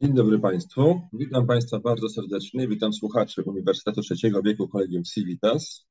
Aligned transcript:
Dzień 0.00 0.14
dobry 0.14 0.38
Państwu. 0.38 1.00
Witam 1.12 1.46
Państwa 1.46 1.80
bardzo 1.80 2.08
serdecznie. 2.08 2.68
Witam 2.68 2.92
słuchaczy 2.92 3.42
Uniwersytetu 3.42 4.02
Trzeciego 4.02 4.42
Wieku 4.42 4.68
Kolegium 4.68 5.04
Civitas. 5.04 5.86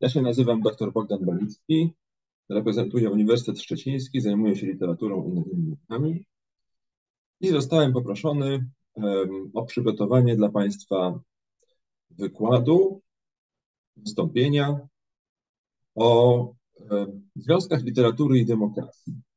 Ja 0.00 0.08
się 0.08 0.22
nazywam 0.22 0.60
dr 0.60 0.92
Bogdan 0.92 1.24
Balicki, 1.24 1.94
reprezentuję 2.48 3.10
Uniwersytet 3.10 3.60
Szczeciński, 3.60 4.20
zajmuję 4.20 4.56
się 4.56 4.66
literaturą 4.66 5.24
i 5.24 5.28
innymi 5.28 5.66
naukami 5.68 6.24
i 7.40 7.48
zostałem 7.48 7.92
poproszony 7.92 8.70
um, 8.94 9.50
o 9.54 9.64
przygotowanie 9.64 10.36
dla 10.36 10.48
Państwa 10.48 11.20
wykładu, 12.10 13.02
wystąpienia 13.96 14.88
o 15.94 16.54
um, 16.90 17.28
związkach 17.36 17.84
literatury 17.84 18.38
i 18.38 18.46
demokracji. 18.46 19.27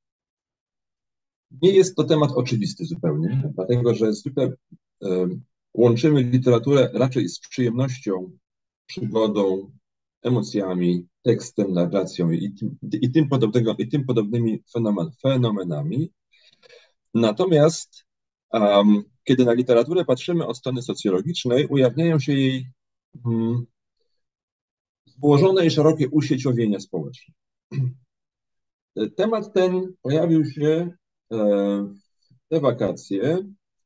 Nie 1.62 1.72
jest 1.72 1.96
to 1.96 2.04
temat 2.04 2.32
oczywisty 2.32 2.86
zupełnie, 2.86 3.52
dlatego 3.56 3.96
że 3.96 4.14
zwykle 4.14 4.54
łączymy 5.74 6.24
literaturę 6.24 6.90
raczej 6.94 7.30
z 7.30 7.40
przyjemnością, 7.40 8.32
przygodą, 8.86 9.72
emocjami, 10.22 11.08
tekstem, 11.22 11.74
narracją 11.74 12.32
i 12.32 12.52
tym, 12.52 12.78
i 13.02 13.12
tym, 13.12 13.30
podobnego, 13.30 13.76
i 13.78 13.88
tym 13.88 14.06
podobnymi 14.06 14.64
fenomen, 14.74 15.10
fenomenami. 15.22 16.12
Natomiast 17.14 18.06
um, 18.54 19.04
kiedy 19.24 19.46
na 19.46 19.54
literaturę 19.54 20.06
patrzymy 20.06 20.48
od 20.48 20.58
strony 20.58 20.82
socjologicznej, 20.82 21.68
ujawniają 21.68 22.20
się 22.20 22.34
jej 22.34 22.68
um, 23.26 23.66
złożone 25.06 25.66
i 25.66 25.72
szerokie 25.72 26.10
usieciowienia 26.10 26.80
społeczne. 26.80 27.34
Temat 29.18 29.54
ten 29.54 29.94
pojawił 30.02 30.46
się 30.46 30.92
te 32.50 32.60
wakacje 32.60 33.38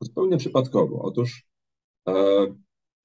zupełnie 0.02 0.38
przypadkowo. 0.38 1.02
Otóż, 1.02 1.44
e, 2.08 2.14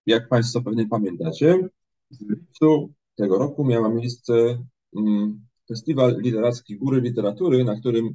jak 0.07 0.29
Państwo 0.29 0.63
pewnie 0.63 0.89
pamiętacie, 0.89 1.69
w 2.11 2.31
lipcu 2.31 2.93
tego 3.15 3.39
roku 3.39 3.65
miała 3.65 3.89
miejsce 3.89 4.65
mm, 4.97 5.47
festiwal 5.69 6.17
literacki 6.19 6.77
Góry 6.77 7.01
Literatury, 7.01 7.65
na 7.65 7.81
którym 7.81 8.15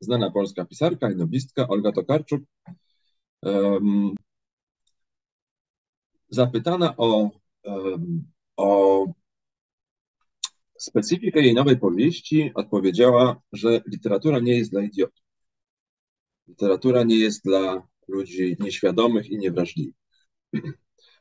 znana 0.00 0.30
polska 0.30 0.64
pisarka 0.64 1.10
i 1.10 1.16
noblistka 1.16 1.68
Olga 1.68 1.92
Tokarczuk 1.92 2.42
zapytana 6.32 6.94
o, 6.96 7.30
o 8.56 9.06
specyfikę 10.78 11.40
jej 11.40 11.54
nowej 11.54 11.78
powieści, 11.78 12.50
odpowiedziała, 12.54 13.40
że 13.52 13.82
literatura 13.86 14.38
nie 14.38 14.58
jest 14.58 14.70
dla 14.70 14.82
idiotów. 14.82 15.22
Literatura 16.52 17.02
nie 17.02 17.16
jest 17.16 17.44
dla 17.44 17.88
ludzi 18.08 18.56
nieświadomych 18.60 19.30
i 19.30 19.38
niewrażliwych. 19.38 19.94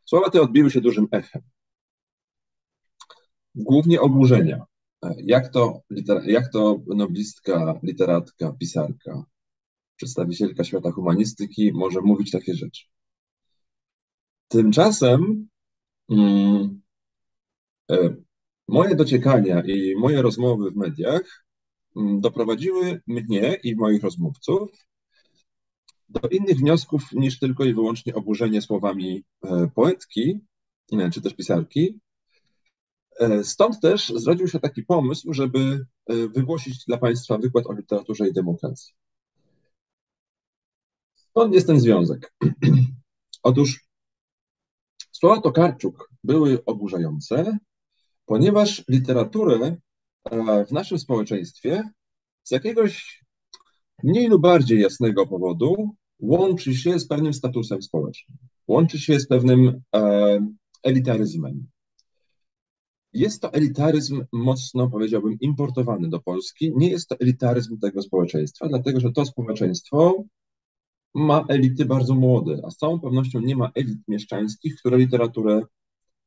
Słowa 0.06 0.30
te 0.30 0.42
odbiły 0.42 0.72
się 0.72 0.82
dużym 0.82 1.08
echem. 1.12 1.42
Głównie 3.56 4.02
oburzenia. 4.02 4.66
Jak 5.18 5.54
to, 5.54 5.82
jak 6.26 6.52
to 6.52 6.82
noblistka, 6.88 7.80
literatka, 7.84 8.52
pisarka, 8.60 9.24
przedstawicielka 9.96 10.64
świata 10.64 10.92
humanistyki 10.92 11.74
może 11.74 12.02
mówić 12.02 12.32
takie 12.32 12.54
rzeczy? 12.54 12.86
Tymczasem 14.48 15.48
mm, 16.10 16.82
e, 17.92 18.16
moje 18.68 18.96
dociekania 18.96 19.62
i 19.66 19.96
moje 19.96 20.22
rozmowy 20.22 20.72
w 20.72 20.76
mediach 20.76 21.46
mm, 21.96 22.22
doprowadziły 22.22 23.02
mnie 23.08 23.58
i 23.64 23.76
moich 23.76 24.04
rozmówców 24.04 24.91
do 26.12 26.30
innych 26.30 26.58
wniosków 26.58 27.12
niż 27.12 27.40
tylko 27.40 27.64
i 27.64 27.74
wyłącznie 27.74 28.16
oburzenie 28.16 28.62
słowami 28.62 29.24
e, 29.44 29.68
poetki 29.76 30.40
e, 30.92 31.10
czy 31.10 31.22
też 31.22 31.34
pisarki. 31.34 32.00
E, 33.20 33.44
stąd 33.44 33.80
też 33.80 34.14
zrodził 34.16 34.48
się 34.48 34.60
taki 34.60 34.84
pomysł, 34.84 35.34
żeby 35.34 35.86
wygłosić 36.08 36.86
dla 36.86 36.98
Państwa 36.98 37.38
wykład 37.38 37.68
o 37.68 37.74
literaturze 37.74 38.28
i 38.28 38.34
demokracji. 38.34 38.94
Skąd 41.16 41.54
jest 41.54 41.68
ten 41.68 41.80
związek? 41.80 42.34
Otóż 43.44 43.88
słowa 45.12 45.42
Tokarczuk 45.42 46.10
były 46.24 46.66
oburzające, 46.66 47.58
ponieważ 48.26 48.84
literaturę 48.90 49.78
w 50.68 50.72
naszym 50.72 51.00
społeczeństwie 51.00 51.90
z 52.44 52.52
jakiegoś 52.52 53.24
mniej 54.04 54.28
lub 54.28 54.42
bardziej 54.42 54.82
jasnego 54.82 55.28
powodu 55.28 55.96
łączy 56.22 56.76
się 56.76 57.00
z 57.00 57.08
pewnym 57.08 57.34
statusem 57.34 57.82
społecznym, 57.82 58.38
łączy 58.68 59.00
się 59.00 59.20
z 59.20 59.28
pewnym 59.28 59.82
e, 59.96 60.40
elitaryzmem. 60.84 61.68
Jest 63.14 63.42
to 63.42 63.54
elitaryzm 63.54 64.26
mocno, 64.32 64.90
powiedziałbym, 64.90 65.38
importowany 65.40 66.10
do 66.10 66.20
Polski. 66.20 66.72
Nie 66.76 66.90
jest 66.90 67.10
to 67.10 67.16
elitaryzm 67.20 67.80
tego 67.80 68.02
społeczeństwa, 68.02 68.68
dlatego 68.68 69.00
że 69.00 69.12
to 69.12 69.26
społeczeństwo 69.26 70.24
ma 71.14 71.46
elity 71.48 71.86
bardzo 71.86 72.16
młode, 72.16 72.62
a 72.66 72.72
z 72.72 72.78
całą 72.78 73.00
pewnością 73.00 73.40
nie 73.40 73.56
ma 73.56 73.72
elit 73.76 74.00
mieszczańskich, 74.08 74.76
które 74.76 74.98
literaturę 74.98 75.62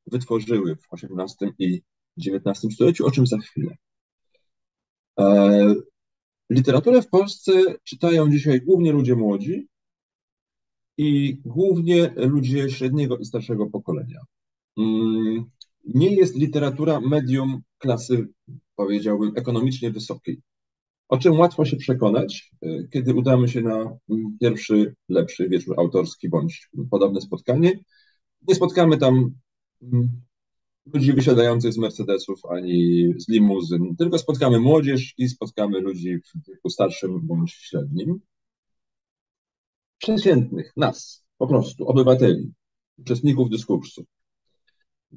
wytworzyły 0.07 0.77
w 0.77 0.87
XVIII 0.93 1.53
i 1.59 1.83
XIX 2.19 2.75
stuleciu, 2.75 3.07
o 3.07 3.11
czym 3.11 3.27
za 3.27 3.39
chwilę. 3.39 3.77
E, 5.21 5.75
literaturę 6.51 7.03
w 7.03 7.09
Polsce 7.09 7.53
czytają 7.85 8.31
dzisiaj 8.31 8.61
głównie 8.61 8.93
ludzie 8.93 9.17
młodzi, 9.17 9.69
i 10.97 11.39
głównie 11.45 12.15
ludzie 12.17 12.71
średniego 12.71 13.19
i 13.19 13.25
starszego 13.25 13.67
pokolenia. 13.67 14.21
Mm, 14.79 15.45
nie 15.85 16.15
jest 16.15 16.37
literatura 16.37 17.01
medium 17.01 17.63
klasy, 17.79 18.29
powiedziałbym, 18.77 19.33
ekonomicznie 19.37 19.91
wysokiej. 19.91 20.43
O 21.09 21.19
czym 21.19 21.33
łatwo 21.33 21.65
się 21.65 21.77
przekonać, 21.77 22.51
e, 22.63 22.89
kiedy 22.93 23.15
udamy 23.15 23.49
się 23.49 23.63
na 23.63 23.97
mm, 24.11 24.37
pierwszy, 24.41 24.95
lepszy 25.09 25.49
wieczór 25.49 25.81
autorski 25.81 26.29
bądź 26.29 26.71
podobne 26.91 27.21
spotkanie. 27.21 27.73
Nie 28.49 28.55
spotkamy 28.55 28.99
tam 28.99 29.31
mm, 29.83 30.09
ludzi 30.95 31.13
wysiadających 31.13 31.73
z 31.73 31.79
Mercedesów 31.79 32.41
ani 32.51 33.07
z 33.19 33.29
limuzyn, 33.29 33.97
tylko 33.97 34.19
spotkamy 34.19 34.61
młodzież 34.61 35.15
i 35.19 35.29
spotkamy 35.29 35.81
ludzi 35.81 36.19
w 36.19 36.49
wieku 36.49 36.71
starszym 36.71 37.27
bądź 37.27 37.53
średnim 37.53 38.21
przeciętnych, 39.99 40.73
nas, 40.77 41.25
po 41.39 41.47
prostu, 41.47 41.89
obywateli, 41.89 42.53
uczestników 42.99 43.51
dyskursu. 43.51 44.05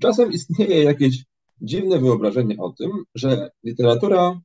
Czasem 0.02 0.32
istnieje 0.32 0.84
jakieś 0.84 1.24
dziwne 1.62 2.00
wyobrażenie 2.00 2.58
o 2.58 2.70
tym, 2.70 2.92
że 3.16 3.50
literatura 3.64 4.42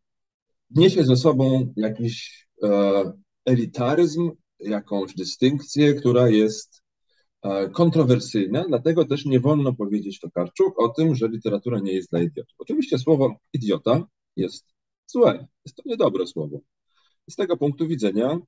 niesie 0.71 1.04
ze 1.04 1.16
sobą 1.16 1.72
jakiś 1.76 2.47
e, 2.62 3.12
elitaryzm, 3.44 4.31
jakąś 4.60 5.15
dystynkcję, 5.15 5.94
która 5.94 6.28
jest 6.28 6.82
e, 7.42 7.69
kontrowersyjna, 7.69 8.65
dlatego 8.69 9.04
też 9.04 9.25
nie 9.25 9.41
wolno 9.41 9.72
powiedzieć 9.72 10.21
Tokarczuk 10.21 10.81
o 10.81 10.88
tym, 10.88 11.15
że 11.15 11.28
literatura 11.28 11.81
nie 11.81 11.92
jest 11.92 12.10
dla 12.10 12.22
idiotów. 12.22 12.54
Oczywiście 12.59 12.98
słowo 12.98 13.37
idiota 13.53 14.06
jest 14.37 14.66
złe, 15.06 15.47
jest 15.65 15.76
to 15.76 15.82
niedobre 15.87 16.26
słowo. 16.26 16.60
Z 17.30 17.36
tego 17.36 17.56
punktu 17.56 17.89
widzenia 17.89 18.39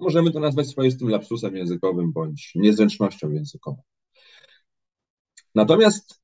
możemy 0.00 0.32
to 0.32 0.40
nazwać 0.40 0.68
swoistym 0.68 1.08
lapsusem 1.08 1.56
językowym 1.56 2.12
bądź 2.12 2.52
niezręcznością 2.54 3.30
językową. 3.30 3.82
Natomiast 5.54 6.22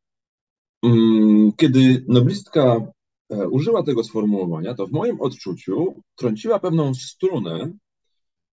mm, 0.82 1.52
kiedy 1.56 2.04
noblistka 2.08 2.92
e, 3.30 3.48
użyła 3.48 3.82
tego 3.82 4.04
sformułowania, 4.04 4.74
to 4.74 4.86
w 4.86 4.92
moim 4.92 5.20
odczuciu 5.20 6.02
trąciła 6.16 6.58
pewną 6.58 6.94
strunę, 6.94 7.72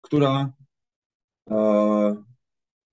która 0.01 0.53
e, 1.50 2.15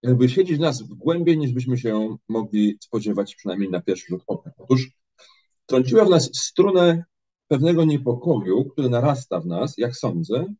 jakby 0.03 0.29
siedzi 0.29 0.57
w 0.57 0.61
nas 0.61 0.83
głębiej 0.83 1.39
niż 1.39 1.53
byśmy 1.53 1.79
się 1.79 2.17
mogli 2.29 2.79
spodziewać, 2.81 3.35
przynajmniej 3.35 3.71
na 3.71 3.81
pierwszy 3.81 4.07
rzut 4.09 4.23
oka. 4.27 4.51
Otóż 4.59 4.91
trąciła 5.67 6.05
w 6.05 6.11
nas 6.11 6.31
strunę 6.35 7.05
pewnego 7.49 7.85
niepokoju, 7.85 8.65
który 8.65 8.89
narasta 8.89 9.41
w 9.41 9.47
nas, 9.47 9.79
jak 9.79 9.97
sądzę, 9.97 10.55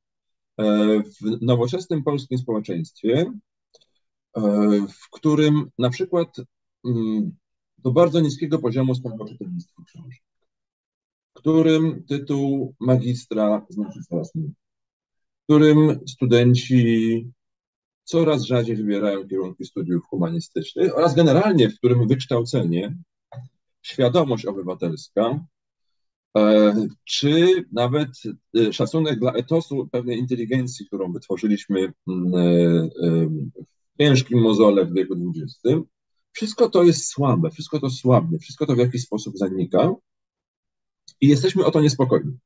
w 0.59 1.41
nowoczesnym 1.41 2.03
polskim 2.03 2.39
społeczeństwie, 2.39 3.33
e, 4.37 4.41
w 4.89 5.11
którym 5.11 5.71
na 5.79 5.91
przykład 5.91 6.37
mm, 6.85 7.37
do 7.79 7.91
bardzo 7.91 8.21
niskiego 8.21 8.59
poziomu 8.59 8.95
spadło 8.95 9.29
czytelnictwo 9.29 9.83
książek, 9.85 10.23
którym 11.33 12.05
tytuł 12.05 12.75
magistra 12.81 13.67
znaczy 13.69 14.01
coraz 14.09 14.35
mniej, 14.35 14.53
którym 15.45 16.01
studenci 16.09 17.31
coraz 18.05 18.43
rzadziej 18.43 18.77
wybierają 18.77 19.29
kierunki 19.29 19.65
studiów 19.65 20.05
humanistycznych 20.05 20.97
oraz 20.97 21.15
generalnie, 21.15 21.71
w 21.71 21.79
którym 21.79 22.09
wykształcenie, 22.09 22.97
świadomość 23.83 24.47
obywatelska 24.47 25.45
czy 27.05 27.65
nawet 27.73 28.09
szacunek 28.73 29.19
dla 29.19 29.33
etosu 29.33 29.89
pewnej 29.93 30.19
inteligencji, 30.19 30.87
którą 30.87 31.13
wytworzyliśmy 31.13 31.93
mm, 32.09 32.51
w 33.95 33.99
ciężkim 33.99 34.41
mozole 34.41 34.87
w 34.87 34.95
wieku 34.95 35.15
XX. 35.15 35.87
Wszystko 36.33 36.71
to 36.71 36.83
jest 36.83 37.07
słabe, 37.07 37.51
wszystko 37.51 37.81
to 37.81 37.91
słabne, 37.91 38.39
wszystko 38.39 38.67
to 38.67 38.75
w 38.75 38.79
jakiś 38.79 39.03
sposób 39.03 39.39
zanika 39.39 39.95
i 41.21 41.29
jesteśmy 41.29 41.65
o 41.65 41.71
to 41.71 41.81
niespokojni. 41.81 42.39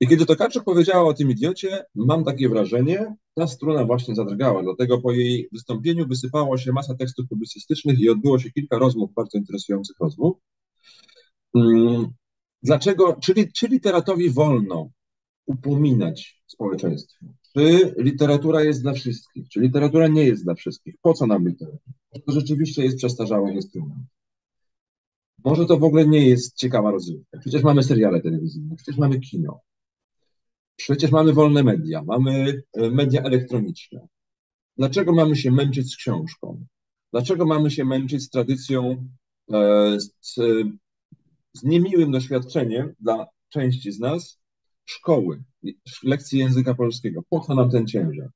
I 0.00 0.08
kiedy 0.08 0.26
Tokarczuk 0.26 0.64
powiedziała 0.64 1.08
o 1.08 1.14
tym 1.14 1.30
idiocie, 1.30 1.84
mam 1.94 2.24
takie 2.24 2.48
wrażenie, 2.48 3.14
ta 3.34 3.46
struna 3.46 3.84
właśnie 3.84 4.14
zadrgała, 4.14 4.62
dlatego 4.62 5.00
po 5.00 5.12
jej 5.12 5.48
wystąpieniu 5.52 6.08
wysypało 6.08 6.58
się 6.58 6.72
masa 6.72 6.94
tekstów 6.94 7.28
publicystycznych 7.28 8.00
i 8.00 8.10
odbyło 8.10 8.38
się 8.38 8.50
kilka 8.50 8.78
rozmów, 8.78 9.14
bardzo 9.14 9.38
interesujących 9.38 9.96
rozmów. 10.00 10.36
Dlaczego, 12.62 13.16
czy, 13.22 13.52
czy 13.52 13.68
literatowi 13.68 14.30
wolno 14.30 14.90
upominać 15.46 16.42
społeczeństwo? 16.46 17.26
Czy 17.54 17.94
literatura 17.98 18.62
jest 18.62 18.82
dla 18.82 18.92
wszystkich? 18.92 19.48
Czy 19.48 19.60
literatura 19.60 20.08
nie 20.08 20.24
jest 20.24 20.44
dla 20.44 20.54
wszystkich? 20.54 20.94
Po 21.02 21.14
co 21.14 21.26
nam 21.26 21.48
literatura? 21.48 21.94
To 22.26 22.32
rzeczywiście 22.32 22.82
jest 22.82 22.96
przestarzały 22.96 23.52
instrument. 23.52 24.04
Może 25.44 25.66
to 25.66 25.78
w 25.78 25.84
ogóle 25.84 26.06
nie 26.06 26.28
jest 26.28 26.56
ciekawa 26.56 26.90
rozrywka. 26.90 27.38
Przecież 27.38 27.62
mamy 27.62 27.82
seriale 27.82 28.20
telewizyjne, 28.20 28.76
przecież 28.76 28.96
mamy 28.98 29.20
kino, 29.20 29.60
przecież 30.76 31.10
mamy 31.10 31.32
wolne 31.32 31.62
media, 31.62 32.02
mamy 32.02 32.62
e, 32.72 32.90
media 32.90 33.22
elektroniczne. 33.22 34.06
Dlaczego 34.76 35.12
mamy 35.12 35.36
się 35.36 35.50
męczyć 35.50 35.92
z 35.92 35.96
książką? 35.96 36.64
Dlaczego 37.12 37.46
mamy 37.46 37.70
się 37.70 37.84
męczyć 37.84 38.22
z 38.22 38.30
tradycją, 38.30 39.08
e, 39.52 39.96
z, 40.20 40.36
z 41.54 41.62
niemiłym 41.62 42.10
doświadczeniem 42.10 42.94
dla 43.00 43.26
części 43.48 43.92
z 43.92 44.00
nas 44.00 44.40
szkoły, 44.84 45.42
lekcji 46.02 46.38
języka 46.38 46.74
polskiego? 46.74 47.22
Po 47.30 47.40
co 47.40 47.54
nam 47.54 47.70
ten 47.70 47.86
ciężar? 47.86 48.30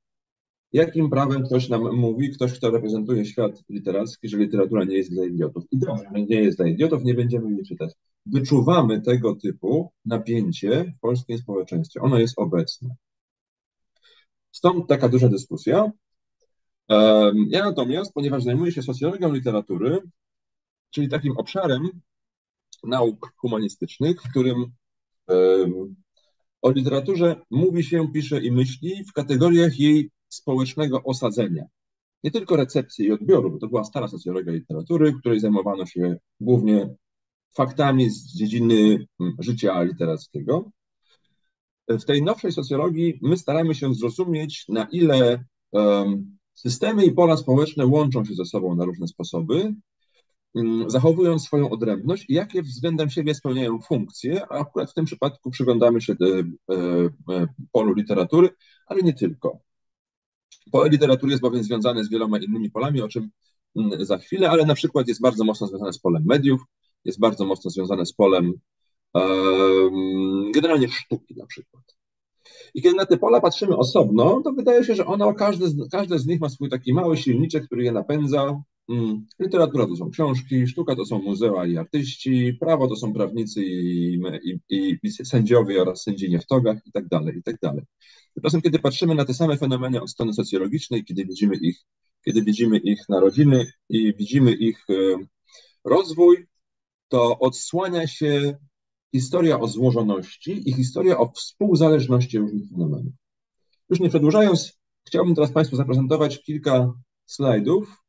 Jakim 0.72 1.10
prawem 1.10 1.42
ktoś 1.42 1.68
nam 1.68 1.96
mówi, 1.96 2.30
ktoś, 2.30 2.52
kto 2.52 2.70
reprezentuje 2.70 3.24
świat 3.24 3.62
literacki, 3.68 4.28
że 4.28 4.38
literatura 4.38 4.84
nie 4.84 4.96
jest 4.96 5.10
dla 5.10 5.24
idiotów? 5.24 5.64
I 5.70 5.78
dobrze, 5.78 6.10
nie 6.12 6.42
jest 6.42 6.58
dla 6.58 6.66
idiotów, 6.66 7.04
nie 7.04 7.14
będziemy 7.14 7.52
jej 7.52 7.64
czytać. 7.64 7.92
Wyczuwamy 8.26 9.00
tego 9.00 9.36
typu 9.36 9.92
napięcie 10.04 10.94
w 10.96 11.00
polskim 11.00 11.38
społeczeństwie. 11.38 12.00
Ono 12.00 12.18
jest 12.18 12.38
obecne. 12.38 12.94
Stąd 14.52 14.88
taka 14.88 15.08
duża 15.08 15.28
dyskusja. 15.28 15.92
Ja 17.48 17.64
natomiast, 17.64 18.12
ponieważ 18.14 18.42
zajmuję 18.42 18.72
się 18.72 18.82
socjologią 18.82 19.32
literatury, 19.32 19.98
czyli 20.90 21.08
takim 21.08 21.36
obszarem 21.36 21.88
nauk 22.86 23.32
humanistycznych, 23.36 24.22
w 24.22 24.30
którym 24.30 24.66
o 26.62 26.70
literaturze 26.70 27.36
mówi 27.50 27.84
się, 27.84 28.08
pisze 28.12 28.44
i 28.44 28.50
myśli 28.50 29.04
w 29.04 29.12
kategoriach 29.12 29.80
jej 29.80 30.10
społecznego 30.28 31.02
osadzenia. 31.02 31.64
Nie 32.24 32.30
tylko 32.30 32.56
recepcji 32.56 33.06
i 33.06 33.12
odbioru, 33.12 33.50
bo 33.50 33.58
to 33.58 33.68
była 33.68 33.84
stara 33.84 34.08
socjologia 34.08 34.52
literatury, 34.52 35.12
której 35.12 35.40
zajmowano 35.40 35.86
się 35.86 36.16
głównie 36.40 36.94
faktami 37.56 38.10
z 38.10 38.36
dziedziny 38.36 39.06
życia 39.38 39.82
literackiego. 39.82 40.70
W 41.88 42.04
tej 42.04 42.22
nowszej 42.22 42.52
socjologii 42.52 43.18
my 43.22 43.36
staramy 43.36 43.74
się 43.74 43.94
zrozumieć, 43.94 44.64
na 44.68 44.84
ile 44.92 45.44
systemy 46.54 47.04
i 47.04 47.12
pola 47.12 47.36
społeczne 47.36 47.86
łączą 47.86 48.24
się 48.24 48.34
ze 48.34 48.44
sobą 48.44 48.74
na 48.74 48.84
różne 48.84 49.08
sposoby, 49.08 49.74
zachowując 50.86 51.44
swoją 51.44 51.70
odrębność 51.70 52.24
i 52.28 52.34
jakie 52.34 52.62
względem 52.62 53.10
siebie 53.10 53.34
spełniają 53.34 53.80
funkcje, 53.80 54.46
a 54.50 54.54
akurat 54.54 54.90
w 54.90 54.94
tym 54.94 55.04
przypadku 55.04 55.50
przyglądamy 55.50 56.00
się 56.00 56.14
de, 56.14 56.26
e, 57.30 57.46
polu 57.72 57.94
literatury, 57.94 58.48
ale 58.86 59.02
nie 59.02 59.12
tylko. 59.12 59.58
Pole 60.72 60.88
literatury 60.88 61.30
jest 61.30 61.42
bowiem 61.42 61.64
związane 61.64 62.04
z 62.04 62.10
wieloma 62.10 62.38
innymi 62.38 62.70
polami, 62.70 63.02
o 63.02 63.08
czym 63.08 63.30
mm, 63.76 64.04
za 64.04 64.18
chwilę, 64.18 64.50
ale 64.50 64.66
na 64.66 64.74
przykład 64.74 65.08
jest 65.08 65.20
bardzo 65.20 65.44
mocno 65.44 65.66
związane 65.66 65.92
z 65.92 65.98
polem 65.98 66.22
mediów, 66.26 66.60
jest 67.04 67.20
bardzo 67.20 67.44
mocno 67.44 67.70
związane 67.70 68.06
z 68.06 68.12
polem 68.12 68.52
generalnie 70.54 70.88
sztuki 70.88 71.34
na 71.36 71.46
przykład. 71.46 71.84
I 72.74 72.82
kiedy 72.82 72.96
na 72.96 73.06
te 73.06 73.16
pola 73.16 73.40
patrzymy 73.40 73.76
osobno, 73.76 74.40
to 74.44 74.52
wydaje 74.52 74.84
się, 74.84 74.94
że 74.94 75.06
ono, 75.06 75.34
każde 75.34 75.66
każde 75.90 76.18
z 76.18 76.26
nich 76.26 76.40
ma 76.40 76.48
swój 76.48 76.70
taki 76.70 76.94
mały 76.94 77.16
silniczek, 77.16 77.66
który 77.66 77.84
je 77.84 77.92
napędza. 77.92 78.62
Mm, 78.88 79.26
literatura 79.38 79.86
to 79.86 79.96
są 79.96 80.10
książki, 80.10 80.66
sztuka 80.66 80.96
to 80.96 81.04
są 81.06 81.22
muzea 81.22 81.66
i 81.66 81.76
artyści, 81.76 82.56
prawo 82.60 82.88
to 82.88 82.96
są 82.96 83.12
prawnicy 83.12 83.64
i, 83.64 84.20
i, 84.70 84.98
i, 85.02 85.10
sędziowie 85.10 85.82
oraz 85.82 86.02
sędzinie 86.02 86.38
w 86.38 86.46
togach 86.46 86.78
i 86.86 86.92
tak 86.92 87.08
dalej, 87.08 87.38
i 87.38 87.42
tak. 87.42 87.56
Tymczasem, 88.34 88.62
kiedy 88.62 88.78
patrzymy 88.78 89.14
na 89.14 89.24
te 89.24 89.34
same 89.34 89.56
fenomeny 89.56 90.02
od 90.02 90.10
strony 90.10 90.32
socjologicznej, 90.32 91.04
kiedy 91.04 91.24
widzimy 91.24 91.56
ich, 91.56 91.78
kiedy 92.24 92.42
widzimy 92.42 92.78
ich 92.78 93.08
narodziny 93.08 93.72
i 93.88 94.14
widzimy 94.14 94.52
ich 94.52 94.84
e, 94.90 94.94
rozwój, 95.84 96.46
to 97.08 97.38
odsłania 97.38 98.06
się 98.06 98.56
historia 99.14 99.60
o 99.60 99.68
złożoności 99.68 100.70
i 100.70 100.72
historia 100.72 101.18
o 101.18 101.32
współzależności 101.32 102.38
różnych 102.38 102.70
fenomenów. 102.70 103.12
Już 103.90 104.00
nie 104.00 104.08
przedłużając, 104.08 104.78
chciałbym 105.06 105.34
teraz 105.34 105.52
Państwu 105.52 105.76
zaprezentować 105.76 106.42
kilka 106.42 106.92
slajdów, 107.26 108.05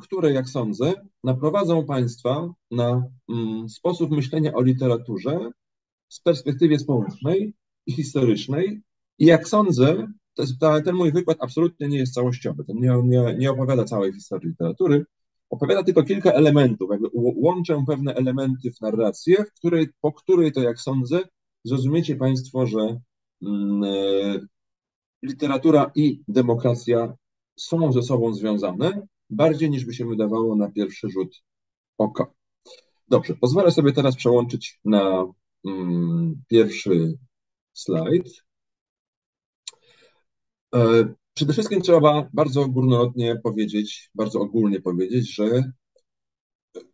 które, 0.00 0.32
jak 0.32 0.48
sądzę, 0.48 0.92
naprowadzą 1.24 1.84
Państwa 1.84 2.54
na 2.70 3.04
mm, 3.28 3.68
sposób 3.68 4.10
myślenia 4.10 4.52
o 4.52 4.62
literaturze 4.62 5.50
z 6.08 6.20
perspektywy 6.20 6.78
społecznej 6.78 7.54
i 7.86 7.92
historycznej, 7.92 8.80
i 9.18 9.26
jak 9.26 9.48
sądzę, 9.48 10.12
ta, 10.60 10.80
ten 10.80 10.94
mój 10.94 11.12
wykład 11.12 11.38
absolutnie 11.40 11.88
nie 11.88 11.98
jest 11.98 12.14
całościowy. 12.14 12.64
Ten 12.64 12.76
nie, 12.76 13.02
nie, 13.04 13.36
nie 13.38 13.50
opowiada 13.50 13.84
całej 13.84 14.12
historii 14.12 14.48
literatury, 14.48 15.06
opowiada 15.50 15.82
tylko 15.82 16.02
kilka 16.02 16.32
elementów. 16.32 16.90
Jakby 16.90 17.08
łączę 17.14 17.84
pewne 17.86 18.14
elementy 18.14 18.72
w 18.72 18.80
narrację, 18.80 19.44
w 19.44 19.52
której, 19.52 19.88
po 20.00 20.12
której 20.12 20.52
to, 20.52 20.60
jak 20.60 20.80
sądzę, 20.80 21.20
zrozumiecie 21.64 22.16
Państwo, 22.16 22.66
że 22.66 23.00
mm, 23.42 23.84
e, 23.84 24.40
literatura 25.22 25.90
i 25.94 26.22
demokracja 26.28 27.14
są 27.56 27.92
ze 27.92 28.02
sobą 28.02 28.34
związane, 28.34 29.06
bardziej 29.30 29.70
niż 29.70 29.84
by 29.84 29.94
się 29.94 30.06
wydawało 30.06 30.56
na 30.56 30.70
pierwszy 30.70 31.10
rzut 31.10 31.42
oka. 31.98 32.26
Dobrze, 33.08 33.34
pozwolę 33.34 33.70
sobie 33.70 33.92
teraz 33.92 34.16
przełączyć 34.16 34.80
na 34.84 35.26
mm, 35.64 36.42
pierwszy 36.48 37.18
slajd. 37.72 38.44
E, 40.74 41.14
przede 41.34 41.52
wszystkim 41.52 41.82
trzeba 41.82 42.28
bardzo 42.32 42.68
górnolotnie 42.68 43.40
powiedzieć, 43.42 44.10
bardzo 44.14 44.40
ogólnie 44.40 44.80
powiedzieć, 44.80 45.34
że 45.34 45.72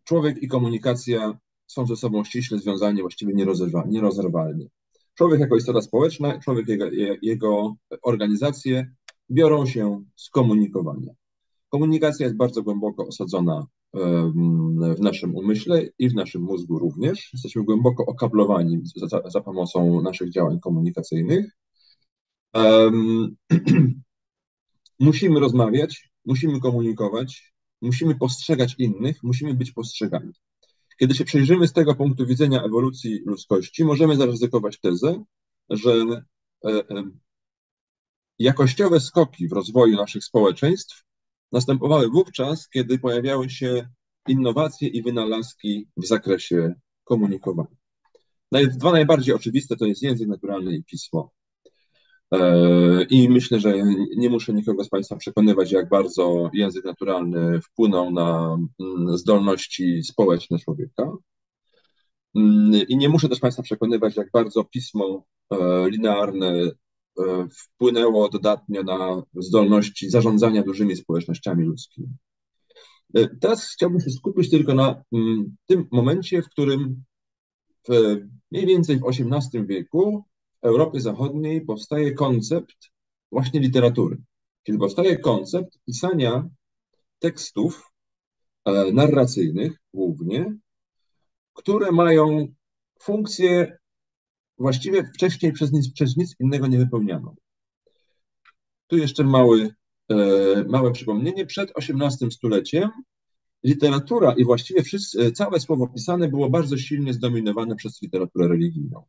człowiek 0.05 0.43
i 0.43 0.49
komunikacja 0.49 1.39
są 1.67 1.87
ze 1.87 1.97
sobą 1.97 2.25
ściśle 2.25 2.59
związani, 2.59 3.01
właściwie 3.01 3.35
nierozerwalnie. 3.87 4.67
Człowiek 5.15 5.41
jako 5.41 5.57
istota 5.57 5.83
społeczna, 5.83 6.41
człowiek 6.41 6.69
jego, 6.69 6.87
jego 7.23 7.77
organizacje 8.03 8.95
biorą 9.31 9.67
się 9.67 10.05
z 10.17 10.31
komunikowania. 10.31 11.15
Komunikacja 11.75 12.27
jest 12.27 12.37
bardzo 12.37 12.63
głęboko 12.63 13.07
osadzona 13.07 13.67
w 14.97 15.01
naszym 15.01 15.37
umyśle 15.37 15.89
i 15.99 16.09
w 16.09 16.15
naszym 16.15 16.43
mózgu 16.43 16.79
również. 16.79 17.31
Jesteśmy 17.33 17.65
głęboko 17.65 18.07
okablowani 18.07 18.81
za, 18.97 19.23
za 19.31 19.41
pomocą 19.41 20.03
naszych 20.03 20.31
działań 20.31 20.61
komunikacyjnych. 20.61 21.57
Um, 22.55 23.37
musimy 25.01 25.41
rozmawiać, 25.41 26.11
musimy 26.25 26.61
komunikować, 26.61 27.55
musimy 27.81 28.15
postrzegać 28.15 28.75
innych, 28.79 29.23
musimy 29.23 29.55
być 29.55 29.73
postrzegani. 29.73 30.33
Kiedy 30.99 31.15
się 31.15 31.25
przejrzymy 31.25 31.69
z 31.69 31.73
tego 31.73 31.95
punktu 31.95 32.27
widzenia 32.27 32.63
ewolucji 32.63 33.23
ludzkości, 33.27 33.85
możemy 33.85 34.17
zaryzykować 34.17 34.81
tezę, 34.81 35.25
że 35.71 35.93
e, 36.65 36.69
e, 36.69 37.05
jakościowe 38.39 39.01
skoki 39.01 39.49
w 39.49 39.53
rozwoju 39.53 39.97
naszych 39.97 40.25
społeczeństw 40.25 41.05
następowały 41.55 42.09
wówczas, 42.09 42.69
kiedy 42.69 42.99
pojawiały 42.99 43.51
się 43.51 43.89
innowacje 44.29 44.89
i 44.89 45.03
wynalazki 45.03 45.89
w 45.97 46.07
zakresie 46.07 46.75
komunikowania. 47.05 47.77
Dwa 48.53 48.93
najbardziej 48.93 49.35
oczywiste 49.35 49.77
to 49.77 49.87
jest 49.87 50.03
język 50.03 50.29
naturalny 50.29 50.77
i 50.77 50.85
pismo. 50.85 51.31
E, 52.33 53.03
I 53.11 53.29
myślę, 53.29 53.61
że 53.61 53.75
nie 54.17 54.31
muszę 54.31 54.53
nikogo 54.53 54.85
z 54.85 54.89
Państwa 54.89 55.17
przekonywać, 55.17 55.73
jak 55.73 55.89
bardzo 55.89 56.51
język 56.55 56.85
naturalny 56.85 57.61
wpłynął 57.61 58.11
na 58.11 58.59
mm, 58.81 59.19
zdolności 59.19 60.03
społeczne 60.03 60.59
człowieka. 60.59 61.13
Mm, 62.35 62.73
I 62.89 62.97
nie 62.97 63.09
muszę 63.09 63.29
też 63.29 63.41
Państwa 63.41 63.63
przekonywać, 63.63 64.17
jak 64.17 64.31
bardzo 64.33 64.65
pismo 64.65 65.25
e, 65.51 65.91
linearne 65.91 66.53
wpłynęło 67.59 68.29
dodatnio 68.29 68.83
na 68.83 69.23
zdolności 69.35 70.11
zarządzania 70.11 70.63
dużymi 70.63 70.97
społecznościami 70.97 71.65
ludzkimi. 71.65 72.09
Teraz 73.41 73.71
chciałbym 73.71 74.01
się 74.01 74.11
skupić 74.11 74.51
tylko 74.51 74.75
na 74.75 75.03
mm, 75.13 75.57
tym 75.67 75.89
momencie, 75.93 76.43
w 76.43 76.49
którym 76.49 77.05
w, 77.89 78.17
mniej 78.51 78.67
więcej 78.67 78.99
w 78.99 79.05
XVIII 79.09 79.67
wieku 79.67 80.25
w 80.63 80.67
Europie 80.67 81.01
Zachodniej 81.01 81.61
powstaje 81.61 82.13
koncept 82.13 82.91
właśnie 83.33 83.61
literatury. 83.61 84.23
Czyli 84.63 84.79
powstaje 84.79 85.19
koncept 85.19 85.79
pisania 85.87 86.49
tekstów 87.19 87.91
e, 88.65 88.93
narracyjnych 88.93 89.73
głównie, 89.95 90.57
które 91.53 91.93
mają 91.93 92.47
funkcję 93.03 93.79
właściwie 94.59 95.05
wcześniej 95.15 95.53
przez 95.53 95.73
nic, 95.73 95.93
przez 95.93 96.17
nic 96.17 96.35
innego 96.41 96.67
nie 96.67 96.79
wypełnianą. 96.79 97.35
Tu 98.87 98.97
jeszcze 98.97 99.25
mały, 99.25 99.75
e, 100.09 100.17
małe 100.69 100.93
przypomnienie. 100.93 101.47
Przed 101.47 101.73
XVIII 101.77 102.31
stuleciem 102.31 102.91
literatura 103.65 104.33
i 104.33 104.45
właściwie 104.45 104.83
wszyscy, 104.83 105.33
całe 105.33 105.61
słowo 105.61 105.89
pisane 105.89 106.29
było 106.29 106.51
bardzo 106.51 106.77
silnie 106.77 107.13
zdominowane 107.13 107.77
przez 107.77 108.03
literaturę 108.03 108.49
religijną. 108.49 109.05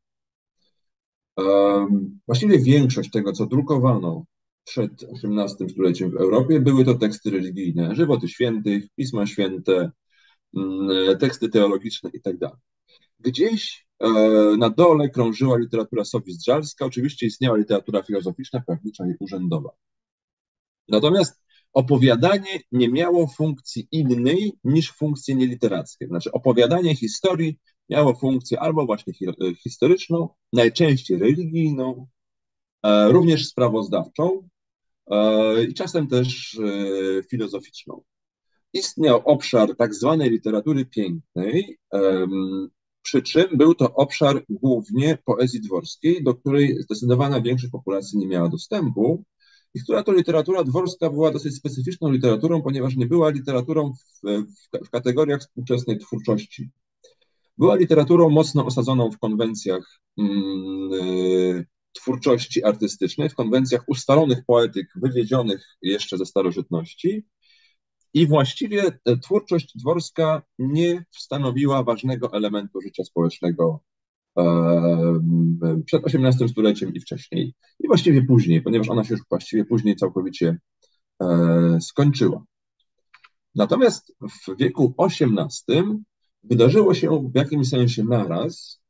Właściwie 2.25 2.59
większość 2.59 3.11
tego, 3.11 3.31
co 3.31 3.45
drukowano 3.45 4.25
przed 4.63 4.91
XVIII 5.03 5.69
stuleciem 5.69 6.11
w 6.11 6.15
Europie, 6.15 6.59
były 6.59 6.85
to 6.85 6.93
teksty 6.93 7.31
religijne, 7.31 7.95
żywoty 7.95 8.27
świętych, 8.27 8.83
pisma 8.95 9.25
święte, 9.25 9.91
mm, 10.55 11.17
teksty 11.17 11.49
teologiczne 11.49 12.09
itd. 12.13 12.37
Tak 12.39 12.57
Gdzieś 13.19 13.84
e, 13.84 13.84
na 14.57 14.69
dole 14.69 15.09
krążyła 15.09 15.57
literatura 15.57 16.05
sofizdżalska, 16.05 16.85
oczywiście 16.85 17.25
istniała 17.25 17.57
literatura 17.57 18.03
filozoficzna, 18.03 18.63
prawnicza 18.67 19.05
i 19.07 19.13
urzędowa. 19.19 19.69
Natomiast 20.87 21.41
opowiadanie 21.73 22.59
nie 22.71 22.89
miało 22.89 23.27
funkcji 23.27 23.87
innej 23.91 24.53
niż 24.63 24.91
funkcje 24.91 25.35
nieliterackie. 25.35 26.07
Znaczy 26.07 26.31
opowiadanie 26.31 26.95
historii 26.95 27.59
miało 27.89 28.15
funkcję 28.15 28.59
albo 28.59 28.85
właśnie 28.85 29.13
historyczną, 29.63 30.29
najczęściej 30.53 31.19
religijną, 31.19 32.07
e, 32.83 33.11
również 33.11 33.47
sprawozdawczą 33.47 34.49
e, 35.11 35.63
i 35.63 35.73
czasem 35.73 36.07
też 36.07 36.59
e, 36.59 37.23
filozoficzną. 37.23 38.01
Istniał 38.73 39.21
obszar 39.25 39.75
tak 39.75 39.93
zwanej 39.95 40.29
literatury 40.29 40.85
pięknej, 40.85 41.77
przy 43.05 43.21
czym 43.21 43.57
był 43.57 43.75
to 43.75 43.93
obszar 43.93 44.45
głównie 44.49 45.17
poezji 45.25 45.61
dworskiej, 45.61 46.23
do 46.23 46.35
której 46.35 46.81
zdecydowana 46.81 47.41
większość 47.41 47.71
populacji 47.71 48.19
nie 48.19 48.27
miała 48.27 48.49
dostępu, 48.49 49.23
i 49.73 49.79
która 49.83 50.03
to 50.03 50.13
literatura 50.13 50.63
dworska 50.63 51.09
była 51.09 51.31
dosyć 51.31 51.55
specyficzną 51.55 52.11
literaturą, 52.11 52.61
ponieważ 52.61 52.95
nie 52.95 53.05
była 53.05 53.29
literaturą 53.29 53.93
w, 53.93 54.21
w, 54.23 54.87
w 54.87 54.89
kategoriach 54.89 55.41
współczesnej 55.41 55.99
twórczości. 55.99 56.69
Była 57.57 57.75
literaturą 57.75 58.29
mocno 58.29 58.65
osadzoną 58.65 59.11
w 59.11 59.19
konwencjach 59.19 59.99
mm, 60.17 60.93
y, 60.93 61.65
twórczości 61.93 62.63
artystycznej, 62.63 63.29
w 63.29 63.35
konwencjach 63.35 63.83
ustalonych 63.87 64.45
poetyk 64.47 64.87
wywiedzionych 64.95 65.65
jeszcze 65.81 66.17
ze 66.17 66.25
starożytności. 66.25 67.25
I 68.15 68.27
właściwie 68.27 68.83
e, 69.05 69.17
twórczość 69.17 69.77
dworska 69.77 70.41
nie 70.59 71.05
stanowiła 71.11 71.83
ważnego 71.83 72.33
elementu 72.33 72.81
życia 72.81 73.03
społecznego 73.03 73.79
przed 75.85 76.03
XVIII 76.05 76.49
stuleciem 76.49 76.93
i 76.93 76.99
wcześniej, 76.99 77.53
i 77.79 77.87
właściwie 77.87 78.23
później, 78.23 78.61
ponieważ 78.61 78.89
ona 78.89 79.03
się 79.03 79.13
już 79.13 79.23
właściwie 79.29 79.65
później 79.65 79.95
całkowicie 79.95 80.57
e, 81.21 81.77
skończyła. 81.81 82.43
Natomiast 83.55 84.15
w 84.21 84.57
wieku 84.57 84.93
XVIII 84.99 85.83
wydarzyło 86.43 86.93
się 86.93 87.29
w 87.33 87.35
jakimś 87.35 87.69
sensie 87.69 88.03
naraz 88.03 88.81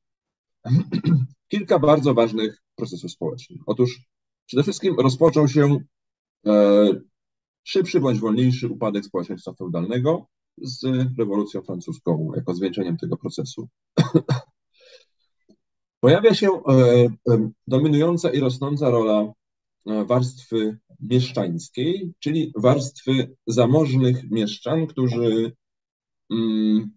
kilka 1.52 1.80
bardzo 1.80 2.14
ważnych 2.14 2.64
procesów 2.76 3.12
społecznych. 3.12 3.62
Otóż 3.66 4.02
przede 4.46 4.64
wszystkim 4.64 4.96
rozpoczął 5.00 5.48
się 5.48 5.80
e, 6.46 6.86
szybszy 7.66 8.00
bądź 8.00 8.20
wolniejszy 8.20 8.70
upadek 8.70 9.06
społeczeństwa 9.06 9.54
feudalnego 9.54 10.28
z 10.58 10.86
rewolucją 11.18 11.62
francuską 11.62 12.32
jako 12.36 12.54
zwieńczeniem 12.54 12.98
tego 12.98 13.18
procesu. 13.18 13.68
Pojawia 16.00 16.34
się 16.34 16.50
e, 16.50 16.72
e, 17.30 17.50
dominująca 17.68 18.32
i 18.32 18.40
rosnąca 18.40 18.90
rola 18.90 19.34
e, 19.86 20.06
warstwy 20.06 20.78
mieszczańskiej, 21.00 22.14
czyli 22.20 22.54
warstwy 22.56 23.36
zamożnych 23.48 24.32
mieszczan, 24.32 24.88
którzy 24.88 25.52
mm, 26.32 26.92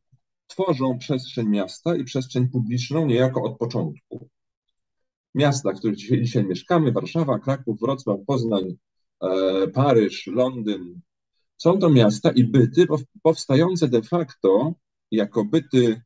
tworzą 0.46 0.98
przestrzeń 0.98 1.48
miasta 1.48 1.96
i 1.96 2.04
przestrzeń 2.04 2.48
publiczną 2.48 3.06
niejako 3.06 3.42
od 3.42 3.58
początku. 3.58 4.28
Miasta, 5.34 5.72
w 5.72 5.78
których 5.78 5.96
dzisiaj, 5.96 6.22
dzisiaj 6.22 6.44
mieszkamy, 6.44 6.92
Warszawa, 6.92 7.38
Kraków, 7.38 7.80
Wrocław, 7.80 8.20
Poznań, 8.26 8.76
Paryż, 9.75 10.26
Londyn, 10.26 11.00
są 11.56 11.78
to 11.78 11.90
miasta 11.90 12.30
i 12.30 12.44
byty 12.44 12.87
powstające 13.22 13.88
de 13.88 14.02
facto 14.02 14.75
jako 15.10 15.44
byty 15.44 16.02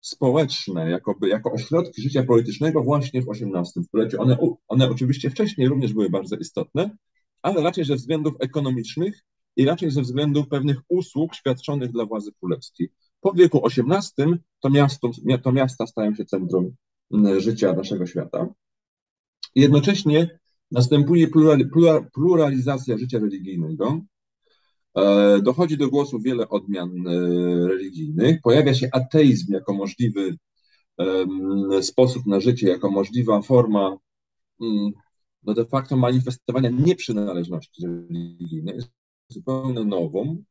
społeczne, 0.00 0.90
jako, 0.90 1.16
jako 1.26 1.52
ośrodki 1.52 2.02
życia 2.02 2.22
politycznego 2.22 2.82
właśnie 2.82 3.22
w 3.22 3.30
XVIII 3.30 3.84
stuleciu. 3.84 4.22
One, 4.22 4.36
one 4.68 4.90
oczywiście 4.90 5.30
wcześniej 5.30 5.68
również 5.68 5.92
były 5.92 6.10
bardzo 6.10 6.36
istotne, 6.36 6.96
ale 7.42 7.62
raczej 7.62 7.84
ze 7.84 7.94
względów 7.94 8.34
ekonomicznych 8.40 9.24
i 9.56 9.64
raczej 9.64 9.90
ze 9.90 10.02
względów 10.02 10.48
pewnych 10.48 10.78
usług 10.88 11.34
świadczonych 11.34 11.92
dla 11.92 12.06
władzy 12.06 12.32
królewskiej. 12.40 12.92
Po 13.20 13.32
wieku 13.32 13.66
XVIII 13.66 14.34
to, 14.60 14.70
miasto, 14.70 15.10
to 15.42 15.52
miasta 15.52 15.86
stają 15.86 16.14
się 16.14 16.24
centrum 16.24 16.74
życia 17.38 17.72
naszego 17.72 18.06
świata. 18.06 18.46
Jednocześnie 19.54 20.38
następuje 20.72 21.28
pluralizacja 22.12 22.98
życia 22.98 23.18
religijnego, 23.18 24.00
E, 24.94 25.40
dochodzi 25.42 25.76
do 25.76 25.88
głosu 25.88 26.20
wiele 26.20 26.48
odmian 26.48 27.08
e, 27.08 27.10
religijnych. 27.68 28.40
Pojawia 28.42 28.74
się 28.74 28.88
ateizm 28.92 29.52
jako 29.52 29.74
możliwy 29.74 30.36
sposób 31.80 32.26
na 32.26 32.40
życie, 32.40 32.68
jako 32.68 32.90
możliwa 32.90 33.42
forma 33.42 33.96
mm, 34.60 34.92
no 35.42 35.54
de 35.54 35.64
facto 35.64 35.96
manifestowania 35.96 36.70
nieprzynależności 36.70 37.86
religijnej, 37.86 38.74
jest 38.74 38.88
zupełnie 39.28 39.84
nową. 39.84 40.42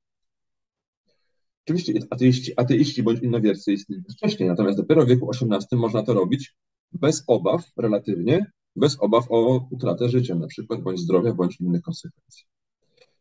Oczywiście 1.65 1.93
ateiści, 2.09 2.53
ateiści 2.57 3.03
bądź 3.03 3.23
innowiercy 3.23 3.73
istnieli 3.73 4.03
wcześniej, 4.11 4.49
natomiast 4.49 4.77
dopiero 4.77 5.05
w 5.05 5.07
wieku 5.07 5.29
XVIII 5.29 5.81
można 5.81 6.03
to 6.03 6.13
robić 6.13 6.55
bez 6.91 7.23
obaw, 7.27 7.71
relatywnie, 7.77 8.51
bez 8.75 8.97
obaw 8.99 9.25
o 9.29 9.67
utratę 9.71 10.09
życia 10.09 10.35
na 10.35 10.47
przykład, 10.47 10.81
bądź 10.81 10.99
zdrowia, 10.99 11.33
bądź 11.33 11.61
innych 11.61 11.81
konsekwencji. 11.81 12.45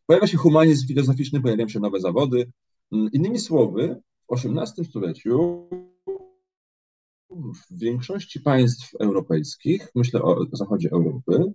Pojawia 0.07 0.27
się 0.27 0.39
humanizm 0.39 0.87
filozoficzny, 0.87 1.41
pojawiają 1.41 1.69
się 1.69 1.81
nowe 1.81 2.01
zawody. 2.01 2.53
Mm, 2.93 3.09
innymi 3.13 3.39
słowy, 3.39 4.01
w 4.31 4.47
XVIII 4.47 4.85
stuleciu 4.89 5.69
w 7.31 7.79
większości 7.79 8.41
państw 8.41 8.95
europejskich, 9.01 9.89
myślę 9.95 10.23
o 10.23 10.47
zachodzie 10.53 10.89
Europy, 10.93 11.53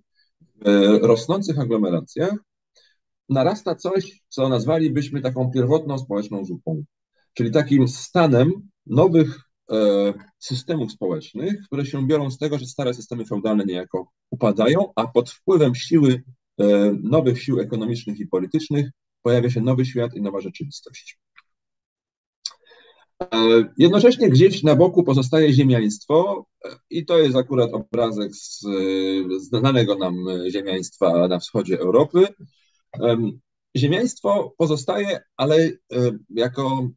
w 1.02 1.04
rosnących 1.04 1.60
aglomeracjach 1.60 2.36
narasta 3.30 3.76
coś, 3.76 4.24
co 4.30 4.50
nazwalibyśmy 4.50 5.22
taką 5.22 5.52
pierwotną 5.52 5.98
społeczną 5.98 6.46
zupą, 6.46 6.84
czyli 7.34 7.52
takim 7.52 7.88
stanem 7.88 8.52
nowych 8.86 9.40
e, 9.40 9.45
systemów 10.40 10.92
społecznych, 10.92 11.54
które 11.66 11.86
się 11.86 12.08
biorą 12.08 12.32
z 12.32 12.38
tego, 12.38 12.58
że 12.58 12.66
stare 12.66 12.94
systemy 12.94 13.26
feudalne 13.26 13.66
niejako 13.66 14.12
upadają, 14.32 14.92
a 14.96 15.08
pod 15.08 15.30
wpływem 15.30 15.76
siły 15.76 16.24
E, 16.60 16.96
nowych 17.04 17.44
sił 17.44 17.60
ekonomicznych 17.60 18.20
i 18.20 18.28
politycznych, 18.28 18.90
pojawia 19.22 19.50
się 19.50 19.62
nowy 19.62 19.86
świat 19.86 20.16
i 20.16 20.22
nowa 20.22 20.42
rzeczywistość. 20.42 21.20
E, 23.22 23.28
jednocześnie 23.78 24.30
gdzieś 24.30 24.64
na 24.64 24.76
boku 24.76 25.04
pozostaje 25.04 25.54
ziemiaństwo 25.54 26.46
e, 26.66 26.70
i 26.90 27.06
to 27.06 27.20
jest 27.20 27.36
akurat 27.36 27.74
obrazek 27.74 28.36
z 28.36 28.66
znanego 29.38 29.96
nam 29.96 30.16
ziemiaństwa 30.50 31.28
na 31.28 31.40
wschodzie 31.40 31.80
Europy. 31.80 32.28
Ziemiaństwo 33.78 34.54
pozostaje, 34.58 35.20
ale 35.38 35.72
jako 36.30 36.90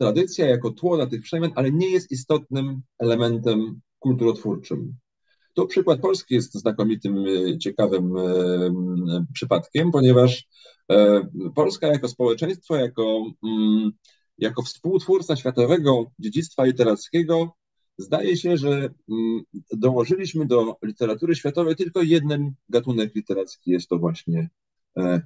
tradycja, 0.00 0.48
jako 0.48 0.70
tło 0.70 0.96
dla 0.96 1.06
tych 1.06 1.22
przemian, 1.22 1.52
ale 1.54 1.72
nie 1.72 1.90
jest 1.90 2.10
istotnym 2.10 2.82
elementem 2.98 3.80
kulturotwórczym. 3.98 4.94
Tu 5.54 5.66
przykład 5.66 6.00
Polski 6.00 6.34
jest 6.34 6.54
znakomitym, 6.54 7.24
e, 7.26 7.58
ciekawym 7.58 8.16
e, 8.16 9.24
przypadkiem, 9.32 9.90
ponieważ 9.90 10.48
e, 10.90 11.28
Polska 11.54 11.86
jako 11.86 12.08
społeczeństwo, 12.08 12.76
jako, 12.76 13.24
mm, 13.44 13.90
jako 14.38 14.62
współtwórca 14.62 15.36
światowego 15.36 16.10
dziedzictwa 16.18 16.64
literackiego, 16.64 17.52
zdaje 17.98 18.36
się, 18.36 18.56
że 18.56 18.70
mm, 19.10 19.42
dołożyliśmy 19.72 20.46
do 20.46 20.76
literatury 20.82 21.34
światowej 21.34 21.76
tylko 21.76 22.02
jeden 22.02 22.52
gatunek 22.68 23.14
literacki, 23.14 23.70
jest 23.70 23.88
to 23.88 23.98
właśnie 23.98 24.48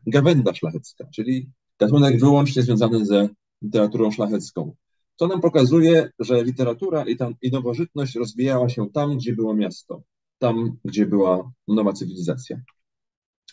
gawenda 0.06 0.54
szlachecka, 0.54 1.04
czyli 1.14 1.50
gatunek 1.78 2.20
wyłącznie 2.20 2.62
związany 2.62 3.06
ze 3.06 3.28
literaturą 3.64 4.10
szlachecką. 4.10 4.74
To 5.16 5.26
nam 5.26 5.40
pokazuje, 5.40 6.10
że 6.18 6.44
literatura 6.44 7.04
i, 7.04 7.16
tam, 7.16 7.34
i 7.42 7.50
nowożytność 7.50 8.14
rozwijała 8.14 8.68
się 8.68 8.90
tam, 8.90 9.16
gdzie 9.16 9.32
było 9.32 9.54
miasto, 9.54 10.02
tam, 10.38 10.78
gdzie 10.84 11.06
była 11.06 11.52
nowa 11.68 11.92
cywilizacja. 11.92 12.60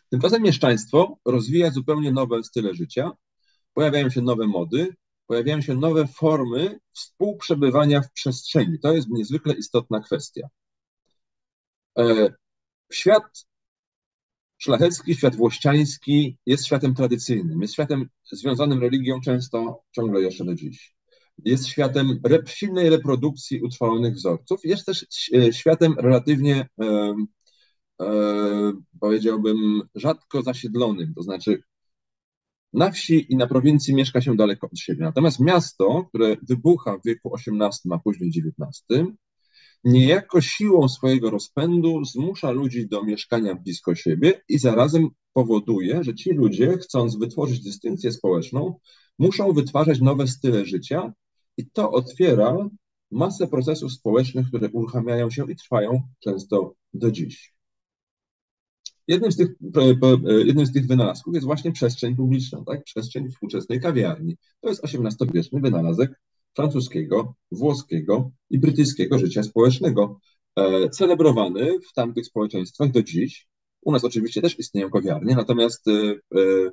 Tymczasem 0.09 0.43
mieszczaństwo 0.43 1.17
rozwija 1.25 1.71
zupełnie 1.71 2.11
nowe 2.11 2.43
style 2.43 2.73
życia, 2.73 3.11
pojawiają 3.73 4.09
się 4.09 4.21
nowe 4.21 4.47
mody, 4.47 4.95
pojawiają 5.27 5.61
się 5.61 5.75
nowe 5.75 6.07
formy 6.07 6.79
współprzebywania 6.91 8.01
w 8.01 8.11
przestrzeni. 8.11 8.79
To 8.79 8.93
jest 8.93 9.09
niezwykle 9.09 9.53
istotna 9.53 9.99
kwestia. 9.99 10.47
E, 11.97 12.33
świat 12.93 13.45
szlachecki, 14.61 15.15
świat 15.15 15.35
włościański 15.35 16.37
jest 16.45 16.65
światem 16.65 16.95
tradycyjnym, 16.95 17.61
jest 17.61 17.73
światem 17.73 18.09
związanym 18.31 18.81
religią 18.81 19.21
często 19.21 19.83
ciągle 19.91 20.21
jeszcze 20.21 20.45
do 20.45 20.55
dziś. 20.55 20.95
Jest 21.45 21.67
światem 21.67 22.19
rep, 22.23 22.49
silnej 22.49 22.89
reprodukcji 22.89 23.61
utrwalonych 23.61 24.13
wzorców, 24.13 24.59
jest 24.63 24.85
też 24.85 25.05
e, 25.33 25.53
światem 25.53 25.95
relatywnie, 25.97 26.67
e, 26.81 27.15
e, 28.01 28.73
powiedziałbym, 28.99 29.81
rzadko 29.95 30.41
zasiedlonym, 30.41 31.13
to 31.13 31.23
znaczy 31.23 31.63
na 32.73 32.91
wsi 32.91 33.33
i 33.33 33.35
na 33.35 33.47
prowincji 33.47 33.95
mieszka 33.95 34.21
się 34.21 34.35
daleko 34.35 34.67
od 34.67 34.79
siebie. 34.79 35.03
Natomiast 35.03 35.39
miasto, 35.39 36.05
które 36.09 36.35
wybucha 36.49 36.97
w 36.97 37.05
wieku 37.05 37.35
XVIII, 37.35 37.93
a 37.93 37.99
później 37.99 38.29
XIX, 38.29 38.83
niejako 39.83 40.41
siłą 40.41 40.89
swojego 40.89 41.29
rozpędu 41.29 42.05
zmusza 42.05 42.51
ludzi 42.51 42.87
do 42.87 43.03
mieszkania 43.03 43.55
blisko 43.55 43.95
siebie 43.95 44.41
i 44.49 44.59
zarazem 44.59 45.09
powoduje, 45.33 46.03
że 46.03 46.15
ci 46.15 46.31
ludzie, 46.31 46.77
chcąc 46.77 47.15
wytworzyć 47.15 47.63
dystynkcję 47.63 48.11
społeczną, 48.11 48.79
muszą 49.19 49.53
wytwarzać 49.53 50.01
nowe 50.01 50.27
style 50.27 50.65
życia 50.65 51.13
i 51.57 51.69
to 51.69 51.91
otwiera 51.91 52.69
masę 53.11 53.47
procesów 53.47 53.91
społecznych, 53.91 54.47
które 54.47 54.69
uruchamiają 54.69 55.29
się 55.29 55.51
i 55.51 55.55
trwają 55.55 56.01
często 56.19 56.75
do 56.93 57.11
dziś. 57.11 57.53
Jednym 59.07 59.31
z 59.31 59.37
tych, 59.37 59.49
jednym 60.45 60.65
z 60.65 60.73
tych 60.73 60.87
wynalazków 60.87 61.33
jest 61.33 61.45
właśnie 61.45 61.71
przestrzeń 61.71 62.15
publiczna, 62.15 62.63
tak? 62.67 62.83
przestrzeń 62.83 63.29
współczesnej 63.29 63.81
kawiarni. 63.81 64.37
To 64.61 64.69
jest 64.69 64.85
XVIII-wieczny 64.85 65.61
wynalazek 65.61 66.21
francuskiego, 66.55 67.35
włoskiego 67.51 68.31
i 68.49 68.59
brytyjskiego 68.59 69.19
życia 69.19 69.43
społecznego, 69.43 70.19
e, 70.55 70.89
celebrowany 70.89 71.79
w 71.79 71.93
tamtych 71.93 72.25
społeczeństwach 72.25 72.91
do 72.91 73.03
dziś. 73.03 73.47
U 73.81 73.91
nas 73.91 74.03
oczywiście 74.03 74.41
też 74.41 74.59
istnieją 74.59 74.89
kawiarnie, 74.89 75.35
natomiast 75.35 75.87
e, 75.87 75.91
e, 75.91 76.71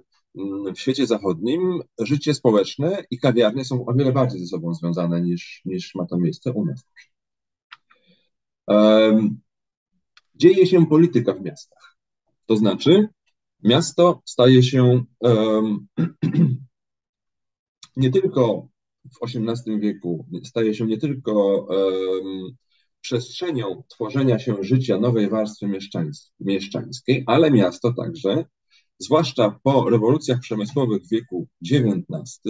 w 0.75 0.81
świecie 0.81 1.07
zachodnim 1.07 1.83
życie 2.01 2.35
społeczne 2.35 3.05
i 3.11 3.19
kawiarnie 3.19 3.65
są 3.65 3.87
o 3.87 3.95
wiele 3.95 4.13
bardziej 4.13 4.41
ze 4.41 4.47
sobą 4.47 4.75
związane 4.75 5.21
niż, 5.21 5.63
niż 5.65 5.95
ma 5.95 6.07
to 6.07 6.19
miejsce 6.19 6.53
u 6.53 6.65
nas. 6.65 6.85
Dzieje 10.35 10.67
się 10.67 10.87
polityka 10.87 11.35
w 11.35 11.41
miastach. 11.41 11.97
To 12.47 12.57
znaczy, 12.57 13.09
miasto 13.65 14.23
staje 14.25 14.63
się 14.63 15.05
um, 15.21 15.87
nie 17.97 18.11
tylko 18.11 18.69
w 19.13 19.25
XVIII 19.25 19.81
wieku 19.81 20.27
staje 20.45 20.75
się 20.75 20.87
nie 20.87 20.99
tylko 20.99 21.67
przestrzenią 23.01 23.83
tworzenia 23.89 24.39
się 24.39 24.57
życia 24.61 25.01
nowej 25.01 25.29
warstwy 25.31 25.71
mieszczańskiej, 26.41 27.25
ale 27.27 27.51
miasto 27.51 27.93
także, 27.93 28.45
zwłaszcza 28.99 29.61
po 29.63 29.91
rewolucjach 29.91 30.41
przemysłowych 30.41 31.03
w 31.03 31.11
wieku 31.11 31.49
XIX, 31.73 32.41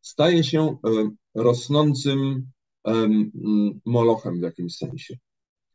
staje 0.00 0.44
się 0.44 0.76
rosnącym 1.34 2.50
molochem 3.86 4.38
w 4.40 4.42
jakimś 4.42 4.76
sensie. 4.76 5.16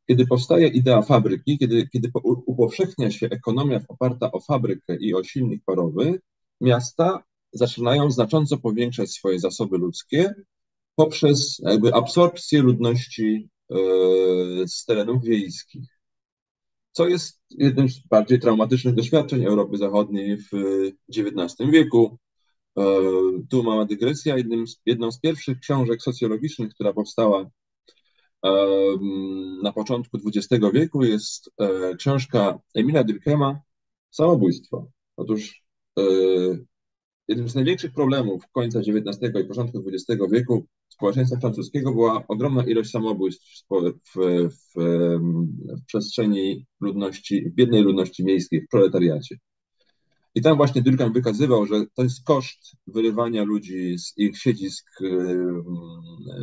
Kiedy 0.07 0.27
powstaje 0.27 0.67
idea 0.67 1.01
fabryki, 1.01 1.57
kiedy, 1.57 1.87
kiedy 1.87 2.11
upowszechnia 2.45 3.11
się 3.11 3.29
ekonomia 3.29 3.81
oparta 3.87 4.31
o 4.31 4.39
fabrykę 4.39 4.95
i 4.95 5.13
o 5.13 5.23
silnik 5.23 5.63
parowy, 5.65 6.21
miasta 6.61 7.23
zaczynają 7.53 8.11
znacząco 8.11 8.57
powiększać 8.57 9.11
swoje 9.11 9.39
zasoby 9.39 9.77
ludzkie 9.77 10.33
poprzez 10.95 11.61
jakby 11.63 11.93
absorpcję 11.93 12.61
ludności 12.61 13.49
e, 13.71 13.75
z 14.67 14.85
terenów 14.85 15.23
wiejskich. 15.23 15.89
Co 16.91 17.07
jest 17.07 17.41
jednym 17.49 17.89
z 17.89 18.07
bardziej 18.07 18.39
traumatycznych 18.39 18.95
doświadczeń 18.95 19.45
Europy 19.45 19.77
Zachodniej 19.77 20.37
w 20.37 20.51
XIX 21.17 21.71
wieku. 21.71 22.17
E, 22.77 22.83
tu 23.49 23.63
mała 23.63 23.85
dygresja. 23.85 24.37
Jednym 24.37 24.67
z, 24.67 24.81
jedną 24.85 25.11
z 25.11 25.19
pierwszych 25.19 25.59
książek 25.59 26.01
socjologicznych, 26.01 26.73
która 26.73 26.93
powstała 26.93 27.49
na 29.63 29.71
początku 29.71 30.17
XX 30.17 30.63
wieku 30.73 31.03
jest 31.03 31.51
e, 31.57 31.95
książka 31.95 32.59
Emila 32.75 33.03
Durkheima 33.03 33.61
Samobójstwo. 34.09 34.87
Otóż 35.17 35.63
Jednym 37.27 37.49
z 37.49 37.55
największych 37.55 37.93
problemów 37.93 38.43
końca 38.51 38.79
XIX 38.79 39.33
i 39.43 39.47
początku 39.47 39.83
XX 39.87 40.21
wieku 40.31 40.65
społeczeństwa 40.89 41.39
francuskiego 41.39 41.91
była 41.91 42.27
ogromna 42.27 42.63
ilość 42.63 42.91
samobójstw 42.91 43.65
w, 43.69 43.93
w, 44.15 44.49
w, 44.49 44.83
w 45.81 45.85
przestrzeni 45.87 46.65
ludności, 46.81 47.49
w 47.49 47.53
biednej 47.53 47.81
ludności 47.81 48.25
miejskiej, 48.25 48.61
w 48.61 48.67
proletariacie. 48.71 49.37
I 50.35 50.41
tam 50.41 50.57
właśnie 50.57 50.81
Durkheim 50.81 51.13
wykazywał, 51.13 51.65
że 51.65 51.85
to 51.95 52.03
jest 52.03 52.23
koszt 52.23 52.75
wyrywania 52.87 53.43
ludzi 53.43 53.99
z 53.99 54.13
ich 54.17 54.37
siedzisk 54.37 54.85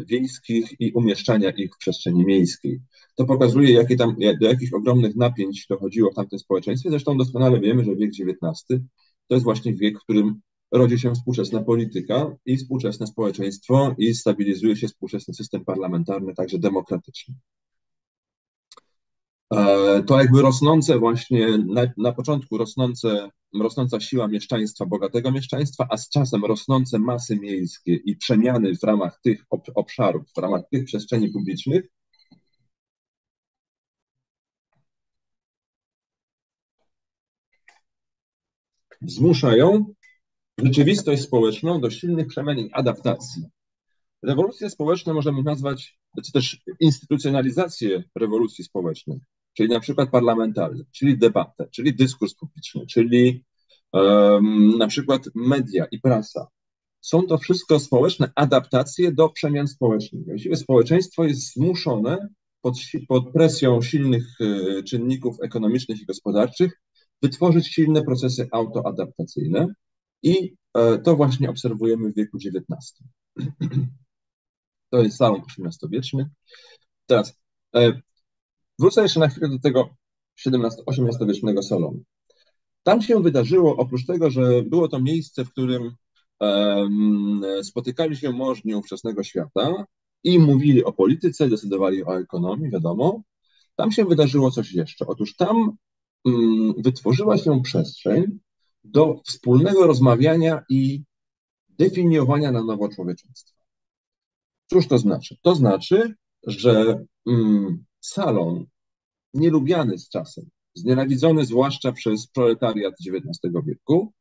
wiejskich 0.06 0.80
i 0.80 0.92
umieszczania 0.92 1.50
ich 1.50 1.74
w 1.74 1.78
przestrzeni 1.78 2.24
miejskiej. 2.24 2.80
To 3.14 3.24
pokazuje, 3.24 3.72
jakie 3.72 3.96
tam, 3.96 4.16
do 4.40 4.46
jakich 4.48 4.74
ogromnych 4.74 5.16
napięć 5.16 5.66
dochodziło 5.68 6.10
w 6.10 6.14
tamtym 6.14 6.38
społeczeństwie. 6.38 6.90
Zresztą 6.90 7.16
doskonale 7.16 7.60
wiemy, 7.60 7.84
że 7.84 7.96
wiek 7.96 8.10
XIX 8.10 8.66
to 9.28 9.34
jest 9.34 9.44
właśnie 9.44 9.74
wiek, 9.74 9.98
w 9.98 10.02
którym 10.02 10.40
rodzi 10.72 10.98
się 10.98 11.14
współczesna 11.14 11.62
polityka 11.62 12.36
i 12.46 12.56
współczesne 12.56 13.06
społeczeństwo 13.06 13.94
i 13.98 14.14
stabilizuje 14.14 14.76
się 14.76 14.88
współczesny 14.88 15.34
system 15.34 15.64
parlamentarny, 15.64 16.34
także 16.34 16.58
demokratyczny. 16.58 17.34
E, 19.54 20.02
to 20.02 20.18
jakby 20.18 20.42
rosnące 20.42 20.98
właśnie, 20.98 21.58
na, 21.58 21.82
na 21.96 22.12
początku 22.12 22.58
rosnące, 22.58 23.30
rosnąca 23.60 24.00
siła 24.00 24.28
mieszczaństwa, 24.28 24.86
bogatego 24.86 25.32
mieszczaństwa, 25.32 25.86
a 25.90 25.96
z 25.96 26.08
czasem 26.08 26.44
rosnące 26.44 26.98
masy 26.98 27.36
miejskie 27.36 27.94
i 27.94 28.16
przemiany 28.16 28.76
w 28.76 28.82
ramach 28.82 29.20
tych 29.22 29.44
obszarów, 29.74 30.22
w 30.36 30.38
ramach 30.38 30.62
tych 30.70 30.84
przestrzeni 30.84 31.28
publicznych, 31.28 31.84
zmuszają 39.02 39.94
rzeczywistość 40.64 41.22
społeczną 41.22 41.80
do 41.80 41.90
silnych 41.90 42.26
przemian 42.26 42.58
i 42.58 42.70
adaptacji. 42.72 43.42
Rewolucje 44.22 44.70
społeczne 44.70 45.14
możemy 45.14 45.42
nazwać, 45.42 45.98
czy 46.24 46.32
też 46.32 46.60
instytucjonalizację 46.80 48.02
rewolucji 48.14 48.64
społecznej, 48.64 49.20
czyli 49.56 49.68
na 49.68 49.80
przykład 49.80 50.10
parlamentarne, 50.10 50.84
czyli 50.92 51.18
debatę, 51.18 51.68
czyli 51.70 51.94
dyskurs 51.94 52.34
publiczny, 52.34 52.86
czyli 52.86 53.44
um, 53.92 54.78
na 54.78 54.86
przykład 54.86 55.22
media 55.34 55.84
i 55.84 56.00
prasa. 56.00 56.46
Są 57.00 57.22
to 57.22 57.38
wszystko 57.38 57.80
społeczne 57.80 58.32
adaptacje 58.34 59.12
do 59.12 59.28
przemian 59.28 59.68
społecznych. 59.68 60.24
Właściwie 60.26 60.56
społeczeństwo 60.56 61.24
jest 61.24 61.52
zmuszone 61.52 62.28
pod, 62.62 62.74
pod 63.08 63.32
presją 63.32 63.82
silnych 63.82 64.40
y, 64.40 64.82
czynników 64.82 65.36
ekonomicznych 65.42 66.00
i 66.00 66.06
gospodarczych 66.06 66.80
wytworzyć 67.22 67.66
silne 67.66 68.02
procesy 68.02 68.48
autoadaptacyjne, 68.52 69.66
i 70.22 70.56
e, 70.74 70.98
to 70.98 71.16
właśnie 71.16 71.50
obserwujemy 71.50 72.12
w 72.12 72.14
wieku 72.14 72.36
XIX. 72.36 72.94
To 74.90 75.02
jest 75.02 75.16
salon 75.16 75.40
XVIII-wieczny. 75.40 76.30
Teraz 77.06 77.40
e, 77.76 78.00
wrócę 78.78 79.02
jeszcze 79.02 79.20
na 79.20 79.28
chwilę 79.28 79.48
do 79.48 79.58
tego 79.58 79.94
XVIII-wiecznego 80.46 81.62
salonu. 81.62 82.02
Tam 82.82 83.02
się 83.02 83.22
wydarzyło, 83.22 83.76
oprócz 83.76 84.06
tego, 84.06 84.30
że 84.30 84.62
było 84.62 84.88
to 84.88 85.00
miejsce, 85.00 85.44
w 85.44 85.50
którym 85.50 85.94
spotykali 87.62 88.16
się 88.16 88.32
możni 88.32 88.74
ówczesnego 88.74 89.22
świata 89.22 89.84
i 90.24 90.38
mówili 90.38 90.84
o 90.84 90.92
polityce, 90.92 91.48
decydowali 91.48 92.04
o 92.04 92.20
ekonomii, 92.20 92.70
wiadomo, 92.70 93.22
tam 93.76 93.92
się 93.92 94.04
wydarzyło 94.04 94.50
coś 94.50 94.72
jeszcze. 94.72 95.06
Otóż 95.06 95.36
tam 95.36 95.76
mm, 96.26 96.74
wytworzyła 96.78 97.38
się 97.38 97.62
przestrzeń, 97.62 98.38
do 98.84 99.20
wspólnego 99.26 99.86
rozmawiania 99.86 100.62
i 100.68 101.02
definiowania 101.68 102.52
na 102.52 102.64
nowo 102.64 102.88
człowieczeństwa. 102.88 103.60
Cóż 104.66 104.88
to 104.88 104.98
znaczy? 104.98 105.36
To 105.42 105.54
znaczy, 105.54 106.14
że 106.46 107.04
mm, 107.26 107.84
salon 108.00 108.66
nielubiany 109.34 109.98
z 109.98 110.08
czasem, 110.08 110.44
znienawidzony 110.74 111.44
zwłaszcza 111.44 111.92
przez 111.92 112.26
proletariat 112.26 112.94
XIX 113.06 113.54
wieku, 113.66 114.12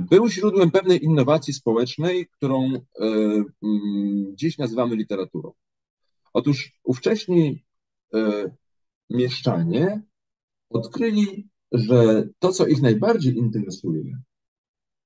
był 0.00 0.28
źródłem 0.28 0.70
pewnej 0.70 1.04
innowacji 1.04 1.54
społecznej, 1.54 2.28
którą 2.28 2.72
mm, 3.00 3.44
dziś 4.34 4.58
nazywamy 4.58 4.96
literaturą. 4.96 5.52
Otóż 6.32 6.72
ówcześni 6.84 7.64
mieszczanie 9.10 10.02
odkryli, 10.70 11.48
że 11.72 12.28
to, 12.38 12.52
co 12.52 12.66
ich 12.66 12.82
najbardziej 12.82 13.36
interesuje 13.36 14.18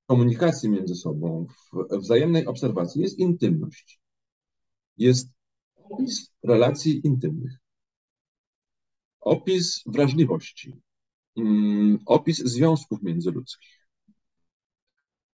w 0.03 0.05
komunikacji 0.07 0.69
między 0.69 0.95
sobą, 0.95 1.47
w 1.91 1.97
wzajemnej 1.97 2.45
obserwacji, 2.45 3.01
jest 3.01 3.19
intymność. 3.19 3.99
Jest 4.97 5.29
opis 5.75 6.31
relacji 6.43 7.07
intymnych, 7.07 7.53
opis 9.19 9.83
wrażliwości, 9.85 10.73
mm, 11.37 11.99
opis 12.05 12.37
związków 12.37 13.03
międzyludzkich. 13.03 13.79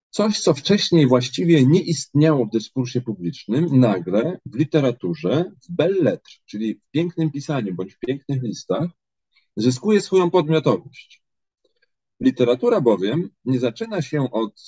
Coś, 0.09 0.39
co 0.39 0.53
wcześniej 0.53 1.07
właściwie 1.07 1.65
nie 1.65 1.81
istniało 1.81 2.45
w 2.45 2.49
dyskursie 2.49 3.01
publicznym, 3.01 3.79
nagle 3.79 4.39
w 4.45 4.55
literaturze, 4.55 5.51
w 5.63 5.71
belles 5.71 6.01
lettres, 6.01 6.39
czyli 6.45 6.75
w 6.75 6.91
pięknym 6.91 7.31
pisaniu 7.31 7.75
bądź 7.75 7.93
w 7.93 7.99
pięknych 7.99 8.43
listach, 8.43 8.89
zyskuje 9.55 10.01
swoją 10.01 10.31
podmiotowość. 10.31 11.21
Literatura 12.19 12.81
bowiem 12.81 13.29
nie 13.45 13.59
zaczyna 13.59 14.01
się 14.01 14.31
od 14.31 14.67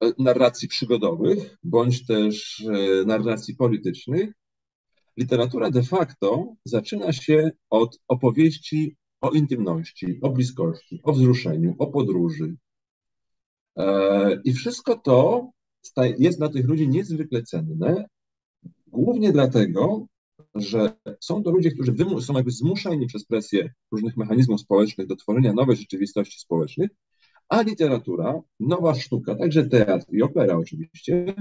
e, 0.00 0.12
narracji 0.18 0.68
przygodowych 0.68 1.56
bądź 1.62 2.06
też 2.06 2.60
e, 2.60 3.04
narracji 3.04 3.56
politycznych. 3.56 4.30
Literatura 5.16 5.70
de 5.70 5.82
facto 5.82 6.54
zaczyna 6.64 7.12
się 7.12 7.50
od 7.70 7.98
opowieści 8.08 8.96
o 9.20 9.30
intymności, 9.30 10.18
o 10.22 10.30
bliskości, 10.30 11.00
o 11.04 11.12
wzruszeniu, 11.12 11.74
o 11.78 11.86
podróży. 11.86 12.56
E, 13.76 14.40
I 14.44 14.52
wszystko 14.52 14.96
to 14.96 15.50
jest 16.18 16.38
dla 16.38 16.48
tych 16.48 16.66
ludzi 16.66 16.88
niezwykle 16.88 17.42
cenne, 17.42 18.04
głównie 18.86 19.32
dlatego, 19.32 20.06
że 20.60 20.92
są 21.20 21.42
to 21.42 21.50
ludzie, 21.50 21.70
którzy 21.70 21.94
są 22.20 22.34
jakby 22.34 22.50
zmuszeni 22.50 23.06
przez 23.06 23.24
presję 23.24 23.72
różnych 23.92 24.16
mechanizmów 24.16 24.60
społecznych 24.60 25.06
do 25.06 25.16
tworzenia 25.16 25.52
nowej 25.52 25.76
rzeczywistości 25.76 26.40
społecznych, 26.40 26.90
a 27.48 27.62
literatura, 27.62 28.40
nowa 28.60 28.94
sztuka, 28.94 29.34
także 29.34 29.68
teatr 29.68 30.06
i 30.12 30.22
opera 30.22 30.56
oczywiście, 30.56 31.34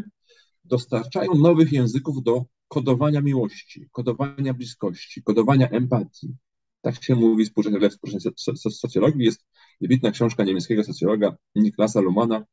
dostarczają 0.63 1.35
nowych 1.35 1.71
języków 1.71 2.23
do 2.23 2.45
kodowania 2.67 3.21
miłości, 3.21 3.89
kodowania 3.91 4.53
bliskości, 4.53 5.23
kodowania 5.23 5.69
empatii. 5.69 6.35
Tak 6.81 7.03
się 7.03 7.15
mówi 7.15 7.45
współcześnie 7.45 7.79
we 7.79 7.89
współczesnej 7.89 8.33
socjologii. 8.71 9.25
Jest 9.25 9.45
wybitna 9.81 10.11
książka 10.11 10.43
niemieckiego 10.43 10.83
socjologa 10.83 11.35
Niklasa 11.55 12.01
Lumana 12.01 12.45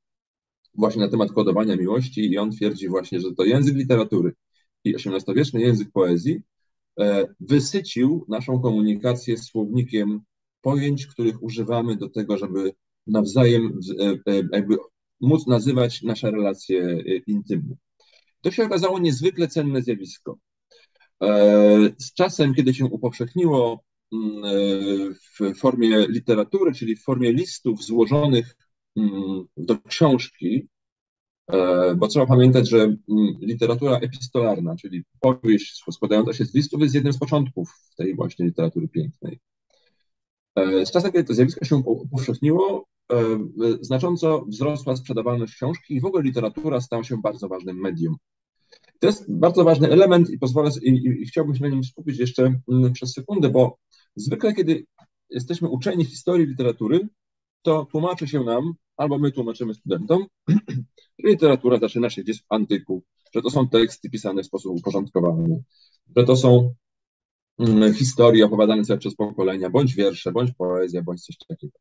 właśnie 0.74 1.02
na 1.02 1.08
temat 1.08 1.32
kodowania 1.32 1.76
miłości 1.76 2.32
i 2.32 2.38
on 2.38 2.50
twierdzi 2.50 2.88
właśnie, 2.88 3.20
że 3.20 3.34
to 3.34 3.44
język 3.44 3.76
literatury 3.76 4.32
i 4.84 4.94
XVIII-wieczny 4.94 5.60
język 5.60 5.88
poezji 5.92 6.42
wysycił 7.40 8.24
naszą 8.28 8.60
komunikację 8.60 9.38
słownikiem 9.38 10.20
pojęć, 10.60 11.06
których 11.06 11.42
używamy 11.42 11.96
do 11.96 12.08
tego, 12.08 12.38
żeby 12.38 12.72
nawzajem 13.06 13.78
e, 14.00 14.32
e, 14.32 14.42
jakby 14.52 14.76
móc 15.20 15.46
nazywać 15.46 16.02
nasze 16.02 16.30
relacje 16.30 17.02
intymne. 17.26 17.76
To 18.40 18.50
się 18.50 18.64
okazało 18.64 18.98
niezwykle 18.98 19.48
cenne 19.48 19.82
zjawisko. 19.82 20.38
Z 21.98 22.14
czasem, 22.14 22.54
kiedy 22.54 22.74
się 22.74 22.84
upowszechniło 22.84 23.84
mm, 24.12 25.14
w 25.14 25.58
formie 25.58 26.06
literatury, 26.08 26.72
czyli 26.72 26.96
w 26.96 27.02
formie 27.02 27.32
listów 27.32 27.84
złożonych 27.84 28.56
mm, 28.96 29.44
do 29.56 29.78
książki, 29.78 30.68
E, 30.68 30.73
bo 31.96 32.08
trzeba 32.08 32.26
pamiętać, 32.26 32.68
że 32.68 32.78
mm, 32.78 32.98
literatura 33.40 33.98
epistolarna, 33.98 34.76
czyli 34.76 35.04
powieść 35.20 35.82
składająca 35.92 36.32
się 36.32 36.44
z 36.44 36.54
listów, 36.54 36.80
jest 36.80 36.94
jednym 36.94 37.12
z 37.12 37.18
początków 37.18 37.70
tej 37.96 38.14
właśnie 38.14 38.46
literatury 38.46 38.88
pięknej. 38.88 39.40
E, 40.56 40.86
z 40.86 40.90
czasem, 40.90 41.12
kiedy 41.12 41.24
to 41.24 41.34
zjawisko 41.34 41.64
się 41.64 41.76
upowszechniło, 41.76 42.86
e, 43.12 43.16
znacząco 43.80 44.44
wzrosła 44.48 44.96
sprzedawalność 44.96 45.54
książki 45.54 45.94
i 45.94 46.00
w 46.00 46.04
ogóle 46.04 46.22
literatura 46.22 46.80
stała 46.80 47.04
się 47.04 47.16
bardzo 47.22 47.48
ważnym 47.48 47.80
medium. 47.80 48.16
To 48.98 49.06
jest 49.06 49.24
bardzo 49.28 49.64
ważny 49.64 49.90
element 49.90 50.30
i 50.30 50.38
pozwolę 50.38 50.70
i, 50.82 50.88
i, 50.88 51.22
i 51.22 51.26
chciałbym 51.26 51.54
się 51.54 51.62
na 51.62 51.68
nim 51.68 51.84
skupić 51.84 52.18
jeszcze 52.18 52.60
mm, 52.68 52.92
przez 52.92 53.12
sekundę, 53.12 53.50
bo 53.50 53.78
zwykle, 54.16 54.54
kiedy 54.54 54.84
jesteśmy 55.30 55.68
uczeni 55.68 56.04
historii 56.04 56.46
literatury, 56.46 57.08
to 57.64 57.86
tłumaczy 57.90 58.28
się 58.28 58.44
nam, 58.44 58.74
albo 58.96 59.18
my 59.18 59.32
tłumaczymy 59.32 59.74
studentom, 59.74 60.26
literatura 61.24 61.78
zaczyna 61.78 62.10
się 62.10 62.22
gdzieś 62.22 62.42
w 62.42 62.44
antyku, 62.48 63.02
że 63.34 63.42
to 63.42 63.50
są 63.50 63.68
teksty 63.68 64.10
pisane 64.10 64.42
w 64.42 64.46
sposób 64.46 64.76
uporządkowany, 64.76 65.62
że 66.16 66.24
to 66.24 66.36
są 66.36 66.74
mm, 67.58 67.94
historie 67.94 68.46
opowiadane 68.46 68.84
sobie 68.84 68.98
przez 68.98 69.14
pokolenia, 69.14 69.70
bądź 69.70 69.94
wiersze, 69.94 70.32
bądź 70.32 70.52
poezja, 70.52 71.02
bądź 71.02 71.24
coś 71.24 71.36
takiego. 71.48 71.78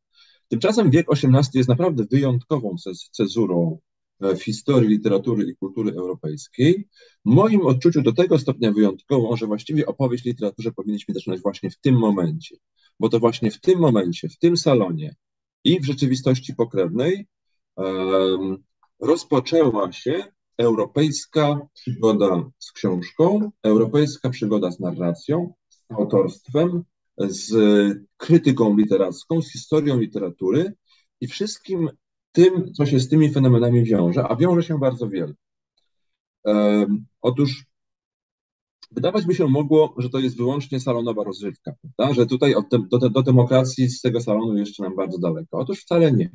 Tymczasem 0.48 0.91
wiek 0.91 1.08
XVIII 1.12 1.50
jest 1.54 1.69
naprawdę 1.69 2.06
wyjątkową 2.12 2.76
cezurą 3.12 3.80
e, 4.22 4.36
w 4.36 4.43
historii 4.43 4.89
literatury 4.89 5.43
i 5.43 5.56
kultury 5.56 5.91
europejskiej. 5.91 6.88
W 7.26 7.30
moim 7.30 7.62
odczuciu 7.62 8.02
do 8.02 8.13
tego 8.13 8.39
stopnia 8.39 8.72
wyjątkową, 8.72 9.36
że 9.36 9.48
właściwie 9.48 9.86
opowieść 9.86 10.26
literaturze 10.26 10.72
powinniśmy 10.72 11.13
zaczynać 11.13 11.41
właśnie 11.41 11.69
w 11.69 11.80
tym 11.80 11.96
momencie, 12.00 12.56
bo 13.00 13.10
to 13.10 13.19
właśnie 13.19 13.52
w 13.52 13.60
tym 13.60 13.80
momencie, 13.80 14.30
w 14.30 14.38
tym 14.38 14.58
salonie, 14.58 15.15
i 15.63 15.80
w 15.80 15.86
rzeczywistości 15.86 16.56
pokrewnej 16.56 17.28
rozpoczęła 18.99 19.91
się 19.91 20.26
europejska 20.58 21.60
przygoda 21.73 22.49
z 22.60 22.71
książką, 22.71 23.52
europejska 23.63 24.30
przygoda 24.30 24.71
z 24.71 24.80
narracją, 24.80 25.54
z 25.69 25.91
autorstwem, 25.91 26.84
z 27.17 27.54
krytyką 28.17 28.78
literacką, 28.78 29.41
z 29.41 29.52
historią 29.52 29.99
literatury 29.99 30.73
i 31.21 31.28
wszystkim 31.28 31.89
tym, 32.32 32.73
co 32.73 32.86
się 32.86 32.99
z 32.99 33.10
tymi 33.10 33.34
fenomenami 33.34 33.84
wiąże, 33.84 34.28
a 34.28 34.36
wiąże 34.36 34.63
się 34.63 34.80
bardzo 34.80 35.10
wiele. 35.10 35.34
Otóż 37.21 37.65
Wydawać 38.91 39.26
by 39.26 39.36
się 39.36 39.48
mogło, 39.48 39.96
że 39.98 40.10
to 40.10 40.19
jest 40.19 40.38
wyłącznie 40.38 40.80
salonowa 40.80 41.24
rozrywka, 41.24 41.74
prawda? 41.82 42.15
że 42.15 42.26
tutaj 42.26 42.54
do, 42.91 43.10
do 43.10 43.24
demokracji 43.24 43.89
z 43.89 44.02
tego 44.02 44.22
salonu 44.22 44.58
jeszcze 44.58 44.84
nam 44.84 44.96
bardzo 44.96 45.19
daleko. 45.19 45.58
Otóż 45.60 45.82
wcale 45.82 46.12
nie. 46.12 46.32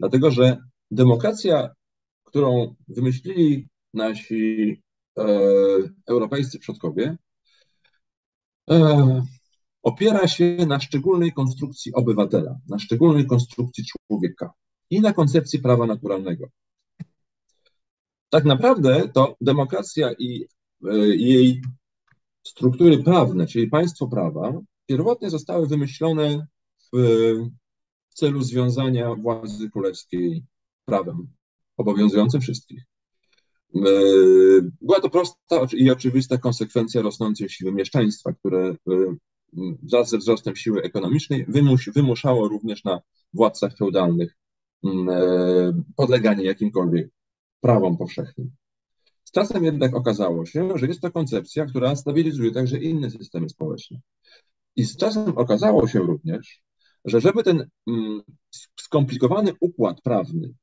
Dlatego, 0.00 0.30
że 0.30 0.56
demokracja, 0.90 1.70
którą 2.24 2.74
wymyślili 2.88 3.68
nasi 3.94 4.82
e, 5.18 5.24
europejscy 6.06 6.58
przodkowie, 6.58 7.16
e, 8.70 9.22
opiera 9.82 10.28
się 10.28 10.56
na 10.66 10.80
szczególnej 10.80 11.32
konstrukcji 11.32 11.94
obywatela, 11.94 12.58
na 12.68 12.78
szczególnej 12.78 13.26
konstrukcji 13.26 13.84
człowieka 13.84 14.52
i 14.90 15.00
na 15.00 15.12
koncepcji 15.12 15.58
prawa 15.58 15.86
naturalnego. 15.86 16.48
Tak 18.30 18.44
naprawdę 18.44 19.08
to 19.14 19.36
demokracja 19.40 20.12
i 20.18 20.46
e, 20.84 20.96
jej 21.06 21.62
struktury 22.42 23.02
prawne, 23.02 23.46
czyli 23.46 23.66
państwo 23.66 24.08
prawa, 24.08 24.60
pierwotnie 24.86 25.30
zostały 25.30 25.66
wymyślone 25.66 26.46
w 26.92 26.96
celu 28.14 28.42
związania 28.42 29.14
władzy 29.14 29.70
królewskiej 29.70 30.44
prawem 30.84 31.28
obowiązującym 31.76 32.40
wszystkich. 32.40 32.82
E, 33.76 33.80
była 34.80 35.00
to 35.00 35.10
prosta 35.10 35.66
i 35.72 35.90
oczywista 35.90 36.38
konsekwencja 36.38 37.02
rosnącej 37.02 37.48
siły 37.48 37.72
mieszczaństwa, 37.72 38.32
które 38.32 38.68
e, 38.68 38.76
wraz 39.82 40.10
ze 40.10 40.18
wzrostem 40.18 40.56
siły 40.56 40.82
ekonomicznej 40.82 41.44
wymus, 41.48 41.84
wymuszało 41.94 42.48
również 42.48 42.84
na 42.84 43.00
władcach 43.34 43.76
feudalnych 43.76 44.36
e, 44.84 44.88
podleganie 45.96 46.44
jakimkolwiek 46.44 47.10
prawom 47.60 47.96
powszechnym. 47.96 48.50
Z 49.32 49.34
czasem 49.34 49.64
jednak 49.64 49.96
okazało 49.96 50.46
się, 50.46 50.68
że 50.74 50.86
jest 50.86 51.00
to 51.00 51.10
koncepcja, 51.10 51.66
która 51.66 51.96
stabilizuje 51.96 52.52
także 52.52 52.78
inne 52.78 53.10
systemy 53.10 53.48
społeczne. 53.48 54.00
I 54.76 54.84
z 54.84 54.96
czasem 54.96 55.38
okazało 55.38 55.88
się 55.88 55.98
również, 55.98 56.62
że 57.04 57.20
żeby 57.20 57.42
ten 57.42 57.68
mm, 57.86 58.22
skomplikowany 58.80 59.52
układ 59.60 60.00
prawny 60.00 60.54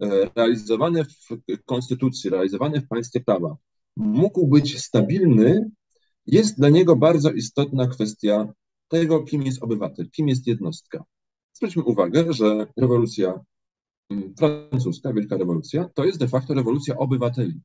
e, 0.00 0.30
realizowany 0.36 1.04
w 1.04 1.64
konstytucji, 1.64 2.30
realizowany 2.30 2.80
w 2.80 2.88
państwie 2.88 3.20
prawa 3.20 3.56
mógł 3.96 4.46
być 4.46 4.80
stabilny, 4.82 5.70
jest 6.26 6.58
dla 6.58 6.68
niego 6.68 6.96
bardzo 6.96 7.30
istotna 7.30 7.86
kwestia 7.86 8.52
tego, 8.88 9.22
kim 9.22 9.42
jest 9.42 9.62
obywatel, 9.62 10.10
kim 10.10 10.28
jest 10.28 10.46
jednostka. 10.46 11.04
Zwróćmy 11.52 11.82
uwagę, 11.82 12.32
że 12.32 12.66
rewolucja 12.76 13.40
mm, 14.10 14.34
francuska, 14.38 15.12
wielka 15.12 15.36
rewolucja, 15.36 15.88
to 15.94 16.04
jest 16.04 16.18
de 16.18 16.28
facto 16.28 16.54
rewolucja 16.54 16.96
obywateli 16.96 17.60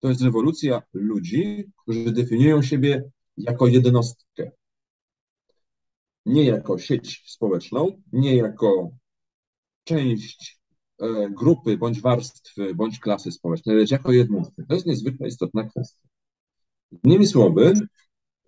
to 0.00 0.08
jest 0.08 0.22
rewolucja 0.22 0.82
ludzi, 0.92 1.64
którzy 1.76 2.12
definiują 2.12 2.62
siebie 2.62 3.10
jako 3.36 3.66
jednostkę. 3.66 4.50
Nie 6.26 6.44
jako 6.44 6.78
sieć 6.78 7.22
społeczną, 7.26 8.02
nie 8.12 8.36
jako 8.36 8.90
część 9.84 10.60
e, 10.98 11.30
grupy, 11.30 11.76
bądź 11.76 12.00
warstwy, 12.00 12.74
bądź 12.74 12.98
klasy 12.98 13.32
społecznej, 13.32 13.76
lecz 13.76 13.90
jako 13.90 14.12
jednostkę. 14.12 14.62
To 14.68 14.74
jest 14.74 14.86
niezwykle 14.86 15.28
istotna 15.28 15.64
kwestia. 15.64 16.08
Innymi 17.04 17.26
słowy, 17.26 17.72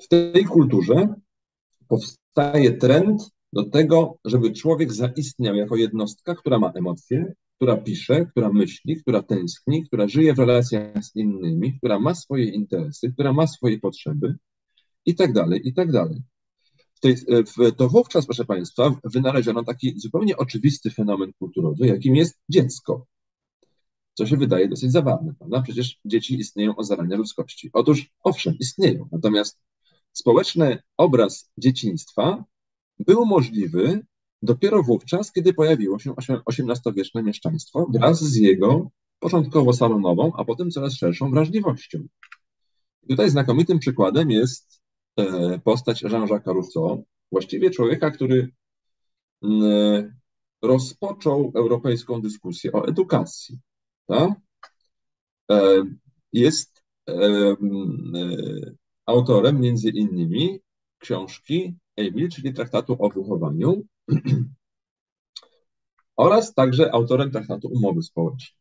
w 0.03 0.09
tej 0.09 0.45
kulturze 0.45 1.15
powstaje 1.89 2.73
trend 2.73 3.31
do 3.53 3.65
tego, 3.65 4.19
żeby 4.25 4.53
człowiek 4.53 4.93
zaistniał 4.93 5.55
jako 5.55 5.77
jednostka, 5.77 6.35
która 6.35 6.59
ma 6.59 6.73
emocje, 6.75 7.33
która 7.63 7.77
pisze, 7.77 8.27
która 8.27 8.53
myśli, 8.53 8.97
która 8.97 9.23
tęskni, 9.23 9.87
która 9.87 10.09
żyje 10.09 10.35
w 10.35 10.39
relacjach 10.39 11.05
z 11.05 11.17
innymi, 11.17 11.79
która 11.79 11.99
ma 11.99 12.15
swoje 12.15 12.45
interesy, 12.45 13.13
która 13.13 13.33
ma 13.33 13.47
swoje 13.47 13.79
potrzeby 13.79 14.37
i 15.07 15.15
tak 15.15 15.33
dalej, 15.33 15.69
i 15.69 15.75
tak 15.75 15.93
dalej. 15.93 16.23
To 17.77 17.89
wówczas, 17.89 18.27
proszę 18.27 18.45
Państwa, 18.45 18.95
wynaleziono 19.05 19.65
taki 19.65 20.01
zupełnie 20.01 20.37
oczywisty 20.37 20.91
fenomen 20.91 21.33
kulturowy, 21.39 21.87
jakim 21.87 22.17
jest 22.17 22.41
dziecko. 22.49 23.07
Co 24.15 24.27
się 24.27 24.37
wydaje 24.37 24.69
dosyć 24.69 24.93
zabawne, 24.93 25.35
prawda? 25.39 25.63
Przecież 25.63 25.99
dzieci 26.05 26.41
istnieją 26.41 26.77
o 26.77 26.85
zarania 26.85 27.17
ludzkości. 27.17 27.71
Otóż, 27.73 28.11
owszem, 28.23 28.57
istnieją, 28.61 29.09
natomiast 29.13 29.61
społeczny 30.13 30.83
obraz 30.97 31.53
dzieciństwa 31.59 32.45
był 32.99 33.27
możliwy 33.27 34.07
dopiero 34.43 34.83
wówczas, 34.83 35.33
kiedy 35.33 35.55
pojawiło 35.55 35.99
się 35.99 36.15
XVIII-wieczne 36.49 37.23
mieszczaństwo 37.23 37.87
wraz 37.93 38.23
z 38.23 38.37
jego 38.37 38.91
początkowo 39.19 39.73
salonową, 39.73 40.33
a 40.37 40.45
potem 40.45 40.71
coraz 40.71 40.95
szerszą 40.95 41.31
wrażliwością. 41.31 41.99
I 43.03 43.09
tutaj 43.09 43.31
znakomitym 43.31 43.79
przykładem 43.79 44.31
jest 44.31 44.83
e, 45.17 45.59
postać 45.59 46.03
Jean-Jacques 46.03 46.55
Rousseau, 46.55 47.05
właściwie 47.33 47.71
człowieka, 47.71 48.11
który 48.11 48.51
rozpoczął 50.63 51.53
europejską 51.55 52.21
dyskusję 52.21 52.73
o 52.73 52.87
edukacji. 52.87 53.59
Tak? 54.07 54.31
Jest 56.33 56.83
e, 57.09 57.57
autorem 59.07 59.61
między 59.61 59.89
innymi 59.89 60.61
książki 60.99 61.75
Emil, 61.97 62.31
czyli 62.31 62.53
traktatu 62.53 62.97
o 62.99 63.09
wychowaniu 63.09 63.85
oraz 66.17 66.55
także 66.55 66.95
autorem 66.95 67.31
traktatu 67.31 67.69
umowy 67.69 68.03
społecznej. 68.03 68.59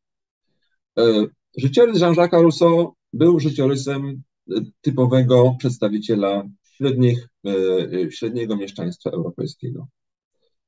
E, 0.97 1.25
życiorys 1.58 2.01
Jean-Jacques 2.01 2.41
Rousseau 2.41 2.93
był 3.13 3.39
życiorysem 3.39 4.23
e, 4.51 4.62
typowego 4.82 5.56
przedstawiciela 5.60 6.43
średnich, 6.63 7.27
e, 7.45 8.12
średniego 8.12 8.58
mieszczaństwa 8.58 9.10
europejskiego. 9.10 9.88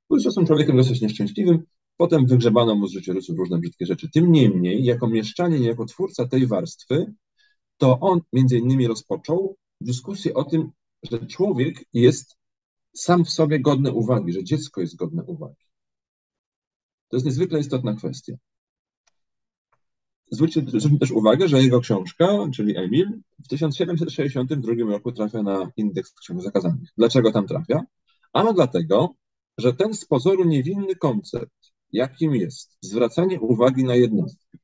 Był 0.10 0.20
zresztą 0.20 0.46
człowiekiem 0.46 0.78
dosyć 0.78 1.02
nieszczęśliwym, 1.02 1.64
potem 1.98 2.26
wygrzebano 2.26 2.76
mu 2.76 2.88
z 2.88 2.92
życiorysów 2.92 3.38
różne 3.38 3.58
brzydkie 3.60 3.86
rzeczy. 3.86 4.10
Tym 4.10 4.32
niemniej, 4.32 4.84
jako 4.84 5.08
mieszczanin, 5.08 5.64
jako 5.64 5.86
twórca 5.86 6.28
tej 6.28 6.48
warstwy, 6.48 7.14
to 7.78 8.00
on 8.00 8.22
między 8.34 8.58
innymi 8.58 8.88
rozpoczął 8.88 9.56
dyskusję 9.82 10.34
o 10.34 10.44
tym, 10.44 10.72
że 11.12 11.28
człowiek 11.28 11.86
jest 11.94 12.38
sam 12.96 13.26
w 13.26 13.30
sobie 13.30 13.60
godny 13.60 13.92
uwagi, 13.92 14.34
że 14.34 14.44
dziecko 14.44 14.82
jest 14.82 14.96
godne 14.96 15.24
uwagi. 15.24 15.66
To 17.08 17.16
jest 17.18 17.26
niezwykle 17.26 17.60
istotna 17.60 17.96
kwestia. 17.96 18.34
Zwróćcie, 20.32 20.62
zwróćmy 20.68 21.00
też 21.00 21.12
uwagę, 21.12 21.48
że 21.48 21.64
jego 21.64 21.80
książka, 21.80 22.28
czyli 22.56 22.78
Emil, 22.78 23.22
w 23.44 23.48
1762 23.48 24.74
roku 24.92 25.12
trafia 25.12 25.44
na 25.44 25.72
indeks 25.78 26.14
ksiąg 26.14 26.42
zakazanych. 26.42 26.90
Dlaczego 26.98 27.32
tam 27.32 27.48
trafia? 27.48 27.82
Ano 28.34 28.54
dlatego, 28.54 29.16
że 29.58 29.74
ten 29.74 29.94
z 29.94 30.06
pozoru 30.06 30.46
niewinny 30.46 30.96
koncept, 30.96 31.74
jakim 31.92 32.36
jest 32.36 32.78
zwracanie 32.82 33.40
uwagi 33.40 33.84
na 33.84 33.96
jednostkę, 33.96 34.58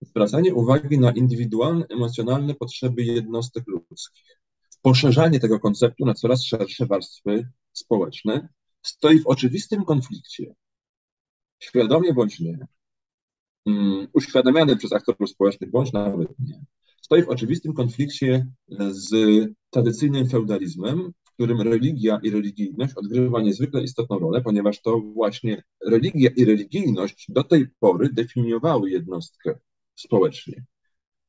zwracanie 0.00 0.54
uwagi 0.54 0.98
na 0.98 1.12
indywidualne, 1.12 1.86
emocjonalne 1.88 2.54
potrzeby 2.54 3.02
jednostek 3.02 3.64
ludzkich, 3.66 4.29
poszerzanie 4.82 5.40
tego 5.40 5.60
konceptu 5.60 6.06
na 6.06 6.14
coraz 6.14 6.44
szersze 6.44 6.86
warstwy 6.86 7.48
społeczne 7.72 8.48
stoi 8.82 9.18
w 9.18 9.26
oczywistym 9.26 9.84
konflikcie, 9.84 10.54
świadomie 11.58 12.14
bądź 12.14 12.40
nie, 12.40 12.66
um, 13.66 14.08
uświadamiany 14.12 14.76
przez 14.76 14.92
aktorów 14.92 15.30
społecznych 15.30 15.70
bądź 15.70 15.92
nawet 15.92 16.28
nie, 16.38 16.64
stoi 17.02 17.22
w 17.22 17.28
oczywistym 17.28 17.74
konflikcie 17.74 18.46
z 18.90 19.10
tradycyjnym 19.70 20.28
feudalizmem, 20.28 21.12
w 21.24 21.32
którym 21.32 21.60
religia 21.60 22.20
i 22.22 22.30
religijność 22.30 22.94
odgrywa 22.94 23.42
niezwykle 23.42 23.82
istotną 23.82 24.18
rolę, 24.18 24.42
ponieważ 24.42 24.82
to 24.82 25.00
właśnie 25.00 25.62
religia 25.86 26.30
i 26.36 26.44
religijność 26.44 27.26
do 27.28 27.44
tej 27.44 27.66
pory 27.80 28.08
definiowały 28.12 28.90
jednostkę 28.90 29.58
społecznie. 29.94 30.64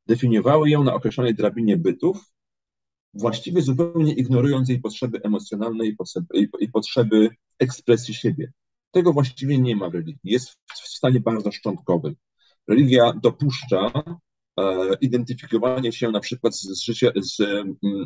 Definiowały 0.08 0.70
ją 0.70 0.84
na 0.84 0.94
określonej 0.94 1.36
drabinie 1.36 1.78
bytów, 1.78 2.32
właściwie 3.14 3.62
zupełnie 3.62 4.14
ignorując 4.14 4.70
jej 4.70 4.80
potrzeby 4.80 5.22
emocjonalne 5.24 5.86
i 5.86 5.96
potrzeby, 5.96 6.28
i 6.60 6.70
potrzeby 6.70 7.30
ekspresji 7.60 8.14
siebie. 8.14 8.52
Tego 8.92 9.14
właściwie 9.14 9.58
nie 9.58 9.76
ma 9.76 9.90
w 9.90 9.94
religii. 9.94 10.20
Jest 10.24 10.50
w 10.84 10.88
stanie 10.88 11.20
bardzo 11.20 11.52
szczątkowym. 11.52 12.16
Religia 12.68 13.14
dopuszcza 13.14 13.92
e, 14.60 14.96
identyfikowanie 15.02 15.92
się 15.92 16.12
na 16.12 16.20
przykład 16.20 16.56
z, 16.56 16.82
życie, 16.82 17.12
z, 17.16 17.38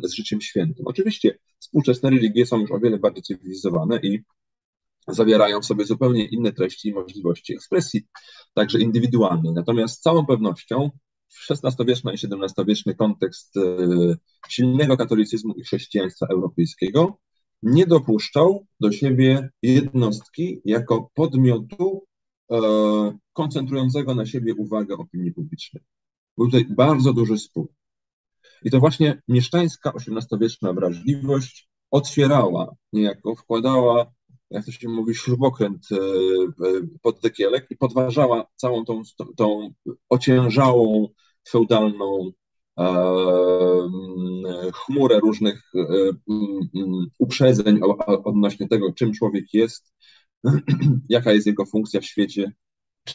z 0.04 0.12
życiem 0.12 0.40
świętym. 0.40 0.86
Oczywiście 0.86 1.38
współczesne 1.58 2.10
religie 2.10 2.46
są 2.46 2.60
już 2.60 2.70
o 2.72 2.78
wiele 2.78 2.98
bardziej 2.98 3.22
cywilizowane 3.22 4.00
i 4.02 4.20
zawierają 5.08 5.60
w 5.60 5.66
sobie 5.66 5.84
zupełnie 5.84 6.24
inne 6.24 6.52
treści 6.52 6.88
i 6.88 6.94
możliwości 6.94 7.54
ekspresji, 7.54 8.06
także 8.54 8.78
indywidualnej. 8.78 9.52
Natomiast 9.52 9.98
z 9.98 10.00
całą 10.00 10.26
pewnością 10.26 10.90
XVI-wieczny 11.50 12.12
i 12.12 12.14
XVII-wieczny 12.14 12.94
kontekst 12.94 13.56
e, 13.56 13.60
silnego 14.48 14.96
katolicyzmu 14.96 15.54
i 15.54 15.62
chrześcijaństwa 15.62 16.26
europejskiego 16.26 17.18
nie 17.62 17.86
dopuszczał 17.86 18.66
do 18.80 18.92
siebie 18.92 19.50
jednostki 19.62 20.60
jako 20.64 21.10
podmiotu 21.14 22.04
e, 22.52 22.56
koncentrującego 23.32 24.14
na 24.14 24.26
siebie 24.26 24.54
uwagę 24.54 24.94
opinii 24.94 25.32
publicznej. 25.32 25.82
Był 26.38 26.46
tutaj 26.46 26.64
bardzo 26.64 27.12
duży 27.12 27.38
spór. 27.38 27.68
I 28.62 28.70
to 28.70 28.80
właśnie 28.80 29.22
mieszczańska 29.28 29.92
XVIII-wieczna 29.92 30.72
wrażliwość 30.72 31.68
otwierała, 31.90 32.74
niejako 32.92 33.34
wkładała, 33.34 34.12
jak 34.50 34.64
to 34.64 34.72
się 34.72 34.88
mówi, 34.88 35.14
śrubokręt 35.14 35.88
e, 35.92 35.96
pod 37.02 37.20
dekielek 37.20 37.66
i 37.70 37.76
podważała 37.76 38.46
całą 38.56 38.84
tą, 38.84 39.02
tą 39.36 39.70
ociężałą 40.08 41.08
feudalną 41.48 42.32
chmurę 44.74 45.20
różnych 45.20 45.72
e, 45.74 45.80
uprzedzeń 47.18 47.80
odnośnie 48.24 48.68
tego, 48.68 48.92
czym 48.92 49.12
człowiek 49.12 49.54
jest, 49.54 49.94
jaka 51.08 51.32
jest 51.32 51.46
jego 51.46 51.66
funkcja 51.66 52.00
w 52.00 52.04
świecie, 52.04 52.52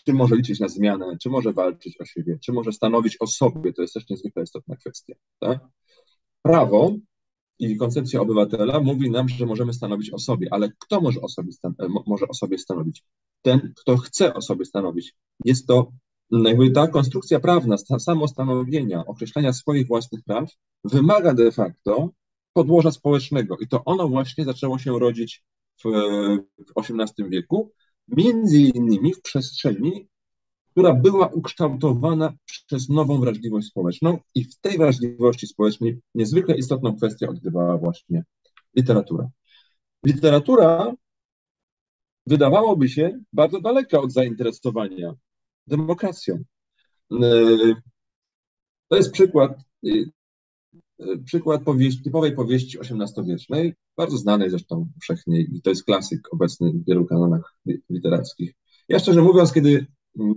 czy 0.06 0.14
może 0.14 0.36
liczyć 0.36 0.60
na 0.60 0.68
zmianę, 0.68 1.18
czy 1.22 1.30
może 1.30 1.54
walczyć 1.54 2.02
o 2.02 2.06
siebie, 2.06 2.38
czy 2.46 2.54
może 2.54 2.72
stanowić 2.72 3.18
o 3.20 3.28
sobie. 3.28 3.74
To 3.74 3.82
jest 3.82 3.94
też 3.94 4.10
niezwykle 4.10 4.44
istotna 4.44 4.76
kwestia. 4.76 5.14
Tak? 5.40 5.60
Prawo 6.42 6.96
i 7.70 7.78
koncepcja 7.78 8.22
obywatela 8.22 8.80
mówi 8.80 9.12
nam, 9.12 9.30
że 9.30 9.46
możemy 9.46 9.74
stanowić 9.74 10.10
o 10.14 10.20
sobie, 10.20 10.48
ale 10.52 10.72
kto 10.80 11.02
może 11.02 11.22
o 11.22 11.30
sobie, 11.30 11.52
może 12.08 12.28
o 12.28 12.34
sobie 12.34 12.58
stanowić? 12.58 13.04
Ten, 13.42 13.74
kto 13.76 13.98
chce 13.98 14.34
o 14.34 14.42
sobie 14.42 14.66
stanowić. 14.66 15.16
Jest 15.46 15.68
to 15.68 15.92
jakby 16.32 16.72
ta 16.72 16.88
konstrukcja 16.88 17.40
prawna, 17.40 17.76
samostanowienia, 17.78 19.06
określenia 19.06 19.54
swoich 19.54 19.88
własnych 19.88 20.24
praw 20.24 20.50
wymaga 20.84 21.34
de 21.34 21.52
facto 21.52 22.10
podłoża 22.54 22.92
społecznego 22.92 23.58
i 23.58 23.68
to 23.68 23.84
ono 23.84 24.08
właśnie 24.08 24.46
zaczęło 24.46 24.80
się 24.80 25.00
rodzić 25.00 25.44
w, 25.84 25.92
w 26.68 26.80
XVIII 26.80 27.30
wieku, 27.30 27.72
między 28.08 28.60
innymi 28.60 29.14
w 29.14 29.22
przestrzeni, 29.22 30.08
która 30.72 30.94
była 30.94 31.28
ukształtowana 31.28 32.34
przez 32.68 32.90
nową 32.90 33.20
wrażliwość 33.20 33.68
społeczną 33.68 34.18
i 34.36 34.44
w 34.44 34.60
tej 34.60 34.78
wrażliwości 34.78 35.48
społecznej 35.48 36.00
niezwykle 36.16 36.56
istotną 36.56 36.96
kwestię 36.96 37.30
odgrywała 37.30 37.78
właśnie 37.78 38.24
literatura. 38.76 39.30
Literatura 40.06 40.94
wydawałoby 42.28 42.90
się 42.90 43.20
bardzo 43.34 43.62
daleka 43.62 44.00
od 44.00 44.12
zainteresowania 44.12 45.14
demokracją. 45.68 46.44
E, 47.12 47.18
to 48.88 48.96
jest 48.96 49.12
przykład, 49.12 49.52
e, 49.86 49.90
e, 51.00 51.18
przykład 51.26 51.64
powieści, 51.64 52.04
typowej 52.04 52.36
powieści 52.36 52.80
XVIII-wiecznej, 52.80 53.74
bardzo 53.98 54.18
znanej 54.18 54.50
zresztą 54.50 54.88
powszechnie 54.94 55.42
i 55.42 55.62
to 55.62 55.70
jest 55.70 55.86
klasyk 55.86 56.34
obecny 56.34 56.72
w 56.72 56.86
wielu 56.86 57.06
kanonach 57.06 57.56
literackich. 57.90 58.54
Ja 58.90 59.00
szczerze 59.00 59.22
mówiąc, 59.22 59.54
kiedy, 59.54 59.86
mm, 60.20 60.36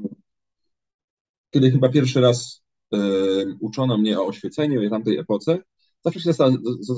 kiedy 1.54 1.70
chyba 1.70 1.88
pierwszy 1.88 2.20
raz 2.20 2.64
uczono 3.60 3.98
mnie 3.98 4.20
o 4.20 4.26
oświeceniu 4.26 4.88
w 4.88 4.90
tamtej 4.90 5.18
epoce, 5.18 5.58
zawsze 6.04 6.20
się 6.20 6.30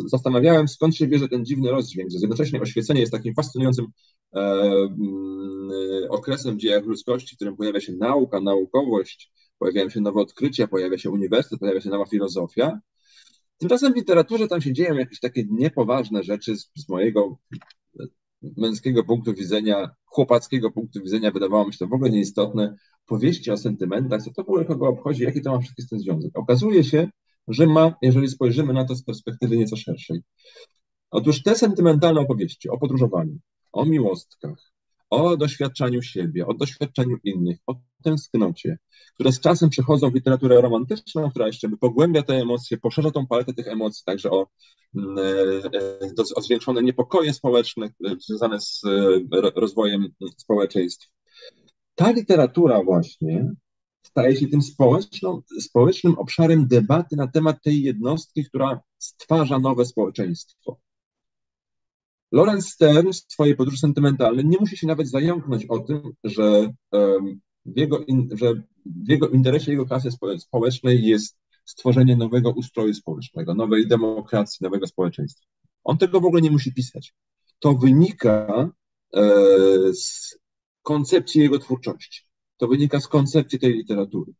zastanawiałem, 0.06 0.68
skąd 0.68 0.96
się 0.96 1.06
bierze 1.06 1.28
ten 1.28 1.44
dziwny 1.44 1.70
rozdźwięk, 1.70 2.10
że 2.10 2.18
jednocześnie 2.20 2.60
oświecenie 2.60 3.00
jest 3.00 3.12
takim 3.12 3.34
fascynującym 3.34 3.86
mm, 4.32 4.90
okresem 6.08 6.54
w 6.54 6.58
dziejach 6.58 6.84
ludzkości, 6.84 7.34
w 7.34 7.36
którym 7.36 7.56
pojawia 7.56 7.80
się 7.80 7.92
nauka, 7.92 8.40
naukowość, 8.40 9.32
pojawiają 9.58 9.88
się 9.90 10.00
nowe 10.00 10.20
odkrycia, 10.20 10.68
pojawia 10.68 10.98
się 10.98 11.10
uniwersytet, 11.10 11.60
pojawia 11.60 11.80
się 11.80 11.90
nowa 11.90 12.06
filozofia. 12.06 12.80
Tymczasem 13.58 13.92
w 13.92 13.96
literaturze 13.96 14.48
tam 14.48 14.60
się 14.60 14.72
dzieją 14.72 14.94
jakieś 14.94 15.20
takie 15.20 15.44
niepoważne 15.50 16.22
rzeczy 16.22 16.56
z, 16.56 16.70
z 16.76 16.88
mojego 16.88 17.38
męskiego 18.56 19.04
punktu 19.04 19.34
widzenia, 19.34 19.90
chłopackiego 20.04 20.70
punktu 20.70 21.00
widzenia 21.02 21.30
wydawało 21.30 21.66
mi 21.66 21.72
się 21.72 21.78
to 21.78 21.86
w 21.86 21.92
ogóle 21.92 22.10
nieistotne. 22.10 22.76
Powieści 23.06 23.50
o 23.50 23.56
sentymentach, 23.56 24.22
co 24.22 24.30
to 24.30 24.44
w 24.44 24.48
ogóle 24.48 24.64
kogo 24.64 24.88
obchodzi, 24.88 25.22
jaki 25.22 25.42
to 25.42 25.52
ma 25.52 25.58
wszystkie 25.58 25.82
z 25.82 25.88
tym 25.88 26.00
związek. 26.00 26.38
Okazuje 26.38 26.84
się, 26.84 27.08
że 27.48 27.66
ma, 27.66 27.94
jeżeli 28.02 28.28
spojrzymy 28.28 28.72
na 28.72 28.84
to 28.84 28.94
z 28.94 29.02
perspektywy 29.02 29.56
nieco 29.56 29.76
szerszej. 29.76 30.20
Otóż 31.10 31.42
te 31.42 31.54
sentymentalne 31.54 32.20
opowieści 32.20 32.68
o 32.68 32.78
podróżowaniu, 32.78 33.38
o 33.72 33.84
miłostkach, 33.84 34.72
o 35.10 35.36
doświadczaniu 35.36 36.02
siebie, 36.02 36.46
o 36.46 36.54
doświadczeniu 36.54 37.16
innych, 37.24 37.58
o 37.66 37.74
tęsknocie, 38.02 38.78
które 39.14 39.32
z 39.32 39.40
czasem 39.40 39.70
przechodzą 39.70 40.10
w 40.10 40.14
literaturę 40.14 40.60
romantyczną, 40.60 41.30
która 41.30 41.46
jeszcze 41.46 41.68
pogłębia 41.80 42.22
te 42.22 42.34
emocje, 42.34 42.78
poszerza 42.78 43.10
tą 43.10 43.26
paletę 43.26 43.54
tych 43.54 43.68
emocji, 43.68 44.02
także 44.06 44.30
o, 44.30 44.46
mm, 44.96 45.18
e, 45.18 46.34
o 46.36 46.40
zwiększone 46.40 46.82
niepokoje 46.82 47.32
społeczne 47.32 47.90
związane 48.18 48.60
z 48.60 48.82
e, 48.84 49.50
rozwojem 49.54 50.08
społeczeństw. 50.36 51.08
Ta 51.96 52.10
literatura 52.10 52.82
właśnie 52.82 53.50
staje 54.02 54.36
się 54.36 54.46
tym 54.46 54.60
społecznym 55.60 56.18
obszarem 56.18 56.66
debaty 56.68 57.16
na 57.16 57.26
temat 57.26 57.62
tej 57.62 57.82
jednostki, 57.82 58.44
która 58.44 58.80
stwarza 58.98 59.58
nowe 59.58 59.84
społeczeństwo. 59.84 60.80
Lorenz 62.32 62.68
Stern 62.68 63.12
w 63.12 63.16
swojej 63.16 63.56
podróży 63.56 63.78
sentymentalnej 63.78 64.46
nie 64.46 64.58
musi 64.60 64.76
się 64.76 64.86
nawet 64.86 65.10
zająknąć 65.10 65.66
o 65.66 65.78
tym, 65.78 66.12
że 66.24 66.72
w 67.66 67.78
jego, 67.78 67.98
in, 67.98 68.28
że 68.32 68.54
w 68.86 69.08
jego 69.08 69.28
interesie 69.28 69.70
jego 69.70 69.86
klasy 69.86 70.08
społecznej 70.38 71.04
jest 71.04 71.38
stworzenie 71.64 72.16
nowego 72.16 72.50
ustroju 72.50 72.94
społecznego, 72.94 73.54
nowej 73.54 73.88
demokracji, 73.88 74.58
nowego 74.60 74.86
społeczeństwa. 74.86 75.46
On 75.84 75.98
tego 75.98 76.20
w 76.20 76.24
ogóle 76.24 76.42
nie 76.42 76.50
musi 76.50 76.74
pisać. 76.74 77.14
To 77.58 77.74
wynika 77.74 78.70
e, 79.14 79.22
z 79.94 80.38
koncepcji 80.86 81.40
jego 81.40 81.58
twórczości. 81.58 82.22
To 82.56 82.68
wynika 82.68 83.00
z 83.00 83.08
koncepcji 83.08 83.58
tej 83.58 83.72
literatury. 83.72 84.32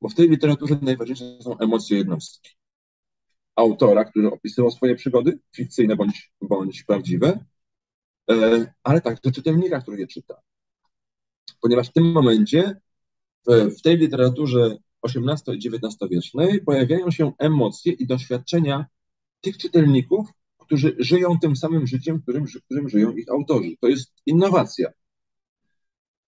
Bo 0.00 0.08
w 0.08 0.14
tej 0.14 0.28
literaturze 0.28 0.78
najważniejsze 0.82 1.42
są 1.42 1.58
emocje 1.58 1.98
jednostki 1.98 2.50
autora, 3.56 4.04
który 4.04 4.28
opisywał 4.32 4.70
swoje 4.70 4.94
przygody, 4.94 5.38
fikcyjne 5.56 5.96
bądź, 5.96 6.32
bądź 6.42 6.82
prawdziwe, 6.82 7.44
e, 8.30 8.72
ale 8.82 9.00
także 9.00 9.32
czytelnika, 9.32 9.80
który 9.80 10.00
je 10.00 10.06
czyta. 10.06 10.40
Ponieważ 11.60 11.88
w 11.88 11.92
tym 11.92 12.12
momencie 12.12 12.80
w, 13.46 13.82
tej 13.82 13.96
literaturze 13.96 14.76
XVIII 15.02 15.58
i 15.58 15.68
XIX-wiecznej 15.68 16.64
pojawiają 16.64 17.10
się 17.10 17.32
emocje 17.38 17.92
i 17.92 18.06
doświadczenia 18.06 18.86
tych 19.40 19.58
czytelników, 19.58 20.28
którzy 20.58 20.96
żyją 20.98 21.38
tym 21.38 21.56
samym 21.56 21.86
życiem, 21.86 22.22
którym, 22.22 22.44
którym 22.64 22.88
żyją 22.88 23.12
ich 23.16 23.28
autorzy. 23.28 23.70
To 23.80 23.88
jest 23.88 24.12
innowacja. 24.26 24.92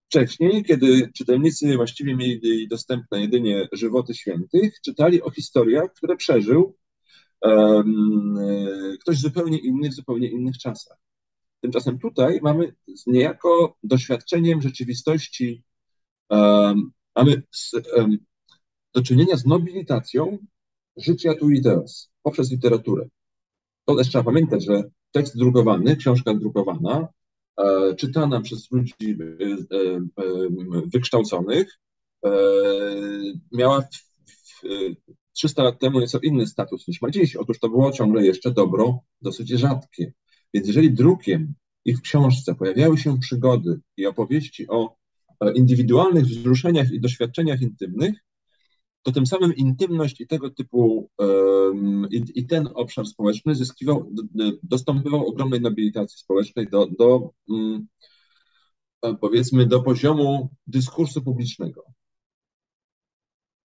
Wcześniej, 0.08 0.64
kiedy 0.64 1.10
czytelnicy 1.14 1.76
właściwie 1.76 2.16
mieli 2.16 2.68
dostępne 2.68 3.20
jedynie 3.20 3.68
żywoty 3.72 4.14
świętych, 4.14 4.80
czytali 4.84 5.22
o 5.22 5.30
historiach, 5.30 5.92
które 5.92 6.16
przeżył 6.16 6.76
ktoś 9.00 9.18
zupełnie 9.18 9.58
inny 9.58 9.90
w 9.90 9.94
zupełnie 9.94 10.28
innych 10.28 10.58
czasach. 10.58 10.98
Tymczasem 11.60 11.98
tutaj 11.98 12.40
mamy 12.42 12.74
niejako 13.06 13.76
doświadczeniem 13.82 14.62
rzeczywistości, 14.62 15.62
mamy 17.16 17.42
z, 17.50 17.72
do 18.94 19.02
czynienia 19.02 19.36
z 19.36 19.46
nobilitacją 19.46 20.38
życia 20.96 21.34
tu 21.34 21.50
i 21.50 21.62
teraz 21.62 22.10
poprzez 22.22 22.50
literaturę. 22.50 23.08
To 23.84 23.96
też 23.96 24.08
trzeba 24.08 24.24
pamiętać, 24.24 24.64
że 24.64 24.82
tekst 25.12 25.38
drukowany, 25.38 25.96
książka 25.96 26.34
drukowana, 26.34 27.08
czytana 27.96 28.40
przez 28.40 28.70
ludzi 28.70 28.94
e, 29.00 29.76
e, 29.76 30.00
wykształconych, 30.92 31.78
miała 33.52 33.80
w, 33.80 33.86
w, 34.26 34.62
300 35.32 35.62
lat 35.62 35.80
temu 35.80 36.00
nieco 36.00 36.18
inny 36.18 36.46
status 36.46 36.88
niż 36.88 37.02
ma 37.02 37.10
dziś. 37.10 37.36
Otóż 37.36 37.58
to 37.58 37.68
było 37.68 37.92
ciągle 37.92 38.26
jeszcze 38.26 38.50
dobro 38.50 39.00
dosyć 39.22 39.48
rzadkie. 39.48 40.12
Więc 40.54 40.66
jeżeli 40.66 40.90
drukiem 40.90 41.54
i 41.84 41.94
w 41.94 42.00
książce 42.00 42.54
pojawiały 42.54 42.98
się 42.98 43.18
przygody 43.18 43.80
i 43.96 44.06
opowieści 44.06 44.68
o 44.68 44.96
indywidualnych 45.54 46.24
wzruszeniach 46.24 46.92
i 46.92 47.00
doświadczeniach 47.00 47.62
intymnych, 47.62 48.14
to 49.02 49.12
tym 49.12 49.26
samym 49.26 49.56
intymność 49.56 50.20
i 50.20 50.26
tego 50.26 50.50
typu 50.50 51.10
i, 52.10 52.22
i, 52.34 52.46
ten 52.46 52.68
obszar 52.74 53.06
społeczny 53.06 53.54
zyskiwał, 53.54 54.12
dostępował 54.62 55.26
ogromnej 55.26 55.60
nobilitacji 55.60 56.18
społecznej 56.18 56.68
do, 56.68 56.86
do 56.98 57.30
um, 57.48 57.86
powiedzmy 59.20 59.66
do 59.66 59.82
poziomu 59.82 60.48
dyskursu 60.66 61.22
publicznego. 61.22 61.84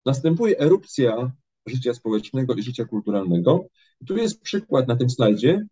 Następuje 0.06 0.60
erupcja 0.60 1.32
życia 1.66 1.94
społecznego 1.94 2.54
i 2.54 2.64
życia 2.64 2.86
kulturalnego. 2.86 3.68
I 4.02 4.06
tu 4.06 4.18
jest 4.18 4.42
przykład 4.42 4.88
na 4.88 4.96
tym 4.96 5.10
slajdzie, 5.10 5.66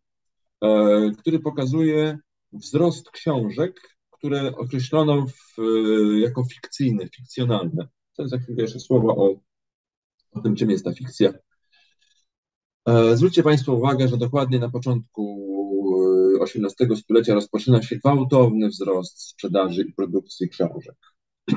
e, 0.63 1.11
który 1.17 1.39
pokazuje 1.39 2.17
wzrost 2.53 3.11
książek, 3.11 3.97
które 4.11 4.55
określono 4.55 5.25
w, 5.27 5.59
e, 5.59 6.19
jako 6.19 6.43
fikcyjne, 6.43 7.07
fikcjonalne. 7.15 7.87
To 8.17 8.27
za 8.27 8.37
chwilę 8.37 8.61
jeszcze 8.61 8.79
słowo 8.79 9.15
o, 9.15 9.39
o 10.31 10.41
tym, 10.41 10.55
czym 10.55 10.69
jest 10.69 10.85
ta 10.85 10.93
fikcja. 10.93 11.33
E, 12.87 13.17
zwróćcie 13.17 13.43
Państwo 13.43 13.73
uwagę, 13.73 14.07
że 14.07 14.17
dokładnie 14.17 14.59
na 14.59 14.69
początku 14.69 15.47
XVIII 16.41 16.97
stulecia 16.97 17.33
rozpoczyna 17.33 17.81
się 17.81 17.95
gwałtowny 17.95 18.69
wzrost 18.69 19.21
sprzedaży 19.21 19.81
i 19.81 19.93
produkcji 19.93 20.49
książek. 20.49 20.95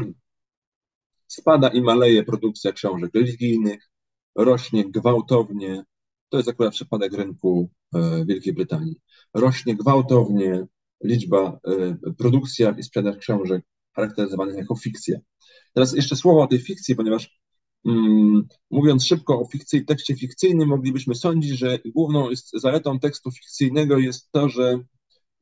Spada 1.26 1.68
i 1.68 1.82
maleje 1.82 2.24
produkcja 2.24 2.72
książek 2.72 3.10
religijnych, 3.14 3.90
rośnie 4.34 4.90
gwałtownie, 4.90 5.84
to 6.28 6.36
jest 6.36 6.48
akurat 6.48 6.72
przypadek 6.72 7.12
rynku 7.12 7.70
e, 7.94 8.24
Wielkiej 8.24 8.52
Brytanii, 8.52 8.96
rośnie 9.34 9.76
gwałtownie 9.76 10.66
liczba, 11.04 11.60
e, 12.04 12.12
produkcja 12.18 12.70
i 12.78 12.82
sprzedaż 12.82 13.16
książek 13.16 13.64
charakteryzowanych 13.92 14.56
jako 14.56 14.76
fikcja. 14.76 15.18
Teraz 15.74 15.92
jeszcze 15.96 16.16
słowo 16.16 16.42
o 16.42 16.46
tej 16.46 16.58
fikcji, 16.58 16.96
ponieważ 16.96 17.40
mm, 17.86 18.48
mówiąc 18.70 19.06
szybko 19.06 19.40
o 19.40 19.44
fikcji 19.44 19.84
tekście 19.84 20.16
fikcyjnym, 20.16 20.68
moglibyśmy 20.68 21.14
sądzić, 21.14 21.50
że 21.58 21.78
główną 21.84 22.30
jest, 22.30 22.50
zaletą 22.60 22.98
tekstu 22.98 23.30
fikcyjnego 23.30 23.98
jest 23.98 24.32
to, 24.32 24.48
że 24.48 24.78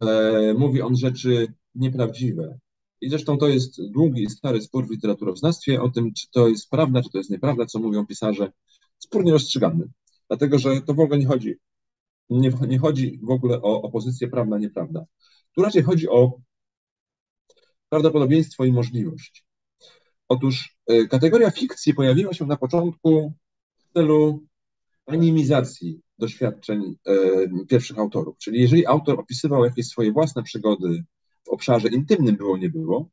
e, 0.01 0.55
mówi 0.59 0.83
on 0.83 0.97
rzeczy 0.97 1.53
nieprawdziwe. 1.75 2.59
I 3.01 3.11
zresztą 3.11 3.39
to 3.39 3.49
jest 3.49 3.91
długi 3.91 4.23
i 4.23 4.31
stary 4.31 4.61
spór 4.61 4.87
w 4.87 4.91
literaturoznawstwie 4.91 5.83
o 5.83 5.89
tym, 5.89 6.13
czy 6.15 6.31
to 6.31 6.49
jest 6.49 6.71
prawda, 6.71 7.03
czy 7.03 7.11
to 7.11 7.19
jest 7.19 7.31
nieprawda, 7.31 7.67
co 7.67 7.79
mówią 7.79 8.07
pisarze 8.07 8.53
spór 8.99 9.25
nierozstrzygany, 9.25 9.89
dlatego 10.29 10.59
że 10.59 10.81
to 10.81 10.95
w 10.95 11.01
ogóle 11.01 11.19
nie 11.19 11.27
chodzi, 11.27 11.55
nie, 12.31 12.53
nie 12.69 12.79
chodzi 12.79 13.21
w 13.23 13.31
ogóle 13.31 13.63
o 13.63 13.83
opozycję 13.83 14.29
prawna, 14.29 14.59
nieprawda. 14.59 15.05
Tu 15.55 15.63
raczej 15.63 15.83
chodzi 15.83 16.09
o 16.09 16.41
prawdopodobieństwo 17.89 18.65
i 18.65 18.73
możliwość. 18.73 19.45
Otóż 20.29 20.77
y, 20.93 21.09
kategoria 21.09 21.51
fikcji 21.51 21.95
pojawiła 21.95 22.33
się 22.33 22.47
na 22.47 22.57
początku 22.57 23.33
w 23.77 23.93
celu 23.93 24.45
animizacji 25.07 26.01
doświadczeń 26.19 26.97
y, 27.09 27.67
pierwszych 27.69 27.99
autorów. 27.99 28.39
Czyli 28.39 28.61
jeżeli 28.61 28.87
autor 28.87 29.21
opisywał 29.21 29.65
jakieś 29.65 29.87
swoje 29.87 30.13
własne 30.13 30.43
przygody 30.43 31.05
w 31.45 31.49
obszarze 31.49 31.89
intymnym, 31.89 32.37
było 32.37 32.57
nie 32.57 32.71
było, 32.71 33.11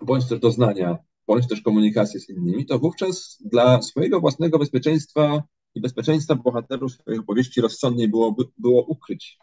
bądź 0.00 0.28
też 0.28 0.40
doznania 0.40 0.98
bądź 1.28 1.48
też 1.48 1.60
komunikację 1.60 2.20
z 2.20 2.28
innymi, 2.28 2.66
to 2.66 2.78
wówczas 2.78 3.38
dla 3.40 3.82
swojego 3.82 4.20
własnego 4.20 4.58
bezpieczeństwa 4.58 5.42
i 5.74 5.80
bezpieczeństwa 5.80 6.34
bohaterów 6.34 6.92
swojej 6.92 7.20
opowieści 7.20 7.60
rozsądniej 7.60 8.08
byłoby, 8.08 8.44
było 8.58 8.84
ukryć 8.84 9.38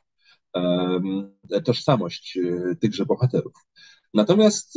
tożsamość 1.65 2.37
e, 2.37 2.75
tychże 2.75 3.05
bohaterów. 3.05 3.53
Natomiast 4.13 4.73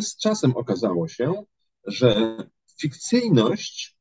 z 0.00 0.16
czasem 0.16 0.56
okazało 0.56 1.08
się, 1.08 1.44
że 1.86 2.36
fikcyjność 2.80 3.96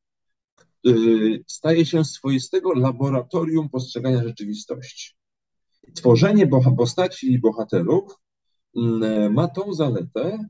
um, 0.84 1.44
staje 1.48 1.86
się 1.86 2.06
swoistego 2.06 2.74
laboratorium 2.74 3.70
postrzegania 3.70 4.24
rzeczywistości. 4.24 5.16
Tworzenie 5.96 6.48
postaci 6.78 7.34
i 7.34 7.40
bohaterów 7.40 8.16
ma 9.30 9.48
tą 9.48 9.74
zaletę, 9.74 10.50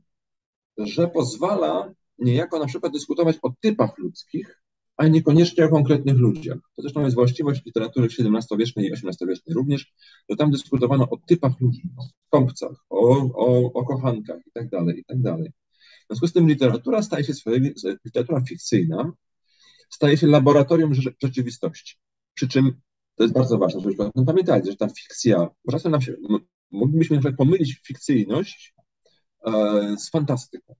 że 0.78 1.08
pozwala 1.08 1.92
niejako 2.18 2.58
na 2.58 2.66
przykład 2.66 2.92
dyskutować 2.92 3.36
o 3.42 3.52
typach 3.60 3.98
ludzkich, 3.98 4.62
a 4.96 5.06
niekoniecznie 5.06 5.64
o 5.64 5.68
konkretnych 5.68 6.16
ludziach. 6.16 6.58
To 6.76 6.82
zresztą 6.82 7.04
jest 7.04 7.14
właściwość 7.14 7.64
literatury 7.64 8.06
XVII-wiecznej 8.06 8.86
i 8.86 8.92
XVIII-wiecznej 8.92 9.54
również, 9.54 9.94
że 10.30 10.36
tam 10.36 10.50
dyskutowano 10.50 11.10
o 11.10 11.16
typach 11.16 11.60
ludzi, 11.60 11.82
o 11.96 12.02
skąpcach, 12.26 12.84
o, 12.90 13.16
o, 13.34 13.72
o 13.72 13.84
kochankach 13.84 14.40
itd., 14.46 14.68
tak 14.70 14.96
itd. 14.96 15.36
Tak 15.36 15.52
w 16.04 16.08
związku 16.08 16.26
z 16.26 16.32
tym 16.32 16.48
literatura 16.48 17.02
staje 17.02 17.24
się 17.24 17.32
literatura 18.04 18.40
fikcyjna 18.40 19.12
staje 19.90 20.16
się 20.16 20.26
laboratorium 20.26 20.92
rzeczywistości. 21.22 21.96
Przy 22.34 22.48
czym 22.48 22.80
to 23.14 23.22
jest 23.22 23.34
bardzo 23.34 23.58
ważne, 23.58 23.80
żebyśmy 23.80 24.04
o 24.04 24.12
tym 24.12 24.24
pamiętali, 24.24 24.70
że 24.70 24.76
ta 24.76 24.88
fikcja, 24.88 25.48
czasem 25.70 25.92
nam 25.92 26.00
się, 26.00 26.14
moglibyśmy 26.70 27.20
na 27.20 27.32
pomylić 27.32 27.80
fikcyjność 27.86 28.74
e, 29.46 29.52
z 29.98 30.10
fantastyką. 30.10 30.74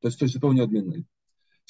To 0.00 0.08
jest 0.08 0.18
coś 0.18 0.30
zupełnie 0.30 0.64
odmiennego. 0.64 1.04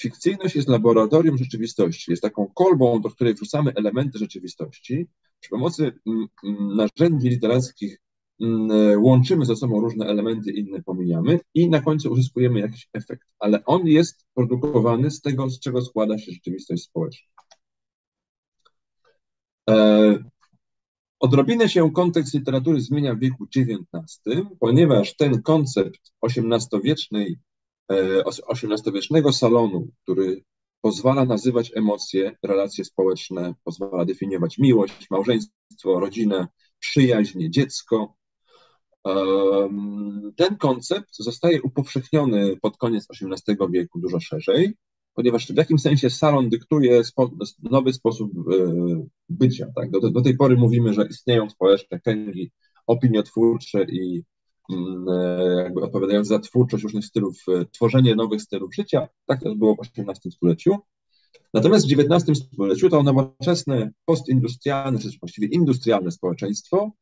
Fikcyjność 0.00 0.56
jest 0.56 0.68
laboratorium 0.68 1.38
rzeczywistości, 1.38 2.10
jest 2.10 2.22
taką 2.22 2.46
kolbą, 2.54 3.00
do 3.00 3.10
której 3.10 3.34
wrzucamy 3.34 3.72
elementy 3.74 4.18
rzeczywistości. 4.18 5.06
Przy 5.40 5.50
pomocy 5.50 5.92
mm, 6.06 6.26
mm, 6.44 6.76
narzędzi 6.76 7.28
literackich 7.28 8.00
mm, 8.40 9.02
łączymy 9.02 9.46
ze 9.46 9.56
sobą 9.56 9.80
różne 9.80 10.06
elementy, 10.06 10.52
inne 10.52 10.82
pomijamy 10.82 11.40
i 11.54 11.70
na 11.70 11.80
końcu 11.80 12.12
uzyskujemy 12.12 12.60
jakiś 12.60 12.88
efekt, 12.92 13.28
ale 13.38 13.64
on 13.64 13.86
jest 13.86 14.26
produkowany 14.34 15.10
z 15.10 15.20
tego, 15.20 15.50
z 15.50 15.60
czego 15.60 15.82
składa 15.82 16.18
się 16.18 16.32
rzeczywistość 16.32 16.82
społeczna. 16.82 17.28
E, 19.70 20.18
odrobinę 21.20 21.68
się 21.68 21.92
kontekst 21.92 22.34
literatury 22.34 22.80
zmienia 22.80 23.14
w 23.14 23.18
wieku 23.18 23.46
XIX, 23.56 24.20
ponieważ 24.60 25.16
ten 25.16 25.42
koncept 25.42 26.12
XVIII-wiecznej 26.22 27.38
XVIII-wiecznego 27.88 29.28
e, 29.28 29.32
salonu, 29.32 29.88
który 30.02 30.44
pozwala 30.80 31.24
nazywać 31.24 31.72
emocje, 31.74 32.36
relacje 32.42 32.84
społeczne, 32.84 33.54
pozwala 33.64 34.04
definiować 34.04 34.58
miłość, 34.58 35.10
małżeństwo, 35.10 36.00
rodzinę, 36.00 36.46
przyjaźń, 36.78 37.50
dziecko. 37.50 38.14
Ten 40.36 40.56
koncept 40.58 41.16
zostaje 41.18 41.62
upowszechniony 41.62 42.56
pod 42.56 42.76
koniec 42.76 43.06
XVIII 43.10 43.56
wieku 43.70 44.00
dużo 44.00 44.20
szerzej, 44.20 44.74
ponieważ 45.14 45.46
w 45.46 45.56
jakimś 45.56 45.82
sensie 45.82 46.10
salon 46.10 46.48
dyktuje 46.48 47.04
spo, 47.04 47.30
nowy 47.62 47.92
sposób 47.92 48.32
e, 48.38 48.52
bycia. 49.28 49.66
Tak? 49.76 49.90
Do, 49.90 50.10
do 50.10 50.22
tej 50.22 50.36
pory 50.36 50.56
mówimy, 50.56 50.94
że 50.94 51.06
istnieją 51.10 51.50
społeczne 51.50 52.00
kręgi 52.00 52.50
opiniotwórcze 52.86 53.84
i 53.84 54.22
jakby 55.64 55.80
odpowiadając 55.80 56.28
za 56.28 56.38
twórczość 56.38 56.84
różnych 56.84 57.04
stylów, 57.04 57.36
e, 57.48 57.64
tworzenie 57.64 58.14
nowych 58.14 58.42
stylów 58.42 58.74
życia. 58.74 59.08
Tak 59.26 59.40
też 59.42 59.54
było 59.54 59.74
w 59.74 59.78
XVIII 59.80 60.32
stuleciu. 60.32 60.76
Natomiast 61.54 61.88
w 61.88 61.92
XIX 61.92 62.38
stuleciu 62.38 62.90
to 62.90 63.02
nowoczesne, 63.02 63.90
postindustrialne, 64.04 64.98
czy 64.98 65.08
właściwie 65.20 65.48
industrialne 65.48 66.10
społeczeństwo 66.10 66.92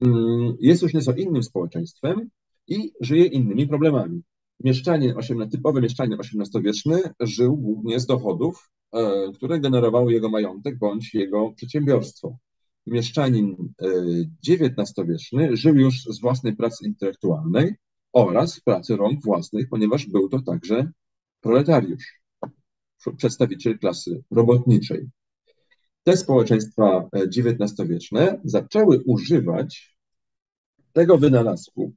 mm, 0.00 0.56
jest 0.60 0.82
już 0.82 0.94
nieco 0.94 1.12
innym 1.12 1.42
społeczeństwem 1.42 2.30
i 2.68 2.92
żyje 3.00 3.24
innymi 3.24 3.66
problemami. 3.66 4.22
Mieszczanie, 4.64 5.14
typowy 5.50 5.80
mieszczanie 5.80 6.16
XVIII-wieczny 6.16 7.02
żył 7.20 7.56
głównie 7.56 8.00
z 8.00 8.06
dochodów, 8.06 8.70
e, 8.92 9.32
które 9.34 9.60
generowały 9.60 10.12
jego 10.12 10.28
majątek 10.28 10.78
bądź 10.78 11.14
jego 11.14 11.52
przedsiębiorstwo 11.52 12.36
mieszczanin 12.86 13.72
XIX-wieczny 14.48 15.48
e, 15.48 15.56
żył 15.56 15.74
już 15.74 16.04
z 16.04 16.20
własnej 16.20 16.56
pracy 16.56 16.86
intelektualnej 16.86 17.74
oraz 18.12 18.60
pracy 18.60 18.96
rąk 18.96 19.24
własnych, 19.24 19.68
ponieważ 19.68 20.06
był 20.06 20.28
to 20.28 20.42
także 20.42 20.90
proletariusz, 21.40 22.20
przedstawiciel 23.16 23.78
klasy 23.78 24.22
robotniczej. 24.30 25.08
Te 26.02 26.16
społeczeństwa 26.16 27.08
XIX-wieczne 27.12 28.40
zaczęły 28.44 29.02
używać 29.06 29.96
tego 30.92 31.18
wynalazku, 31.18 31.94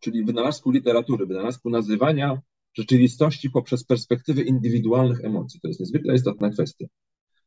czyli 0.00 0.24
wynalazku 0.24 0.70
literatury, 0.70 1.26
wynalazku 1.26 1.70
nazywania 1.70 2.40
rzeczywistości 2.74 3.50
poprzez 3.50 3.84
perspektywy 3.84 4.42
indywidualnych 4.42 5.24
emocji. 5.24 5.60
To 5.60 5.68
jest 5.68 5.80
niezwykle 5.80 6.14
istotna 6.14 6.50
kwestia. 6.50 6.86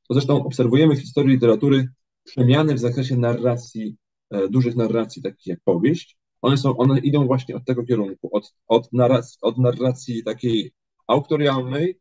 To 0.07 0.13
zresztą 0.13 0.45
obserwujemy 0.45 0.95
w 0.95 1.01
historii 1.01 1.33
literatury 1.33 1.89
przemiany 2.23 2.73
w 2.73 2.79
zakresie 2.79 3.17
narracji, 3.17 3.97
e, 4.29 4.49
dużych 4.49 4.75
narracji, 4.75 5.21
takich 5.21 5.47
jak 5.47 5.59
powieść. 5.63 6.17
One, 6.41 6.57
są, 6.57 6.77
one 6.77 6.99
idą 6.99 7.27
właśnie 7.27 7.55
od 7.55 7.65
tego 7.65 7.83
kierunku, 7.83 8.29
od, 8.31 8.53
od, 8.67 8.93
narracji, 8.93 9.37
od 9.41 9.57
narracji 9.57 10.23
takiej 10.23 10.71
autorialnej, 11.07 11.99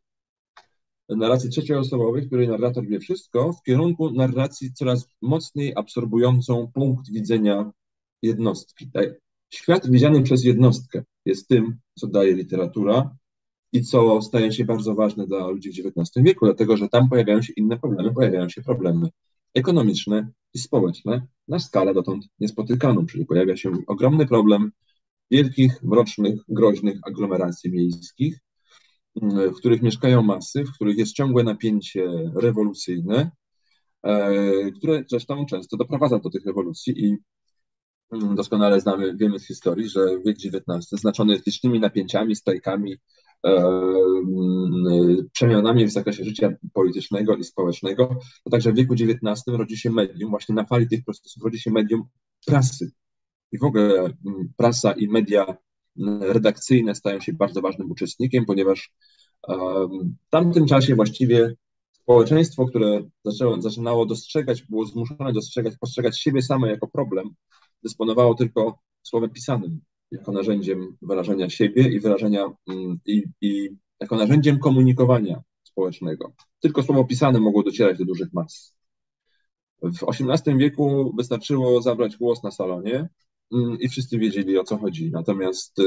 narracji 1.09 1.49
trzecioosobowej, 1.49 2.21
w 2.21 2.27
której 2.27 2.47
narrator 2.47 2.87
wie 2.87 2.99
wszystko, 2.99 3.53
w 3.53 3.63
kierunku 3.63 4.11
narracji 4.11 4.73
coraz 4.73 5.09
mocniej 5.21 5.73
absorbującą 5.75 6.71
punkt 6.73 7.11
widzenia 7.11 7.71
jednostki. 8.21 8.91
Tak? 8.91 9.09
Świat 9.49 9.91
widziany 9.91 10.23
przez 10.23 10.43
jednostkę 10.43 11.03
jest 11.25 11.47
tym, 11.47 11.79
co 11.99 12.07
daje 12.07 12.33
literatura, 12.33 13.15
i 13.77 13.83
co 13.83 14.21
staje 14.21 14.51
się 14.51 14.65
bardzo 14.65 14.95
ważne 14.95 15.27
dla 15.27 15.47
ludzi 15.47 15.71
w 15.71 15.85
XIX 15.85 16.25
wieku, 16.25 16.45
dlatego 16.45 16.77
że 16.77 16.89
tam 16.89 17.09
pojawiają 17.09 17.41
się 17.41 17.53
inne 17.53 17.79
problemy, 17.79 18.13
pojawiają 18.13 18.49
się 18.49 18.61
problemy 18.61 19.09
ekonomiczne 19.53 20.31
i 20.53 20.59
społeczne 20.59 21.27
na 21.47 21.59
skalę 21.59 21.93
dotąd 21.93 22.25
niespotykaną, 22.39 23.05
czyli 23.05 23.25
pojawia 23.25 23.57
się 23.57 23.71
ogromny 23.87 24.27
problem 24.27 24.71
wielkich, 25.31 25.83
mrocznych, 25.83 26.39
groźnych 26.49 26.99
aglomeracji 27.03 27.71
miejskich, 27.71 28.39
w 29.21 29.55
których 29.55 29.81
mieszkają 29.81 30.23
masy, 30.23 30.63
w 30.63 30.71
których 30.71 30.97
jest 30.97 31.13
ciągłe 31.13 31.43
napięcie 31.43 32.31
rewolucyjne, 32.35 33.31
e, 34.03 34.71
które 34.71 35.03
zresztą 35.09 35.45
często 35.45 35.77
doprowadza 35.77 36.19
do 36.19 36.29
tych 36.29 36.45
rewolucji 36.45 37.05
i 37.05 37.17
mm, 38.11 38.35
doskonale 38.35 38.81
znamy, 38.81 39.15
wiemy 39.15 39.39
z 39.39 39.47
historii, 39.47 39.89
że 39.89 40.19
wiek 40.25 40.37
XIX 40.37 41.01
znaczony 41.01 41.41
licznymi 41.45 41.79
napięciami, 41.79 42.35
strajkami, 42.35 42.97
przemianami 45.31 45.85
w 45.85 45.91
zakresie 45.91 46.23
życia 46.23 46.49
politycznego 46.73 47.35
i 47.35 47.43
społecznego, 47.43 48.19
to 48.43 48.49
także 48.49 48.71
w 48.71 48.75
wieku 48.75 48.93
XIX 48.93 49.43
rodzi 49.47 49.77
się 49.77 49.89
medium, 49.89 50.29
właśnie 50.29 50.55
na 50.55 50.65
fali 50.65 50.87
tych 50.87 51.03
procesów 51.03 51.43
rodzi 51.43 51.59
się 51.59 51.71
medium 51.71 52.03
prasy. 52.45 52.91
I 53.51 53.57
w 53.57 53.63
ogóle 53.63 54.13
prasa 54.57 54.91
i 54.91 55.07
media 55.07 55.57
redakcyjne 56.19 56.95
stają 56.95 57.19
się 57.19 57.33
bardzo 57.33 57.61
ważnym 57.61 57.91
uczestnikiem, 57.91 58.45
ponieważ 58.45 58.93
w 60.27 60.29
tamtym 60.29 60.65
czasie 60.65 60.95
właściwie 60.95 61.55
społeczeństwo, 61.91 62.65
które 62.65 63.09
zaczęło, 63.25 63.61
zaczynało 63.61 64.05
dostrzegać, 64.05 64.63
było 64.63 64.85
zmuszone 64.85 65.33
dostrzegać, 65.33 65.77
postrzegać 65.77 66.19
siebie 66.19 66.41
same 66.41 66.69
jako 66.69 66.87
problem, 66.87 67.29
dysponowało 67.83 68.35
tylko 68.35 68.79
słowem 69.03 69.29
pisanym 69.29 69.81
jako 70.11 70.31
narzędziem 70.31 70.97
wyrażenia 71.01 71.49
siebie 71.49 71.89
i 71.89 71.99
wyrażenia 71.99 72.45
mm, 72.67 72.99
i, 73.05 73.23
i 73.41 73.69
jako 73.99 74.15
narzędziem 74.15 74.59
komunikowania 74.59 75.41
społecznego. 75.63 76.33
Tylko 76.59 76.83
słowo 76.83 77.05
pisane 77.05 77.39
mogło 77.39 77.63
docierać 77.63 77.97
do 77.97 78.05
dużych 78.05 78.33
mas. 78.33 78.77
W 79.81 80.09
XVIII 80.09 80.57
wieku 80.57 81.13
wystarczyło 81.17 81.81
zabrać 81.81 82.17
głos 82.17 82.43
na 82.43 82.51
salonie 82.51 83.09
mm, 83.53 83.77
i 83.79 83.89
wszyscy 83.89 84.19
wiedzieli 84.19 84.57
o 84.57 84.63
co 84.63 84.77
chodzi. 84.77 85.11
Natomiast 85.11 85.79
e, 85.79 85.83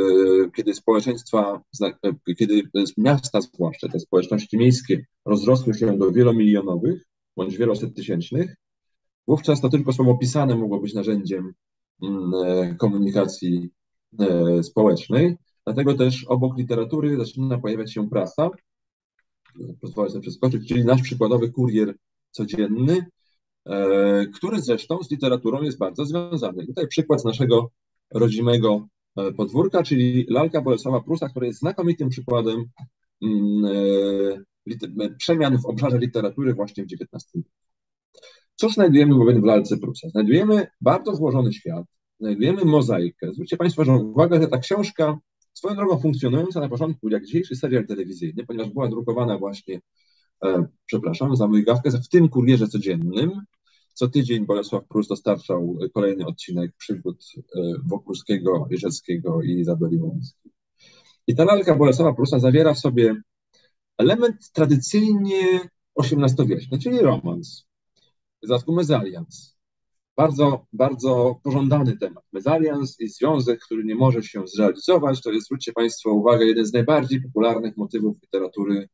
kiedy 0.57 0.75
społeczeństwa, 0.75 1.63
e, 1.83 2.35
kiedy 2.39 2.63
miasta 2.99 3.41
zwłaszcza, 3.41 3.89
te 3.89 4.01
społeczności 4.01 4.59
miejskie 4.59 5.07
rozrosły 5.25 5.75
się 5.75 5.99
do 5.99 6.13
wielomilionowych 6.13 7.05
bądź 7.37 7.57
wieloset 7.57 7.95
tysięcznych, 7.95 8.57
wówczas 9.29 9.61
to 9.61 9.69
tylko 9.69 9.93
słowo 9.93 10.19
pisane 10.19 10.57
mogło 10.57 10.81
być 10.81 10.95
narzędziem 10.95 11.53
mm, 12.03 12.33
e, 12.35 12.75
komunikacji 12.75 13.71
społecznej. 14.63 15.37
Dlatego 15.65 15.95
też 15.95 16.25
obok 16.25 16.59
literatury 16.59 17.17
zaczyna 17.17 17.59
pojawiać 17.59 17.93
się 17.93 18.09
prasa. 18.09 18.51
Pozwolę 19.81 20.11
sobie 20.11 20.23
przeskoczyć, 20.23 20.69
czyli 20.69 20.85
nasz 20.85 21.03
przykładowy 21.03 21.51
kurier 21.51 21.95
codzienny, 22.31 23.07
e, 23.67 24.27
który 24.27 24.61
zresztą 24.63 25.03
z 25.03 25.11
literaturą 25.11 25.63
jest 25.63 25.79
bardzo 25.79 26.05
związany. 26.05 26.67
Tutaj 26.67 26.89
przykład 26.89 27.21
z 27.21 27.25
naszego 27.25 27.71
rodzimego 28.15 28.89
e, 29.17 29.33
podwórka, 29.33 29.83
czyli 29.83 30.27
lalka 30.29 30.61
Bolesława 30.61 31.01
Prusa, 31.01 31.29
która 31.29 31.47
jest 31.47 31.59
znakomitym 31.59 32.09
przykładem 32.09 32.65
mm, 33.23 34.45
przemian 35.19 35.59
w 35.59 35.67
obszarze 35.67 35.99
literatury 35.99 36.55
właśnie 36.55 36.85
w 36.85 36.87
XIX 36.87 37.25
wieku. 37.35 37.51
Co 38.55 38.69
znajdujemy 38.69 39.41
w 39.41 39.45
lalce 39.45 39.77
Prusa? 39.77 40.09
Znajdujemy 40.09 40.67
bardzo 40.81 41.15
złożony 41.15 41.53
świat, 41.53 41.87
znajdujemy 42.21 42.65
mozaikę. 42.65 43.33
Zwróćcie 43.33 43.57
Państwo 43.57 43.99
uwagę, 43.99 44.41
że 44.41 44.49
ta 44.49 44.59
książka, 44.59 45.19
swoją 45.55 45.77
drogą 45.77 45.99
funkcjonująca 45.99 46.61
na 46.61 46.69
początku 46.69 47.09
jak 47.09 47.25
dzisiejszy 47.25 47.57
serial 47.57 47.87
telewizyjny, 47.87 48.47
ponieważ 48.47 48.73
była 48.73 48.89
drukowana 48.89 49.39
właśnie, 49.39 49.81
e, 50.45 50.67
przepraszam 50.87 51.37
za 51.37 51.49
mrugawkę, 51.49 51.91
w 51.91 52.09
tym 52.09 52.29
kurierze 52.29 52.69
codziennym. 52.69 53.31
Co 53.95 54.09
tydzień 54.09 54.47
Bolesław 54.47 54.85
Prus 54.89 55.09
dostarczał 55.09 55.79
kolejny 55.95 56.27
odcinek 56.27 56.73
przygód 56.77 57.25
e, 57.37 57.61
Wokulskiego, 57.87 58.67
Jerzeckiego 58.71 59.43
i 59.43 59.51
Izabeli 59.51 59.99
Łąckiej. 59.99 60.53
I 61.27 61.35
ta 61.35 61.45
lalka 61.45 61.77
Bolesława 61.77 62.15
Prusa 62.15 62.39
zawiera 62.39 62.75
w 62.75 62.79
sobie 62.79 63.23
element 63.99 64.51
tradycyjnie 64.53 65.61
XVIII-wieczny, 65.99 66.79
czyli 66.79 66.99
romans. 66.99 67.67
W 68.43 68.47
dodatku. 68.47 69.50
Bardzo, 70.21 70.67
bardzo 70.73 71.41
pożądany 71.43 71.97
temat. 71.97 72.25
Mezalians 72.33 73.01
i 73.01 73.09
związek, 73.09 73.61
który 73.61 73.85
nie 73.85 73.95
może 73.95 74.23
się 74.23 74.43
zrealizować, 74.47 75.23
to 75.23 75.33
jest, 75.33 75.47
zwróćcie 75.47 75.73
Państwo 75.73 76.13
uwagę, 76.13 76.45
jeden 76.47 76.65
z 76.67 76.73
najbardziej 76.73 77.23
popularnych 77.23 77.77
motywów 77.77 78.17
literatury 78.23 78.89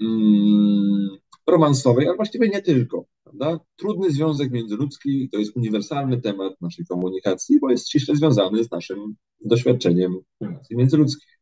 mm, 0.00 1.08
romansowej, 1.46 2.06
ale 2.06 2.16
właściwie 2.16 2.48
nie 2.48 2.62
tylko. 2.62 3.04
Prawda? 3.24 3.60
Trudny 3.76 4.10
związek 4.10 4.50
międzyludzki 4.50 5.28
to 5.32 5.38
jest 5.38 5.56
uniwersalny 5.56 6.20
temat 6.20 6.60
naszej 6.60 6.86
komunikacji, 6.86 7.60
bo 7.60 7.70
jest 7.70 7.88
ściśle 7.88 8.16
związany 8.16 8.64
z 8.64 8.70
naszym 8.70 9.14
doświadczeniem 9.44 10.18
relacji 10.40 10.76
międzyludzkich. 10.76 11.38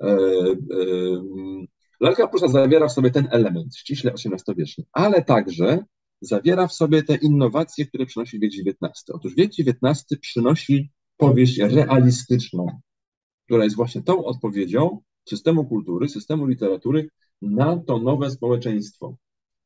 E, 0.00 0.06
e, 0.06 0.56
Lalka 2.00 2.28
Prusa 2.28 2.48
zawiera 2.48 2.88
w 2.88 2.92
sobie 2.92 3.10
ten 3.10 3.28
element, 3.30 3.76
ściśle 3.76 4.12
XVIII-wieczny, 4.12 4.84
ale 4.92 5.24
także 5.24 5.84
zawiera 6.22 6.66
w 6.66 6.72
sobie 6.72 7.02
te 7.02 7.14
innowacje, 7.14 7.86
które 7.86 8.06
przynosi 8.06 8.38
wiek 8.38 8.52
XIX. 8.66 9.04
Otóż 9.12 9.34
wiek 9.34 9.50
XIX 9.58 10.20
przynosi 10.20 10.90
powieść 11.16 11.58
realistyczną, 11.58 12.66
która 13.44 13.64
jest 13.64 13.76
właśnie 13.76 14.02
tą 14.02 14.24
odpowiedzią 14.24 15.00
systemu 15.28 15.64
kultury, 15.64 16.08
systemu 16.08 16.46
literatury 16.46 17.08
na 17.42 17.76
to 17.76 17.98
nowe 17.98 18.30
społeczeństwo. 18.30 19.16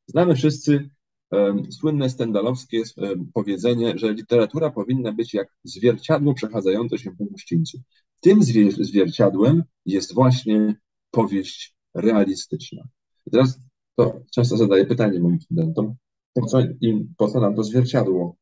Znamy 0.07 0.35
wszyscy 0.35 0.89
um, 1.31 1.71
słynne 1.71 2.09
stendalowskie 2.09 2.81
um, 2.97 3.31
powiedzenie, 3.33 3.97
że 3.97 4.13
literatura 4.13 4.71
powinna 4.71 5.11
być 5.11 5.33
jak 5.33 5.47
zwierciadło 5.63 6.33
przechadzające 6.33 6.97
się 6.97 7.11
po 7.11 7.25
gościńcu. 7.25 7.81
Tym 8.19 8.43
zwierciadłem 8.79 9.63
jest 9.85 10.13
właśnie 10.13 10.75
powieść 11.11 11.75
realistyczna. 11.95 12.83
I 13.27 13.31
teraz 13.31 13.59
to 13.95 14.21
często 14.31 14.57
zadaję 14.57 14.85
pytanie 14.85 15.19
moim 15.19 15.41
studentom, 15.41 15.95
po 16.41 16.45
co, 16.45 16.59
im, 16.81 17.13
po 17.17 17.27
co 17.27 17.39
nam 17.39 17.55
to 17.55 17.63
zwierciadło? 17.63 18.35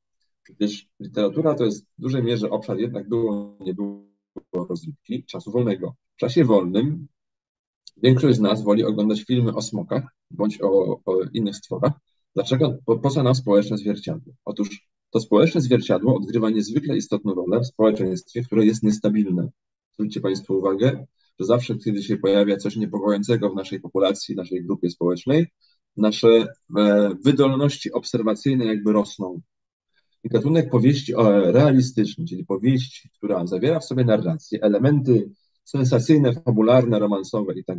Przecież 0.44 0.88
literatura 1.00 1.56
to 1.56 1.66
jest 1.66 1.86
w 1.86 2.02
dużej 2.02 2.24
mierze 2.24 2.50
obszar 2.50 2.78
jednak 2.78 3.10
było, 3.10 3.58
nie 3.60 3.74
było 3.74 4.06
rozrywki, 4.70 5.24
czasu 5.24 5.52
wolnego. 5.52 5.96
W 6.16 6.20
czasie 6.20 6.46
wolnym 6.46 7.08
większość 7.98 8.38
z 8.38 8.40
nas 8.40 8.64
woli 8.64 8.84
oglądać 8.84 9.24
filmy 9.24 9.54
o 9.54 9.62
smokach 9.62 10.04
bądź 10.32 10.62
o, 10.62 11.00
o 11.06 11.24
innych 11.34 11.56
stworach. 11.56 11.94
Dlaczego? 12.36 12.78
Po, 12.86 13.10
co 13.10 13.24
nam 13.24 13.36
społeczne 13.36 13.78
zwierciadło? 13.78 14.34
Otóż 14.46 14.90
to 15.10 15.20
społeczne 15.20 15.62
zwierciadło 15.62 16.16
odgrywa 16.16 16.50
niezwykle 16.50 16.98
istotną 16.98 17.34
rolę 17.34 17.60
w 17.60 17.68
społeczeństwie, 17.68 18.44
które 18.44 18.66
jest 18.66 18.84
niestabilne. 18.84 19.50
Zwróćcie 19.94 20.22
Państwo 20.22 20.54
uwagę, 20.54 21.06
że 21.40 21.46
zawsze, 21.46 21.76
kiedy 21.76 22.04
się 22.04 22.18
pojawia 22.18 22.58
coś 22.58 22.76
niepokojącego 22.76 23.50
w 23.50 23.56
naszej 23.56 23.80
populacji, 23.80 24.36
naszej 24.36 24.64
grupie 24.66 24.90
społecznej, 24.90 25.48
nasze 25.98 26.48
e, 26.78 27.10
wydolności 27.24 27.92
obserwacyjne 27.92 28.66
jakby 28.66 28.94
rosną. 28.94 29.42
I 30.24 30.30
gatunek 30.30 30.70
powieści 30.70 31.14
realistyczny, 31.46 32.26
czyli 32.26 32.46
powieści, 32.46 33.10
która 33.10 33.48
zawiera 33.48 33.80
w 33.80 33.86
sobie 33.86 34.06
narrację, 34.06 34.62
elementy 34.62 35.30
sensacyjne, 35.64 36.34
fabularne, 36.34 37.00
romansowe 37.00 37.54
i 37.54 37.64
tak. 37.64 37.78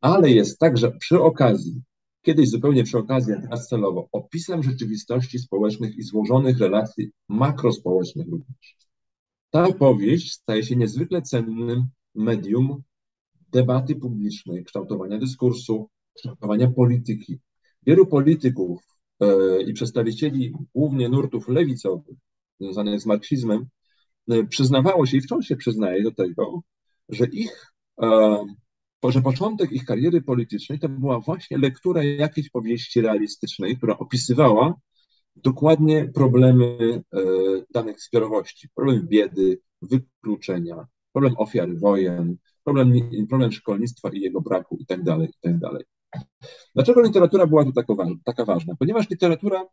Ale 0.00 0.30
jest 0.30 0.58
także 0.58 0.90
przy 0.90 1.20
okazji, 1.20 1.82
kiedyś 2.22 2.50
zupełnie 2.50 2.84
przy 2.84 2.98
okazji, 2.98 3.32
a 3.32 3.40
teraz 3.40 3.68
celowo, 3.68 4.08
opisem 4.12 4.62
rzeczywistości 4.62 5.38
społecznych 5.38 5.96
i 5.96 6.02
złożonych 6.02 6.58
relacji 6.58 7.10
makrospołecznych 7.28 8.28
również. 8.28 8.76
Ta 9.50 9.72
powieść 9.72 10.32
staje 10.32 10.62
się 10.62 10.76
niezwykle 10.76 11.22
cennym 11.22 11.86
medium 12.14 12.82
debaty 13.52 13.96
publicznej, 13.96 14.64
kształtowania 14.64 15.18
dyskursu, 15.18 15.88
kształtowania 16.14 16.70
polityki. 16.70 17.38
Wielu 17.86 18.06
polityków 18.06 18.82
e, 19.20 19.62
i 19.62 19.72
przedstawicieli 19.72 20.52
głównie 20.74 21.08
nurtów 21.08 21.48
lewicowych 21.48 22.16
związanych 22.60 23.00
z 23.00 23.06
marksizmem 23.06 23.66
e, 24.30 24.44
przyznawało 24.44 25.06
się 25.06 25.16
i 25.16 25.20
wciąż 25.20 25.46
się 25.46 25.56
przyznaje 25.56 26.02
do 26.02 26.12
tego, 26.12 26.62
że 27.08 27.26
ich, 27.26 27.72
e, 28.02 28.44
że 29.08 29.22
początek 29.22 29.72
ich 29.72 29.84
kariery 29.84 30.22
politycznej 30.22 30.78
to 30.78 30.88
była 30.88 31.20
właśnie 31.20 31.58
lektura 31.58 32.04
jakiejś 32.04 32.50
powieści 32.50 33.00
realistycznej, 33.00 33.76
która 33.76 33.98
opisywała 33.98 34.74
dokładnie 35.36 36.10
problemy 36.14 36.76
danych 37.74 38.00
zbiorowości, 38.00 38.68
problem 38.74 39.08
biedy, 39.08 39.60
wykluczenia, 39.82 40.86
problem 41.12 41.34
ofiar 41.36 41.78
wojen, 41.78 42.36
problem, 42.64 42.92
problem 43.28 43.52
szkolnictwa 43.52 44.10
i 44.12 44.20
jego 44.20 44.40
braku 44.40 44.76
itd. 44.80 45.04
Tak 45.04 45.20
itd. 45.20 45.68
Dlaczego 46.74 47.02
literatura 47.02 47.46
była 47.46 47.64
tu 47.64 47.72
taka, 47.72 47.94
taka 48.24 48.44
ważna? 48.44 48.74
Ponieważ 48.78 49.10
literatura 49.10 49.66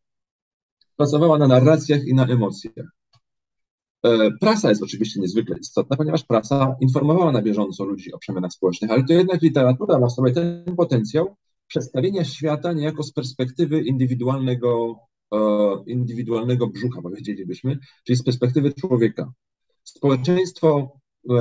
pracowała 0.95 1.37
na 1.37 1.47
narracjach 1.47 2.07
i 2.07 2.13
na 2.13 2.25
emocjach. 2.25 2.85
E, 4.03 4.31
prasa 4.31 4.69
jest 4.69 4.83
oczywiście 4.83 5.19
niezwykle 5.19 5.57
istotna, 5.57 5.97
ponieważ 5.97 6.23
prasa 6.23 6.75
informowała 6.81 7.31
na 7.31 7.41
bieżąco 7.41 7.85
ludzi 7.85 8.13
o 8.13 8.17
przemianach 8.17 8.51
społecznych, 8.51 8.91
ale 8.91 9.03
to 9.03 9.13
jednak 9.13 9.41
literatura 9.41 9.99
ma 9.99 10.07
w 10.07 10.11
sobie 10.11 10.31
ten 10.31 10.75
potencjał 10.77 11.35
przedstawienia 11.67 12.23
świata 12.23 12.73
niejako 12.73 13.03
z 13.03 13.11
perspektywy 13.11 13.81
indywidualnego, 13.81 14.99
e, 15.33 15.37
indywidualnego 15.87 16.67
brzucha, 16.67 17.01
powiedzielibyśmy, 17.01 17.79
czyli 18.03 18.15
z 18.15 18.23
perspektywy 18.23 18.73
człowieka. 18.73 19.31
Społeczeństwo 19.83 20.91
e, 21.29 21.35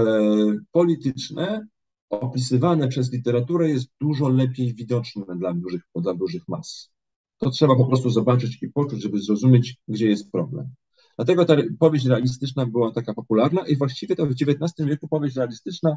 polityczne 0.72 1.66
opisywane 2.10 2.88
przez 2.88 3.12
literaturę 3.12 3.68
jest 3.68 3.88
dużo 4.00 4.28
lepiej 4.28 4.74
widoczne 4.74 5.36
dla 5.36 5.54
dużych, 5.54 5.82
dla 5.96 6.14
dużych 6.14 6.42
mas. 6.48 6.90
To 7.38 7.50
trzeba 7.50 7.76
po 7.76 7.86
prostu 7.86 8.10
zobaczyć 8.10 8.62
i 8.62 8.68
poczuć, 8.68 9.02
żeby 9.02 9.20
zrozumieć, 9.20 9.76
gdzie 9.88 10.08
jest 10.08 10.32
problem. 10.32 10.68
Dlatego 11.16 11.44
ta 11.44 11.56
powieść 11.78 12.06
realistyczna 12.06 12.66
była 12.66 12.92
taka 12.92 13.14
popularna 13.14 13.66
i 13.66 13.76
właściwie 13.76 14.16
to 14.16 14.26
w 14.26 14.30
XIX 14.30 14.88
wieku 14.88 15.08
powieść 15.08 15.36
realistyczna, 15.36 15.96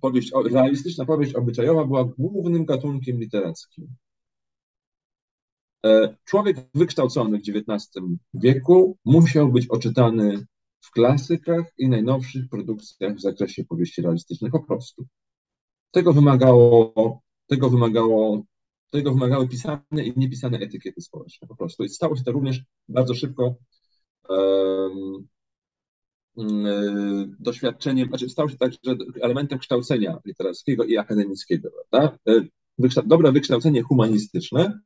powieść, 0.00 0.32
realistyczna 0.52 1.04
powieść 1.04 1.34
obyczajowa 1.34 1.84
była 1.84 2.04
głównym 2.18 2.64
gatunkiem 2.64 3.20
literackim. 3.20 3.88
E, 5.86 6.16
człowiek 6.24 6.56
wykształcony 6.74 7.38
w 7.38 7.42
XIX 7.48 7.90
wieku 8.34 8.96
musiał 9.04 9.52
być 9.52 9.66
oczytany 9.68 10.46
w 10.82 10.90
klasykach 10.90 11.64
i 11.78 11.88
najnowszych 11.88 12.48
produkcjach 12.48 13.16
w 13.16 13.20
zakresie 13.20 13.64
powieści 13.64 14.02
realistycznych 14.02 14.52
po 14.52 14.62
prostu. 14.62 15.06
Tego 15.90 16.12
wymagało, 16.12 17.22
tego 17.46 17.70
wymagało, 17.70 18.42
tego 18.90 19.12
wymagały 19.12 19.48
pisane 19.48 20.04
i 20.04 20.12
niepisane 20.16 20.58
etykiety 20.58 21.00
społeczne 21.00 21.48
po 21.48 21.56
prostu. 21.56 21.84
I 21.84 21.88
stało 21.88 22.16
się 22.16 22.24
to 22.24 22.32
również 22.32 22.62
bardzo 22.88 23.14
szybko 23.14 23.54
um, 24.28 25.28
doświadczeniem, 27.38 28.08
znaczy 28.08 28.28
stało 28.28 28.48
się 28.48 28.56
także 28.56 28.78
elementem 29.20 29.58
kształcenia 29.58 30.18
literackiego 30.24 30.84
i 30.84 30.98
akademickiego. 30.98 31.70
Prawda? 31.90 32.18
E, 32.28 33.02
dobre 33.06 33.32
wykształcenie 33.32 33.82
humanistyczne 33.82 34.80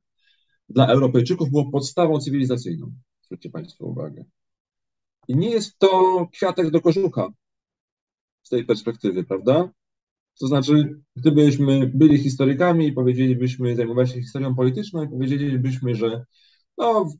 dla 0.68 0.86
Europejczyków 0.86 1.50
było 1.50 1.70
podstawą 1.70 2.20
cywilizacyjną. 2.20 2.92
Zwróćcie 3.22 3.50
Państwo 3.50 3.86
uwagę. 3.86 4.24
I 5.28 5.36
nie 5.36 5.50
jest 5.50 5.78
to 5.78 6.26
kwiatek 6.32 6.70
do 6.70 6.80
kożucha 6.80 7.28
z 8.42 8.48
tej 8.48 8.64
perspektywy, 8.64 9.24
prawda? 9.24 9.70
To 10.40 10.46
znaczy, 10.46 11.00
gdybyśmy 11.16 11.90
byli 11.94 12.18
historykami 12.18 12.86
i 12.86 12.92
powiedzielibyśmy, 12.92 13.76
zajmowali 13.76 14.08
się 14.08 14.22
historią 14.22 14.54
polityczną 14.54 15.04
i 15.04 15.08
powiedzielibyśmy, 15.08 15.94
że 15.94 16.24
no, 16.78 17.10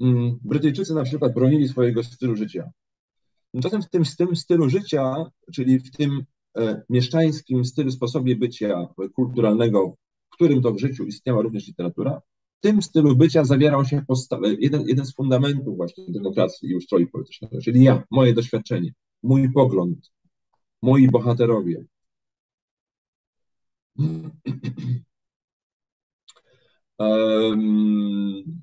mm, 0.00 0.38
Brytyjczycy 0.44 0.94
na 0.94 1.02
przykład 1.02 1.34
bronili 1.34 1.68
swojego 1.68 2.02
stylu 2.02 2.36
życia. 2.36 2.70
Tymczasem 3.52 3.82
w 3.82 3.90
tym, 3.90 4.04
tym 4.18 4.36
stylu 4.36 4.70
życia, 4.70 5.14
czyli 5.52 5.78
w 5.78 5.90
tym 5.90 6.24
e, 6.56 6.82
mieszczańskim 6.90 7.64
stylu, 7.64 7.90
sposobie 7.90 8.36
bycia 8.36 8.88
kulturalnego, 9.14 9.96
w 10.26 10.34
którym 10.34 10.62
to 10.62 10.72
w 10.72 10.78
życiu 10.78 11.04
istniała 11.04 11.42
również 11.42 11.66
literatura, 11.66 12.20
tym 12.64 12.82
stylu 12.82 13.16
bycia 13.16 13.44
zawierał 13.44 13.84
się 13.84 14.04
jeden, 14.58 14.88
jeden 14.88 15.06
z 15.06 15.14
fundamentów 15.14 15.76
właśnie 15.76 16.04
demokracji 16.08 16.68
i 16.70 16.76
ustroju 16.76 17.10
politycznego, 17.10 17.60
czyli 17.60 17.84
ja, 17.84 18.02
moje 18.10 18.34
doświadczenie, 18.34 18.92
mój 19.22 19.52
pogląd, 19.52 20.10
moi 20.82 21.08
bohaterowie. 21.08 21.84
Um, 26.98 28.60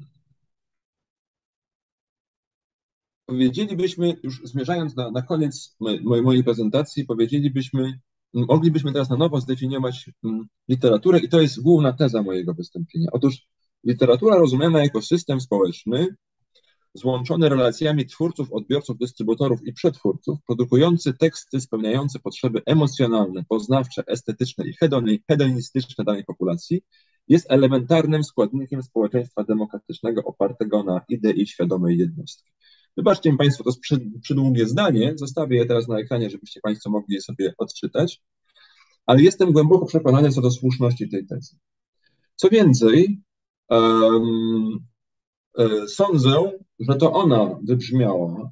powiedzielibyśmy, 3.25 4.17
już 4.23 4.41
zmierzając 4.43 4.95
na, 4.95 5.11
na 5.11 5.21
koniec 5.21 5.75
mojej, 5.79 6.23
mojej 6.23 6.43
prezentacji, 6.43 7.05
powiedzielibyśmy, 7.05 7.99
moglibyśmy 8.33 8.93
teraz 8.93 9.09
na 9.09 9.17
nowo 9.17 9.41
zdefiniować 9.41 10.09
mm, 10.23 10.47
literaturę 10.69 11.19
i 11.19 11.29
to 11.29 11.41
jest 11.41 11.61
główna 11.61 11.93
teza 11.93 12.23
mojego 12.23 12.53
wystąpienia. 12.53 13.07
Otóż 13.11 13.47
literatura 13.83 14.35
rozumiana 14.37 14.83
jako 14.83 15.01
system 15.01 15.41
społeczny, 15.41 16.07
złączony 16.93 17.49
relacjami 17.49 18.05
twórców, 18.05 18.53
odbiorców, 18.53 18.97
dystrybutorów 18.97 19.67
i 19.67 19.73
przetwórców, 19.73 20.39
produkujący 20.47 21.13
teksty 21.13 21.61
spełniające 21.61 22.19
potrzeby 22.19 22.61
emocjonalne, 22.65 23.43
poznawcze, 23.49 24.03
estetyczne 24.07 24.65
i 24.67 24.73
hedonistyczne 25.27 26.03
danej 26.03 26.25
populacji, 26.25 26.81
jest 27.27 27.51
elementarnym 27.51 28.23
składnikiem 28.23 28.83
społeczeństwa 28.83 29.43
demokratycznego 29.43 30.23
opartego 30.23 30.83
na 30.83 31.01
idei 31.09 31.47
świadomej 31.47 31.97
jednostki. 31.97 32.51
Wybaczcie 32.97 33.31
mi 33.31 33.37
Państwo, 33.37 33.63
to 33.63 33.69
jest 33.69 34.03
przydługie 34.21 34.67
zdanie, 34.67 35.13
zostawię 35.15 35.57
je 35.57 35.65
teraz 35.65 35.87
na 35.87 35.99
ekranie, 35.99 36.29
żebyście 36.29 36.59
Państwo 36.63 36.89
mogli 36.89 37.15
je 37.15 37.21
sobie 37.21 37.53
odczytać, 37.57 38.21
ale 39.05 39.21
jestem 39.21 39.51
głęboko 39.51 39.85
przekonany 39.85 40.31
co 40.31 40.41
do 40.41 40.51
słuszności 40.51 41.09
tej 41.09 41.25
tezy. 41.25 41.55
Co 42.35 42.49
więcej, 42.49 43.21
sądzę, 45.87 46.51
że 46.79 46.95
to 46.95 47.13
ona 47.13 47.59
wybrzmiała, 47.63 48.51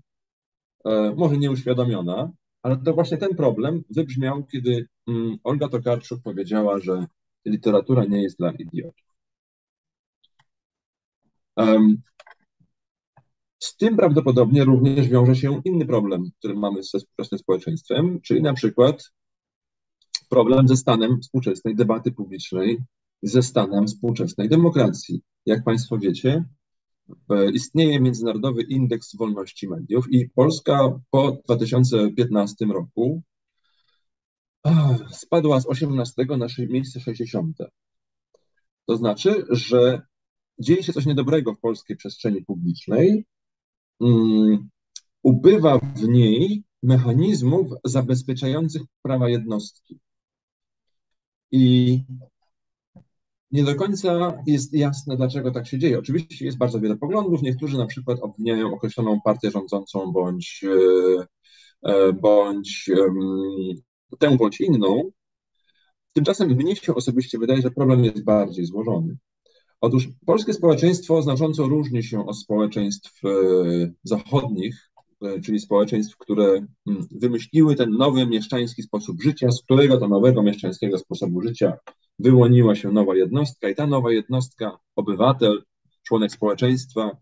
e, 0.85 1.13
może 1.17 1.37
nieuświadomiona, 1.37 2.31
ale 2.63 2.77
to 2.77 2.93
właśnie 2.93 3.17
ten 3.17 3.35
problem 3.35 3.83
wybrzmiał, 3.89 4.45
kiedy 4.45 4.87
um, 5.07 5.37
Olga 5.43 5.69
Tokarczuk 5.69 6.21
powiedziała, 6.23 6.79
że 6.79 7.05
literatura 7.45 8.05
nie 8.05 8.23
jest 8.23 8.37
dla 8.37 8.51
idiotów. 8.51 9.09
Z 13.59 13.77
tym 13.77 13.97
prawdopodobnie 13.97 14.63
również 14.63 15.07
wiąże 15.07 15.35
się 15.35 15.61
inny 15.65 15.85
problem, 15.85 16.29
który 16.39 16.55
mamy 16.55 16.83
ze 16.83 16.99
współczesnym 16.99 17.39
społeczeństwem, 17.39 18.21
czyli 18.21 18.41
na 18.41 18.53
przykład 18.53 19.11
problem 20.29 20.67
ze 20.67 20.77
stanem 20.77 21.21
współczesnej 21.21 21.75
debaty 21.75 22.11
publicznej, 22.11 22.77
ze 23.21 23.43
stanem 23.43 23.87
współczesnej 23.87 24.49
demokracji. 24.49 25.21
Jak 25.45 25.63
Państwo 25.63 25.97
wiecie, 25.97 26.45
e, 27.29 27.51
istnieje 27.51 27.99
Międzynarodowy 27.99 28.61
Indeks 28.61 29.15
Wolności 29.15 29.67
Mediów 29.67 30.05
i 30.11 30.29
Polska 30.29 30.99
po 31.11 31.31
2015 31.45 32.65
roku 32.65 33.21
spadła 35.11 35.59
z 35.59 35.67
18 35.67 36.37
na 36.37 36.47
miejsce 36.69 36.99
60. 36.99 37.57
To 38.85 38.97
znaczy, 38.97 39.45
że 39.49 40.01
dzieje 40.59 40.83
się 40.83 40.93
coś 40.93 41.05
niedobrego 41.05 41.53
w 41.53 41.59
polskiej 41.59 41.97
przestrzeni 41.97 42.45
publicznej, 42.45 43.25
um, 43.99 44.69
ubywa 45.23 45.79
w 45.79 46.07
niej 46.07 46.63
mechanizmów 46.83 47.67
zabezpieczających 47.83 48.81
prawa 49.01 49.29
jednostki. 49.29 49.99
I 51.51 52.03
nie 53.51 53.63
do 53.63 53.75
końca 53.75 54.37
jest 54.47 54.73
jasne, 54.73 55.17
dlaczego 55.17 55.51
tak 55.51 55.67
się 55.67 55.79
dzieje. 55.79 55.99
Oczywiście 55.99 56.45
jest 56.45 56.57
bardzo 56.57 56.79
wiele 56.79 56.97
poglądów. 56.97 57.41
Niektórzy 57.41 57.77
na 57.77 57.85
przykład 57.85 58.19
obwiniają 58.21 58.73
określoną 58.73 59.21
partię 59.21 59.51
rządzącą 59.51 60.11
bądź, 60.11 60.63
e, 60.63 61.91
e, 61.91 62.13
bądź 62.13 62.89
tę 64.19 64.37
bądź 64.37 64.61
inną. 64.61 65.11
Tymczasem 66.13 66.49
mnie 66.49 66.75
się 66.75 66.95
osobiście 66.95 67.37
wydaje, 67.39 67.61
że 67.61 67.71
problem 67.71 68.03
jest 68.03 68.23
bardziej 68.23 68.65
złożony. 68.65 69.17
Otóż 69.81 70.09
polskie 70.25 70.53
społeczeństwo 70.53 71.21
znacząco 71.21 71.67
różni 71.67 72.03
się 72.03 72.27
od 72.27 72.39
społeczeństw 72.39 73.25
e, 73.25 73.29
zachodnich, 74.03 74.88
czyli 75.45 75.59
społeczeństw, 75.59 76.17
które 76.17 76.43
mm, 76.87 77.07
wymyśliły 77.11 77.75
ten 77.75 77.91
nowy 77.91 78.27
mieszczański 78.27 78.83
sposób 78.83 79.21
życia, 79.21 79.51
z 79.51 79.61
którego 79.63 79.97
to 79.97 80.07
nowego 80.07 80.43
mieszczańskiego 80.43 80.97
sposobu 80.97 81.41
życia 81.41 81.77
wyłoniła 82.19 82.75
się 82.75 82.91
nowa 82.91 83.15
jednostka 83.15 83.69
i 83.69 83.75
ta 83.75 83.87
nowa 83.87 84.11
jednostka, 84.11 84.79
obywatel, 84.95 85.63
członek 86.03 86.31
społeczeństwa, 86.31 87.17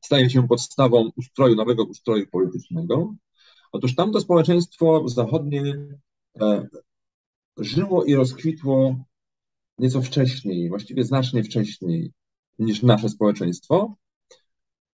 staje 0.00 0.30
się 0.30 0.48
podstawą 0.48 1.10
ustroju, 1.16 1.54
nowego 1.54 1.84
ustroju 1.84 2.26
politycznego. 2.26 3.14
Otóż 3.72 3.94
tamto 3.94 4.20
społeczeństwo 4.20 5.08
zachodnie 5.08 5.62
e, 6.40 6.68
żyło 7.58 8.04
i 8.04 8.14
rozkwitło 8.14 8.96
nieco 9.78 10.02
wcześniej, 10.02 10.68
właściwie 10.68 11.04
znacznie 11.04 11.42
wcześniej 11.44 12.12
niż 12.58 12.82
nasze 12.82 13.08
społeczeństwo, 13.08 13.96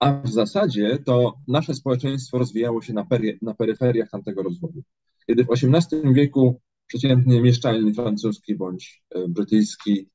a 0.02 0.22
w 0.22 0.28
zasadzie 0.28 0.98
to 1.06 1.34
nasze 1.48 1.74
społeczeństwo 1.74 2.38
rozwijało 2.38 2.82
się 2.82 2.92
na, 2.92 3.04
pery, 3.04 3.38
na 3.42 3.54
peryferiach 3.54 4.10
tamtego 4.10 4.42
rozwoju. 4.42 4.82
Kiedy 5.26 5.44
w 5.44 5.50
XVIII 5.50 6.14
wieku 6.14 6.60
przeciętny 6.86 7.40
mieszczanin 7.40 7.94
francuski 7.94 8.54
bądź 8.54 9.02
e, 9.10 9.28
brytyjski 9.28 10.08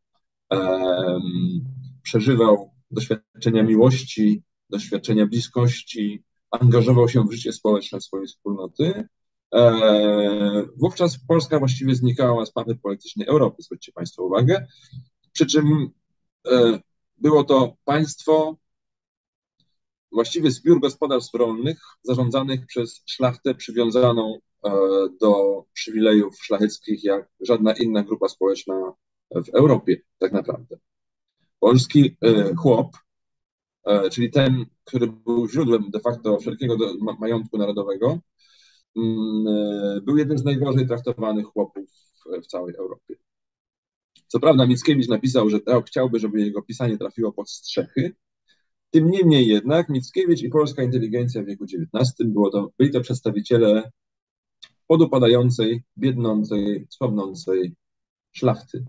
um, 0.49 1.63
przeżywał 2.03 2.71
doświadczenia 2.91 3.63
miłości, 3.63 4.43
doświadczenia 4.69 5.27
bliskości, 5.27 6.23
angażował 6.51 7.09
się 7.09 7.23
w 7.23 7.31
życie 7.31 7.53
społeczne 7.53 8.01
swojej 8.01 8.27
wspólnoty, 8.27 9.07
E, 9.53 10.65
wówczas 10.77 11.19
Polska 11.27 11.59
właściwie 11.59 11.95
znikała 11.95 12.45
z 12.45 12.55
mapy 12.55 12.75
politycznej 12.75 13.27
Europy, 13.27 13.63
zwróćcie 13.63 13.91
Państwo 13.91 14.23
uwagę. 14.23 14.67
Przy 15.33 15.45
czym 15.45 15.89
e, 16.51 16.79
było 17.17 17.43
to 17.43 17.75
państwo, 17.85 18.57
właściwie 20.11 20.51
zbiór 20.51 20.79
gospodarstw 20.81 21.33
rolnych 21.33 21.79
zarządzanych 22.03 22.65
przez 22.65 23.01
szlachtę 23.05 23.55
przywiązaną 23.55 24.39
e, 24.65 24.71
do 25.21 25.63
przywilejów 25.73 26.35
szlacheckich 26.43 27.03
jak 27.03 27.29
żadna 27.39 27.73
inna 27.73 28.03
grupa 28.03 28.29
społeczna 28.29 28.93
w 29.31 29.49
Europie, 29.49 30.01
tak 30.17 30.31
naprawdę. 30.31 30.77
Polski 31.59 32.17
chłop, 32.57 32.97
czyli 34.11 34.31
ten, 34.31 34.65
który 34.83 35.07
był 35.07 35.49
źródłem 35.49 35.89
de 35.91 35.99
facto 35.99 36.39
wszelkiego 36.39 36.77
majątku 37.19 37.57
narodowego, 37.57 38.19
Mm, 38.97 39.47
e, 39.47 40.01
był 40.01 40.17
jednym 40.17 40.37
z 40.37 40.43
najgorzej 40.43 40.87
traktowanych 40.87 41.45
chłopów 41.45 41.89
w 42.43 42.47
całej 42.47 42.75
Europie. 42.75 43.15
Co 44.27 44.39
prawda 44.39 44.65
Mickiewicz 44.65 45.07
napisał, 45.07 45.49
że 45.49 45.59
chciałby, 45.85 46.19
żeby 46.19 46.41
jego 46.41 46.61
pisanie 46.61 46.97
trafiło 46.97 47.33
pod 47.33 47.49
strzechy. 47.49 48.15
Tym 48.91 49.11
niemniej 49.11 49.47
jednak 49.47 49.89
Mickiewicz 49.89 50.41
i 50.41 50.49
polska 50.49 50.83
inteligencja 50.83 51.43
w 51.43 51.45
wieku 51.45 51.63
XIX 51.63 52.13
było 52.19 52.49
to, 52.49 52.71
byli 52.77 52.91
to 52.91 53.01
przedstawiciele 53.01 53.91
podupadającej, 54.87 55.83
biednącej, 55.97 56.87
słabnącej 56.89 57.75
szlachty. 58.31 58.85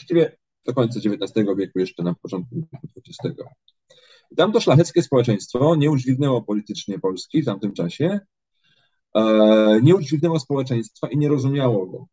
Właściwie 0.00 0.36
do 0.66 0.74
końca 0.74 1.00
XIX 1.00 1.48
wieku, 1.56 1.78
jeszcze 1.78 2.02
na 2.02 2.14
początku 2.14 2.56
XX. 2.96 3.42
Tamto 4.36 4.60
szlacheckie 4.60 5.02
społeczeństwo 5.02 5.76
nie 5.76 5.90
udźwignęło 5.90 6.42
politycznie 6.42 6.98
Polski 6.98 7.42
w 7.42 7.44
tamtym 7.44 7.72
czasie, 7.72 8.20
E, 9.14 9.80
nie 9.82 9.96
udźwignęło 9.96 10.40
społeczeństwa 10.40 11.08
i 11.08 11.18
nie 11.18 11.28
rozumiało 11.28 11.86
go, 11.86 12.06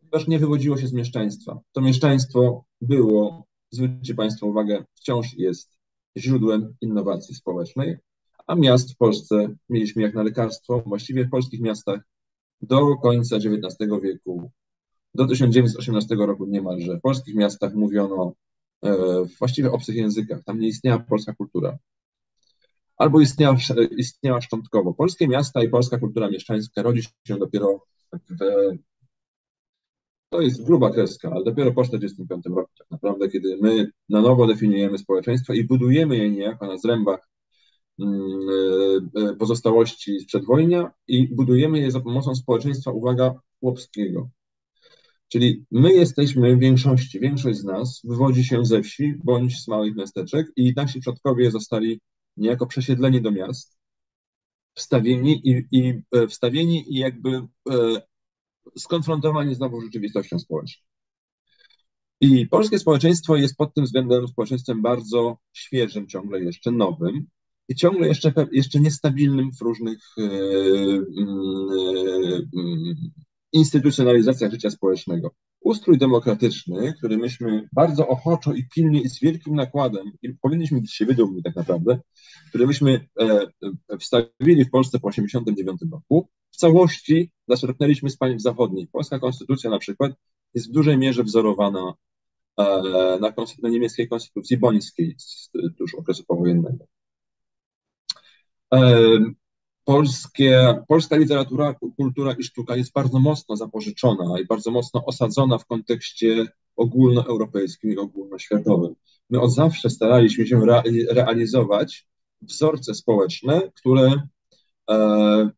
ponieważ 0.00 0.28
nie 0.28 0.38
wywodziło 0.38 0.76
się 0.76 0.86
z 0.86 0.92
mieszczaństwa. 0.92 1.60
To 1.72 1.80
mieszczaństwo 1.80 2.64
było, 2.80 3.46
zwróćcie 3.70 4.14
Państwo 4.14 4.46
uwagę, 4.46 4.84
wciąż 4.94 5.34
jest 5.34 5.73
źródłem 6.16 6.74
innowacji 6.80 7.34
społecznej, 7.34 7.96
a 8.46 8.54
miast 8.54 8.92
w 8.92 8.96
Polsce 8.96 9.54
mieliśmy 9.68 10.02
jak 10.02 10.14
na 10.14 10.22
lekarstwo, 10.22 10.82
właściwie 10.86 11.24
w 11.24 11.30
polskich 11.30 11.60
miastach 11.60 12.00
do 12.62 12.96
końca 12.96 13.36
XIX 13.36 13.76
wieku, 14.02 14.50
do 15.14 15.26
1918 15.26 16.14
roku 16.14 16.46
niemalże, 16.46 16.96
w 16.96 17.00
polskich 17.00 17.34
miastach 17.34 17.74
mówiono 17.74 18.32
e, 18.84 18.96
właściwie 19.38 19.72
obcych 19.72 19.96
językach, 19.96 20.44
tam 20.44 20.58
nie 20.58 20.68
istniała 20.68 20.98
polska 20.98 21.34
kultura. 21.34 21.78
Albo 22.96 23.20
istniała, 23.20 23.56
istniała 23.96 24.40
szczątkowo. 24.40 24.94
Polskie 24.94 25.28
miasta 25.28 25.62
i 25.64 25.68
polska 25.68 25.98
kultura 25.98 26.28
mieszczańska 26.28 26.82
rodzi 26.82 27.02
się 27.26 27.38
dopiero 27.38 27.84
w, 28.12 28.38
to 30.34 30.40
jest 30.40 30.64
gruba 30.64 30.90
kreska, 30.90 31.30
ale 31.30 31.44
dopiero 31.44 31.72
po 31.72 31.82
1945 31.82 32.56
roku 32.56 32.70
tak 32.78 32.90
naprawdę, 32.90 33.28
kiedy 33.28 33.58
my 33.60 33.90
na 34.08 34.20
nowo 34.20 34.46
definiujemy 34.46 34.98
społeczeństwo 34.98 35.52
i 35.52 35.64
budujemy 35.64 36.16
je 36.16 36.30
niejako 36.30 36.66
na 36.66 36.78
zrębach 36.78 37.28
mm, 38.00 39.10
e, 39.16 39.36
pozostałości 39.36 40.20
z 40.20 40.26
przedwojnia 40.26 40.90
i 41.08 41.28
budujemy 41.28 41.78
je 41.78 41.90
za 41.90 42.00
pomocą 42.00 42.34
społeczeństwa, 42.34 42.90
uwaga, 42.90 43.34
chłopskiego. 43.60 44.30
Czyli 45.28 45.64
my 45.70 45.92
jesteśmy 45.92 46.56
w 46.56 46.58
większości, 46.58 47.20
większość 47.20 47.58
z 47.58 47.64
nas 47.64 48.00
wywodzi 48.04 48.44
się 48.44 48.64
ze 48.64 48.82
wsi 48.82 49.14
bądź 49.24 49.62
z 49.62 49.68
małych 49.68 49.96
miasteczek 49.96 50.46
i 50.56 50.72
nasi 50.76 51.00
przodkowie 51.00 51.50
zostali 51.50 52.00
niejako 52.36 52.66
przesiedleni 52.66 53.22
do 53.22 53.30
miast, 53.30 53.78
wstawieni 54.74 55.48
i, 55.48 55.66
i 55.70 56.02
e, 56.12 56.26
wstawieni 56.26 56.94
i 56.94 56.98
jakby 56.98 57.30
e, 57.70 58.02
skonfrontowani 58.78 59.54
z 59.54 59.58
rzeczywistością 59.84 60.38
społeczną. 60.38 60.82
I 62.20 62.46
polskie 62.46 62.78
społeczeństwo 62.78 63.36
jest 63.36 63.56
pod 63.56 63.74
tym 63.74 63.84
względem 63.84 64.28
społeczeństwem 64.28 64.82
bardzo 64.82 65.38
świeżym, 65.52 66.06
ciągle 66.06 66.40
jeszcze 66.40 66.70
nowym 66.70 67.26
i 67.68 67.74
ciągle 67.74 68.08
jeszcze, 68.08 68.32
jeszcze 68.52 68.80
niestabilnym 68.80 69.50
w 69.52 69.60
różnych 69.60 69.98
e, 70.18 70.22
mm, 72.54 72.94
instytucjonalizacja 73.52 74.50
życia 74.50 74.70
społecznego. 74.70 75.30
Ustrój 75.60 75.98
demokratyczny, 75.98 76.94
który 76.98 77.16
myśmy 77.16 77.68
bardzo 77.72 78.08
ochoczo 78.08 78.52
i 78.52 78.68
pilnie 78.74 79.00
i 79.00 79.08
z 79.08 79.20
wielkim 79.20 79.54
nakładem, 79.54 80.12
i 80.22 80.34
powinniśmy 80.34 80.80
być 80.80 80.94
się 80.94 81.06
dumni 81.06 81.42
tak 81.42 81.56
naprawdę, 81.56 81.98
który 82.48 82.66
myśmy 82.66 83.08
e, 83.20 83.46
wstawili 83.98 84.64
w 84.64 84.70
Polsce 84.70 84.98
po 85.00 85.10
1989 85.10 85.92
roku, 85.92 86.28
w 86.54 86.56
całości 86.56 87.30
zaczerpnęliśmy 87.48 88.10
z 88.10 88.16
państw 88.16 88.42
zachodnich. 88.42 88.90
Polska 88.90 89.18
konstytucja 89.18 89.70
na 89.70 89.78
przykład 89.78 90.12
jest 90.54 90.68
w 90.68 90.72
dużej 90.72 90.98
mierze 90.98 91.24
wzorowana 91.24 91.94
e, 92.58 92.64
na, 93.20 93.32
na 93.62 93.68
niemieckiej 93.68 94.08
konstytucji 94.08 94.56
bońskiej 94.56 95.14
z 95.18 95.50
tuż 95.78 95.94
okresu 95.94 96.24
powojennego. 96.24 96.84
E, 98.74 99.00
polskie, 99.84 100.82
polska 100.88 101.16
literatura, 101.16 101.74
kultura 101.96 102.32
i 102.32 102.42
sztuka 102.42 102.76
jest 102.76 102.92
bardzo 102.92 103.18
mocno 103.18 103.56
zapożyczona 103.56 104.40
i 104.40 104.46
bardzo 104.46 104.70
mocno 104.70 105.04
osadzona 105.04 105.58
w 105.58 105.66
kontekście 105.66 106.46
ogólnoeuropejskim 106.76 107.92
i 107.92 107.96
ogólnoświatowym. 107.96 108.94
My 109.30 109.40
od 109.40 109.54
zawsze 109.54 109.90
staraliśmy 109.90 110.46
się 110.46 110.60
realizować 111.10 112.06
wzorce 112.42 112.94
społeczne, 112.94 113.60
które 113.74 114.28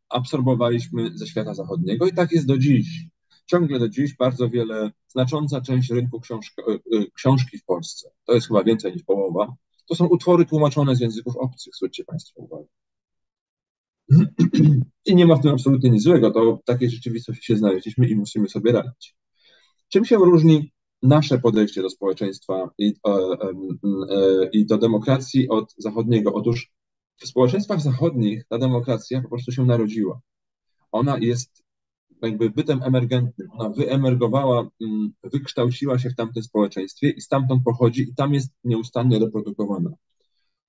absorbowaliśmy 0.08 1.10
ze 1.18 1.26
świata 1.26 1.54
zachodniego 1.54 2.06
i 2.06 2.12
tak 2.12 2.32
jest 2.32 2.46
do 2.46 2.58
dziś. 2.58 3.06
Ciągle 3.46 3.78
do 3.78 3.88
dziś 3.88 4.16
bardzo 4.16 4.48
wiele, 4.50 4.90
znacząca 5.08 5.60
część 5.60 5.90
rynku 5.90 6.20
książki, 6.20 6.62
e, 6.68 6.72
e, 6.72 7.06
książki 7.14 7.58
w 7.58 7.64
Polsce, 7.64 8.10
to 8.24 8.34
jest 8.34 8.48
chyba 8.48 8.64
więcej 8.64 8.92
niż 8.92 9.02
połowa, 9.02 9.54
to 9.88 9.94
są 9.94 10.06
utwory 10.06 10.44
tłumaczone 10.46 10.96
z 10.96 11.00
języków 11.00 11.36
obcych, 11.36 11.74
zwróćcie 11.76 12.04
Państwo 12.04 12.40
uwagę. 12.40 12.66
I 15.06 15.14
nie 15.14 15.26
ma 15.26 15.36
w 15.36 15.42
tym 15.42 15.52
absolutnie 15.52 15.90
nic 15.90 16.02
złego, 16.02 16.30
to 16.30 16.56
w 16.56 16.64
takiej 16.64 16.90
rzeczywistości 16.90 17.44
się 17.46 17.56
znaleźliśmy 17.56 18.08
i 18.08 18.16
musimy 18.16 18.48
sobie 18.48 18.72
radzić. 18.72 19.16
Czym 19.88 20.04
się 20.04 20.16
różni 20.16 20.72
nasze 21.02 21.38
podejście 21.38 21.82
do 21.82 21.90
społeczeństwa 21.90 22.70
i, 22.78 22.94
e, 23.06 23.10
e, 23.10 24.50
i 24.52 24.66
do 24.66 24.78
demokracji 24.78 25.48
od 25.48 25.74
zachodniego? 25.78 26.34
Otóż 26.34 26.72
w 27.16 27.26
społeczeństwach 27.26 27.80
zachodnich 27.80 28.44
ta 28.48 28.58
demokracja 28.58 29.22
po 29.22 29.28
prostu 29.28 29.52
się 29.52 29.64
narodziła. 29.64 30.20
Ona 30.92 31.18
jest 31.18 31.66
jakby 32.22 32.50
bytem 32.50 32.82
emergentnym. 32.82 33.48
Ona 33.52 33.70
wyemergowała, 33.70 34.68
mm, 34.80 35.12
wykształciła 35.22 35.98
się 35.98 36.10
w 36.10 36.16
tamtym 36.16 36.42
społeczeństwie 36.42 37.10
i 37.10 37.20
stamtąd 37.20 37.62
pochodzi 37.64 38.02
i 38.02 38.14
tam 38.14 38.34
jest 38.34 38.52
nieustannie 38.64 39.18
reprodukowana. 39.18 39.90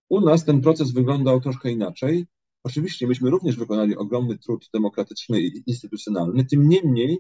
U 0.10 0.22
nas 0.22 0.46
ten 0.46 0.62
proces 0.62 0.92
wyglądał 0.92 1.42
troszkę 1.42 1.72
inaczej. 1.72 2.26
Oczywiście 2.64 3.08
myśmy 3.08 3.30
również 3.30 3.58
wykonali 3.58 3.96
ogromny 3.96 4.38
trud 4.38 4.70
demokratyczny 4.74 5.42
i 5.42 5.64
instytucjonalny, 5.66 6.46
tym 6.46 6.70
niemniej 6.70 7.20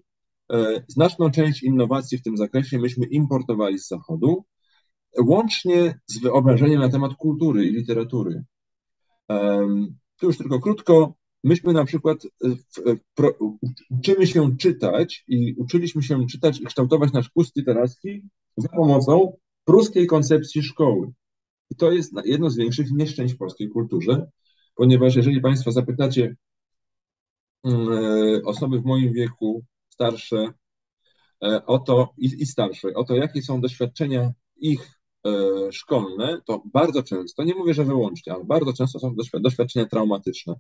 e, 0.52 0.84
znaczną 0.88 1.32
część 1.32 1.64
innowacji 1.64 2.18
w 2.18 2.24
tym 2.24 2.38
zakresie 2.38 2.80
myśmy 2.80 3.06
importowali 3.06 3.80
z 3.80 3.88
Zachodu, 3.88 4.46
łącznie 5.20 6.00
z 6.06 6.20
wyobrażeniem 6.20 6.82
na 6.82 6.90
temat 6.90 7.16
kultury 7.16 7.66
i 7.66 7.72
literatury. 7.72 8.44
E, 9.32 9.68
tu 10.20 10.26
już 10.26 10.38
tylko 10.38 10.60
krótko. 10.60 11.14
Myśmy 11.44 11.74
na 11.74 11.86
przykład 11.86 12.18
w, 12.44 12.98
pro, 13.16 13.32
uczymy 13.90 14.28
się 14.28 14.58
czytać 14.58 15.24
i 15.28 15.54
uczyliśmy 15.54 16.04
się 16.04 16.28
czytać 16.28 16.62
i 16.62 16.66
kształtować 16.66 17.14
nasz 17.14 17.30
gust 17.30 17.56
literacki 17.56 18.22
za 18.58 18.70
pomocą 18.70 19.38
pruskiej 19.66 20.08
koncepcji 20.08 20.64
szkoły. 20.64 21.12
I 21.70 21.76
to 21.76 21.92
jest 21.92 22.14
jedno 22.26 22.50
z 22.50 22.58
większych 22.58 22.92
nieszczęść 22.92 23.34
w 23.34 23.38
polskiej 23.38 23.70
kulturze, 23.70 24.30
ponieważ 24.76 25.16
jeżeli 25.16 25.42
Państwo 25.42 25.72
zapytacie 25.72 26.36
mm, 27.64 27.90
e, 27.92 28.42
osoby 28.46 28.80
w 28.80 28.86
moim 28.86 29.14
wieku, 29.14 29.64
starsze, 29.90 30.54
e, 31.44 31.66
o 31.66 31.80
to 31.80 32.14
i, 32.18 32.26
i 32.26 32.46
starsze, 32.46 32.94
o 32.94 33.04
to, 33.04 33.16
jakie 33.16 33.42
są 33.42 33.62
doświadczenia 33.62 34.32
ich 34.58 34.82
e, 34.82 34.97
szkolne, 35.72 36.42
to 36.46 36.62
bardzo 36.74 37.04
często, 37.04 37.44
nie 37.44 37.56
mówię, 37.56 37.74
że 37.74 37.84
wyłącznie, 37.84 38.34
ale 38.34 38.44
bardzo 38.44 38.74
często 38.74 39.00
są 39.00 39.16
doświadczenia 39.34 39.86
traumatyczne, 39.86 40.56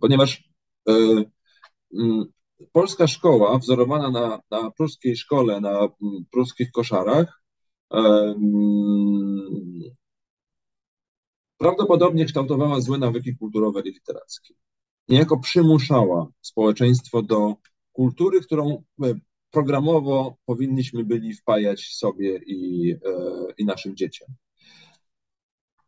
ponieważ 0.00 0.48
mm, 0.86 2.24
polska 2.72 3.06
szkoła 3.06 3.58
wzorowana 3.58 4.10
na, 4.10 4.40
na 4.50 4.70
pruskiej 4.70 5.16
szkole, 5.16 5.60
na 5.60 5.78
mm, 5.78 6.24
pruskich 6.30 6.70
koszarach, 6.70 7.44
prawdopodobnie 11.58 12.24
kształtowała 12.24 12.80
złe 12.80 12.98
nawyki 12.98 13.36
kulturowe 13.36 13.80
i 13.80 13.92
literackie. 13.92 14.54
Niejako 15.08 15.38
przymuszała 15.38 16.26
społeczeństwo 16.40 17.22
do 17.22 17.54
kultury, 17.92 18.40
którą 18.40 18.82
e, 19.02 19.14
programowo 19.54 20.36
powinniśmy 20.46 21.04
byli 21.04 21.34
wpajać 21.34 21.94
sobie 21.94 22.40
i, 22.46 22.92
e, 22.92 22.98
i 23.58 23.64
naszym 23.64 23.96
dzieciom. 23.96 24.28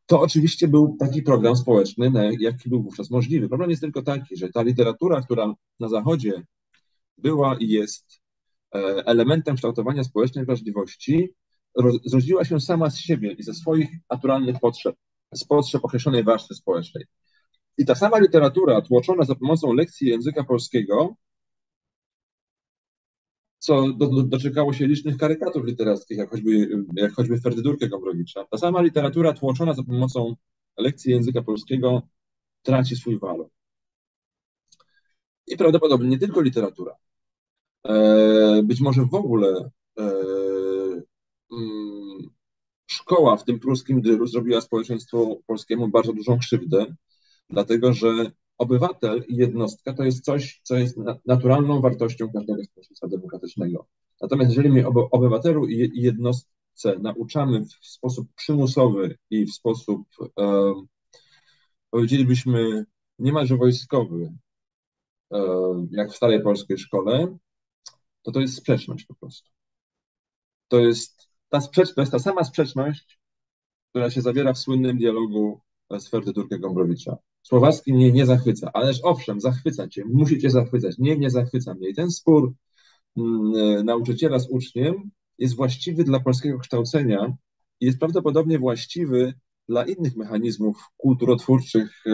To 0.06 0.20
oczywiście 0.20 0.68
był 0.68 0.96
taki 1.00 1.22
program 1.22 1.56
społeczny, 1.56 2.12
jaki 2.40 2.68
był 2.68 2.82
wówczas 2.82 3.10
możliwy. 3.10 3.48
Problem 3.48 3.70
jest 3.70 3.82
tylko 3.82 4.02
taki, 4.02 4.36
że 4.36 4.48
ta 4.48 4.62
literatura, 4.62 5.22
która 5.22 5.54
na 5.80 5.88
Zachodzie 5.88 6.42
była 7.18 7.56
i 7.60 7.68
jest 7.68 8.20
e, 8.74 8.78
elementem 9.06 9.56
kształtowania 9.56 10.04
społecznej 10.04 10.44
wrażliwości, 10.44 11.34
zrodziła 12.04 12.44
się 12.44 12.60
sama 12.60 12.90
z 12.90 12.98
siebie 12.98 13.32
i 13.32 13.42
ze 13.42 13.54
swoich 13.54 13.88
naturalnych 14.10 14.60
potrzeb 14.60 14.96
z 15.34 15.44
potrzeb 15.44 15.84
określonej 15.84 16.24
warstwy 16.24 16.54
społecznej. 16.54 17.04
I 17.78 17.84
ta 17.84 17.94
sama 17.94 18.18
literatura 18.18 18.80
tłoczona 18.80 19.24
za 19.24 19.34
pomocą 19.34 19.72
lekcji 19.72 20.08
języka 20.08 20.44
polskiego, 20.44 21.14
co 23.66 23.92
do, 23.92 24.06
do, 24.06 24.22
doczekało 24.22 24.72
się 24.72 24.86
licznych 24.86 25.16
karykatur 25.16 25.64
literackich, 25.64 26.18
jak 26.18 26.30
choćby, 26.30 26.68
jak 26.96 27.12
choćby 27.12 27.40
Ferdydurkę 27.40 27.88
Gombrowicza, 27.88 28.44
ta 28.44 28.58
sama 28.58 28.82
literatura 28.82 29.32
tłoczona 29.32 29.72
za 29.72 29.82
pomocą 29.82 30.36
lekcji 30.78 31.12
języka 31.12 31.42
polskiego 31.42 32.02
traci 32.62 32.96
swój 32.96 33.18
walor. 33.18 33.48
I 35.46 35.56
prawdopodobnie 35.56 36.08
nie 36.08 36.18
tylko 36.18 36.40
literatura. 36.40 36.96
E, 37.88 38.62
być 38.62 38.80
może 38.80 39.04
w 39.04 39.14
ogóle 39.14 39.70
e, 39.98 40.02
mm, 41.52 42.30
szkoła 42.86 43.36
w 43.36 43.44
tym 43.44 43.60
pruskim 43.60 44.02
dyru 44.02 44.26
zrobiła 44.26 44.60
społeczeństwu 44.60 45.42
polskiemu 45.46 45.88
bardzo 45.88 46.12
dużą 46.12 46.38
krzywdę, 46.38 46.86
dlatego 47.50 47.92
że 47.92 48.30
obywatel 48.58 49.24
i 49.28 49.36
jednostka 49.36 49.94
to 49.94 50.04
jest 50.04 50.24
coś, 50.24 50.60
co 50.62 50.76
jest 50.76 50.98
naturalną 51.26 51.80
wartością 51.80 52.32
każdego 52.32 52.64
społeczeństwa 52.64 53.08
demokratycznego. 53.08 53.86
Natomiast 54.20 54.50
jeżeli 54.50 54.68
my 54.68 54.86
obywatelu 54.88 55.66
i 55.66 55.90
jednostce 55.94 56.98
nauczamy 56.98 57.64
w 57.64 57.86
sposób 57.86 58.28
przymusowy 58.36 59.18
i 59.30 59.46
w 59.46 59.54
sposób, 59.54 60.02
e, 60.38 60.74
powiedzielibyśmy, 61.90 62.86
niemalże 63.18 63.56
wojskowy, 63.56 64.32
e, 65.32 65.38
jak 65.90 66.10
w 66.10 66.16
starej 66.16 66.42
polskiej 66.42 66.78
szkole, 66.78 67.36
to 68.22 68.32
to 68.32 68.40
jest 68.40 68.56
sprzeczność 68.56 69.04
po 69.04 69.14
prostu. 69.14 69.50
To 70.68 70.80
jest 70.80 71.28
ta 71.48 71.60
sprzeczność, 71.60 72.10
ta 72.10 72.18
sama 72.18 72.44
sprzeczność, 72.44 73.20
która 73.90 74.10
się 74.10 74.20
zawiera 74.22 74.52
w 74.52 74.58
słynnym 74.58 74.98
dialogu 74.98 75.60
z 75.98 76.08
Ferdydurkę 76.08 76.58
Gombrowicza. 76.58 77.16
Słowacki 77.46 77.92
mnie 77.92 78.12
nie 78.12 78.26
zachwyca, 78.26 78.70
ależ 78.74 79.00
owszem, 79.02 79.40
zachwyca 79.40 79.88
cię, 79.88 80.04
musi 80.04 80.38
cię 80.38 80.50
zachwycać. 80.50 80.98
Nie, 80.98 81.18
nie 81.18 81.30
zachwyca 81.30 81.74
mnie. 81.74 81.88
I 81.88 81.94
ten 81.94 82.10
spór 82.10 82.52
mm, 83.16 83.84
nauczyciela 83.84 84.38
z 84.38 84.48
uczniem 84.50 85.10
jest 85.38 85.56
właściwy 85.56 86.04
dla 86.04 86.20
polskiego 86.20 86.58
kształcenia 86.58 87.36
i 87.80 87.86
jest 87.86 87.98
prawdopodobnie 87.98 88.58
właściwy 88.58 89.34
dla 89.68 89.84
innych 89.84 90.16
mechanizmów 90.16 90.76
kulturotwórczych 90.96 92.02
e, 92.06 92.10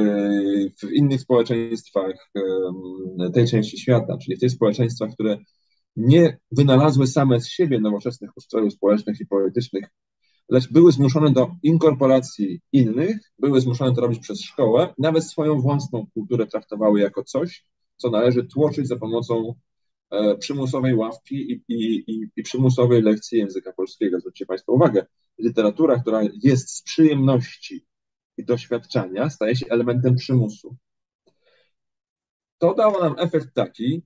w 0.83 0.93
innych 0.93 1.21
społeczeństwach 1.21 2.31
e, 3.19 3.31
tej 3.31 3.47
części 3.47 3.79
świata, 3.79 4.19
czyli 4.19 4.37
w 4.37 4.41
tych 4.41 4.51
społeczeństwach, 4.51 5.11
które 5.15 5.39
nie 5.97 6.39
wynalazły 6.51 7.07
same 7.07 7.41
z 7.41 7.49
siebie 7.49 7.81
nowoczesnych 7.81 8.31
ustrojów 8.37 8.73
społecznych 8.73 9.21
i 9.21 9.27
politycznych, 9.27 9.85
lecz 10.53 10.73
były 10.73 10.93
zmuszone 10.93 11.31
do 11.31 11.51
inkorporacji 11.63 12.61
innych, 12.73 13.17
były 13.39 13.61
zmuszone 13.61 13.95
to 13.95 14.01
robić 14.01 14.19
przez 14.19 14.41
szkołę, 14.41 14.95
nawet 14.99 15.25
swoją 15.25 15.61
własną 15.61 16.07
kulturę 16.15 16.47
traktowały 16.47 17.01
jako 17.01 17.25
coś, 17.25 17.67
co 17.97 18.11
należy 18.11 18.45
tłoczyć 18.45 18.89
za 18.89 18.97
pomocą 18.97 19.55
e, 20.11 20.37
przymusowej 20.37 20.95
ławki 20.95 21.53
i, 21.53 21.65
i, 21.69 22.05
i, 22.07 22.29
i 22.37 22.43
przymusowej 22.43 23.03
lekcji 23.03 23.39
języka 23.39 23.73
polskiego. 23.73 24.21
Zwróćcie 24.21 24.47
Państwo 24.47 24.73
uwagę, 24.73 25.07
literatura, 25.39 26.01
która 26.01 26.23
jest 26.43 26.71
z 26.71 26.83
przyjemności 26.83 27.87
i 28.37 28.45
doświadczenia, 28.45 29.31
staje 29.31 29.57
się 29.57 29.67
elementem 29.67 30.17
przymusu. 30.17 30.77
To 32.59 32.75
dało 32.75 33.01
nam 33.01 33.15
efekt 33.19 33.55
taki, 33.55 34.03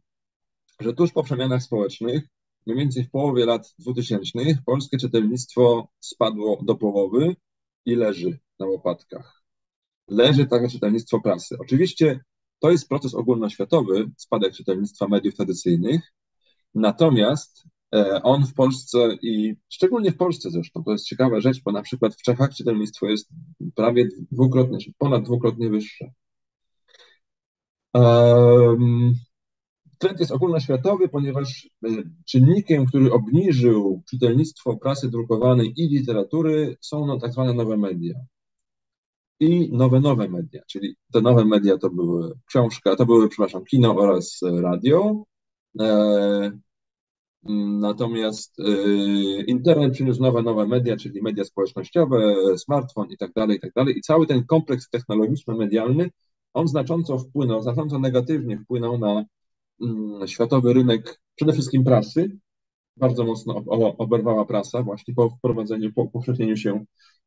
że 0.80 0.92
tuż 0.92 1.12
po 1.12 1.22
przemianach 1.22 1.62
społecznych, 1.62 2.28
mniej 2.66 2.78
więcej 2.78 3.04
w 3.04 3.10
połowie 3.10 3.46
lat 3.46 3.74
2000, 3.78 4.62
polskie 4.66 4.98
czytelnictwo 4.98 5.88
spadło 6.00 6.60
do 6.62 6.74
połowy 6.74 7.36
i 7.84 7.94
leży 7.94 8.38
na 8.58 8.66
łopatkach. 8.66 9.42
Leży 10.08 10.46
także 10.46 10.68
czytelnictwo 10.68 11.20
prasy. 11.20 11.56
Oczywiście 11.60 12.20
to 12.58 12.70
jest 12.70 12.88
proces 12.88 13.14
ogólnoświatowy, 13.14 14.10
spadek 14.16 14.54
czytelnictwa 14.54 15.08
mediów 15.08 15.34
tradycyjnych, 15.34 16.12
Natomiast 16.76 17.64
e, 17.94 18.22
on 18.22 18.46
w 18.46 18.54
Polsce 18.54 18.98
i 19.22 19.56
szczególnie 19.68 20.12
w 20.12 20.16
Polsce 20.16 20.50
zresztą, 20.50 20.84
to 20.84 20.92
jest 20.92 21.06
ciekawa 21.06 21.40
rzecz, 21.40 21.62
bo 21.62 21.72
na 21.72 21.82
przykład 21.82 22.14
w 22.14 22.22
Czechach 22.22 22.54
czytelnictwo 22.54 23.06
jest 23.06 23.28
prawie 23.74 24.08
dwukrotnie, 24.32 24.78
ponad 24.98 25.24
dwukrotnie 25.24 25.70
wyższe. 25.70 26.12
Trend 29.98 30.20
jest 30.20 30.32
ogólnoświatowy, 30.32 31.08
ponieważ 31.08 31.68
e, 31.84 31.88
czynnikiem, 32.24 32.86
który 32.86 33.12
obniżył 33.12 34.02
czytelnictwo 34.10 34.76
prasy 34.76 35.10
drukowanej 35.10 35.72
i 35.76 35.88
literatury 35.88 36.76
są 36.80 37.06
no, 37.06 37.18
tak 37.18 37.32
zwane 37.32 37.54
nowe 37.54 37.76
media. 37.76 38.14
I 39.40 39.70
nowe, 39.72 40.00
nowe 40.00 40.28
media, 40.28 40.62
czyli 40.66 40.96
te 41.12 41.20
nowe 41.20 41.44
media 41.44 41.78
to 41.78 41.90
były 41.90 42.38
książka, 42.46 42.96
to 42.96 43.06
były, 43.06 43.28
przepraszam, 43.28 43.64
kino 43.64 43.96
oraz 43.96 44.40
radio. 44.62 45.24
E, 45.80 46.60
natomiast 47.80 48.60
e, 48.60 48.62
internet 49.42 49.92
przyniósł 49.92 50.22
nowe, 50.22 50.42
nowe 50.42 50.66
media, 50.66 50.96
czyli 50.96 51.22
media 51.22 51.44
społecznościowe, 51.44 52.34
smartfon 52.58 53.10
i 53.10 53.16
tak 53.16 53.32
dalej, 53.32 53.56
i 53.56 53.60
tak 53.60 53.72
dalej. 53.72 53.98
I 53.98 54.00
cały 54.00 54.26
ten 54.26 54.44
kompleks 54.44 54.90
technologiczno-medialny, 54.90 56.10
on 56.54 56.68
znacząco 56.68 57.18
wpłynął, 57.18 57.62
znacząco 57.62 57.98
negatywnie 57.98 58.58
wpłynął 58.58 58.98
na 58.98 59.24
Mm, 59.24 59.35
światowy 60.26 60.72
rynek 60.72 61.20
przede 61.34 61.52
wszystkim 61.52 61.84
prasy. 61.84 62.38
Bardzo 62.96 63.24
mocno 63.24 63.54
oberwała 63.98 64.44
prasa 64.44 64.82
właśnie 64.82 65.14
po 65.14 65.30
wprowadzeniu, 65.30 65.92
po 65.92 66.02
upowszechnieniu 66.02 66.56
się 66.56 66.84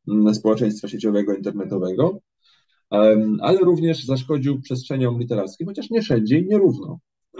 mm, 0.08 0.36
społeczeństwa 0.36 0.88
sieciowego, 0.88 1.34
internetowego, 1.36 2.20
ale 3.42 3.60
również 3.60 4.06
zaszkodził 4.06 4.62
przestrzeniom 4.62 5.20
literackim, 5.20 5.68
chociaż 5.68 5.90
nie 5.90 6.02
wszędzie 6.02 6.40
i 6.40 6.48
nierówno. 6.48 7.00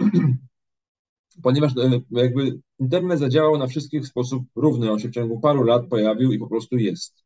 Ponieważ 1.42 1.72
e, 1.76 2.00
jakby 2.10 2.60
internet 2.78 3.18
zadziałał 3.18 3.58
na 3.58 3.66
wszystkich 3.66 4.02
w 4.02 4.06
sposób 4.06 4.42
równy, 4.56 4.92
on 4.92 4.98
się 4.98 5.08
w 5.08 5.12
ciągu 5.12 5.40
paru 5.40 5.62
lat 5.62 5.86
pojawił 5.86 6.32
i 6.32 6.38
po 6.38 6.46
prostu 6.46 6.76
jest. 6.76 7.24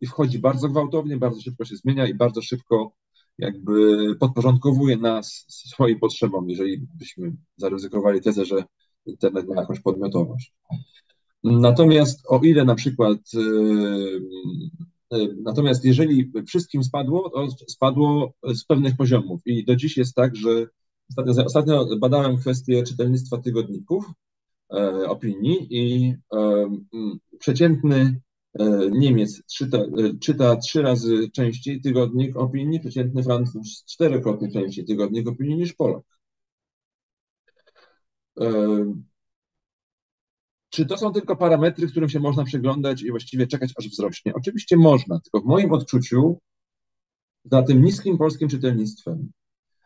I 0.00 0.06
wchodzi 0.06 0.38
bardzo 0.38 0.68
gwałtownie, 0.68 1.16
bardzo 1.16 1.40
szybko 1.40 1.64
się 1.64 1.76
zmienia 1.76 2.06
i 2.06 2.14
bardzo 2.14 2.42
szybko 2.42 2.92
jakby 3.38 4.06
podporządkowuje 4.20 4.96
nas 4.96 5.44
swoim 5.48 5.98
potrzebom, 5.98 6.50
jeżeli 6.50 6.86
byśmy 6.94 7.32
zaryzykowali 7.56 8.20
tezę, 8.20 8.44
że 8.44 8.64
internet 9.06 9.48
ma 9.48 9.60
jakąś 9.60 9.80
podmiotowość. 9.80 10.54
Natomiast 11.44 12.22
o 12.28 12.38
ile 12.38 12.64
na 12.64 12.74
przykład, 12.74 13.18
yy, 13.34 14.22
yy, 15.12 15.36
natomiast 15.42 15.84
jeżeli 15.84 16.32
wszystkim 16.46 16.84
spadło, 16.84 17.30
to 17.30 17.48
spadło 17.68 18.32
z 18.54 18.64
pewnych 18.64 18.96
poziomów 18.96 19.40
i 19.46 19.64
do 19.64 19.76
dziś 19.76 19.96
jest 19.96 20.14
tak, 20.14 20.36
że 20.36 20.66
ostatnio, 21.10 21.44
ostatnio 21.44 21.96
badałem 21.98 22.36
kwestię 22.36 22.82
czytelnictwa 22.82 23.38
tygodników, 23.38 24.04
e, 24.72 25.08
opinii 25.08 25.66
i 25.70 26.14
e, 26.34 26.70
przeciętny 27.38 28.20
Niemiec 28.90 29.42
czyta, 29.46 29.78
e, 29.78 30.18
czyta 30.20 30.56
trzy 30.56 30.82
razy 30.82 31.30
częściej 31.30 31.80
tygodnik 31.80 32.36
opinii, 32.36 32.80
przeciętny 32.80 33.22
Francuz 33.22 33.84
czterokrotnie 33.84 34.52
częściej 34.52 34.84
tygodnik 34.84 35.28
opinii 35.28 35.56
niż 35.56 35.72
Polak. 35.72 36.04
E, 38.40 38.46
czy 40.70 40.86
to 40.86 40.98
są 40.98 41.12
tylko 41.12 41.36
parametry, 41.36 41.86
którym 41.86 42.08
się 42.08 42.20
można 42.20 42.44
przyglądać 42.44 43.02
i 43.02 43.10
właściwie 43.10 43.46
czekać, 43.46 43.72
aż 43.76 43.88
wzrośnie? 43.88 44.34
Oczywiście 44.34 44.76
można, 44.76 45.20
tylko 45.20 45.40
w 45.40 45.44
moim 45.44 45.72
odczuciu 45.72 46.38
za 47.44 47.62
tym 47.62 47.82
niskim 47.82 48.18
polskim 48.18 48.48
czytelnictwem, 48.48 49.32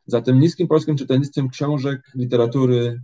za 0.07 0.23
tym 0.23 0.41
niskim 0.41 0.69
polskim 0.69 0.97
czytelnictwem 0.97 1.49
książek, 1.49 2.01
literatury 2.15 3.03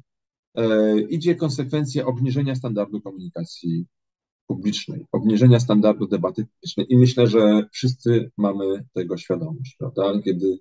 e, 0.55 1.01
idzie 1.01 1.35
konsekwencja 1.35 2.07
obniżenia 2.07 2.55
standardu 2.55 3.01
komunikacji 3.01 3.87
publicznej, 4.53 5.07
obniżenia 5.13 5.61
standardu 5.61 6.07
debaty 6.07 6.47
publicznej 6.47 6.87
i 6.89 6.97
myślę, 6.99 7.27
że 7.27 7.69
wszyscy 7.73 8.31
mamy 8.37 8.85
tego 8.93 9.17
świadomość, 9.17 9.77
prawda? 9.79 10.23
Kiedy 10.25 10.59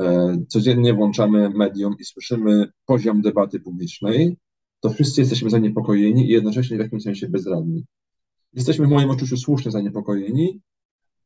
e, 0.00 0.36
codziennie 0.48 0.94
włączamy 0.94 1.50
medium 1.50 1.94
i 1.98 2.04
słyszymy 2.04 2.68
poziom 2.86 3.22
debaty 3.22 3.60
publicznej, 3.60 4.36
to 4.80 4.90
wszyscy 4.90 5.20
jesteśmy 5.20 5.50
zaniepokojeni 5.50 6.26
i 6.26 6.32
jednocześnie 6.32 6.76
w 6.76 6.80
jakimś 6.80 7.02
sensie 7.02 7.28
bezradni. 7.28 7.84
Jesteśmy 8.52 8.86
w 8.86 8.90
moim 8.90 9.10
odczuciu 9.10 9.36
słusznie 9.36 9.70
zaniepokojeni, 9.70 10.60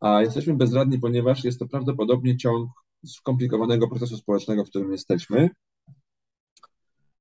a 0.01 0.22
jesteśmy 0.22 0.55
bezradni, 0.55 0.99
ponieważ 0.99 1.45
jest 1.45 1.59
to 1.59 1.66
prawdopodobnie 1.66 2.36
ciąg 2.36 2.70
skomplikowanego 3.07 3.88
procesu 3.88 4.16
społecznego, 4.16 4.64
w 4.64 4.68
którym 4.68 4.92
jesteśmy 4.92 5.51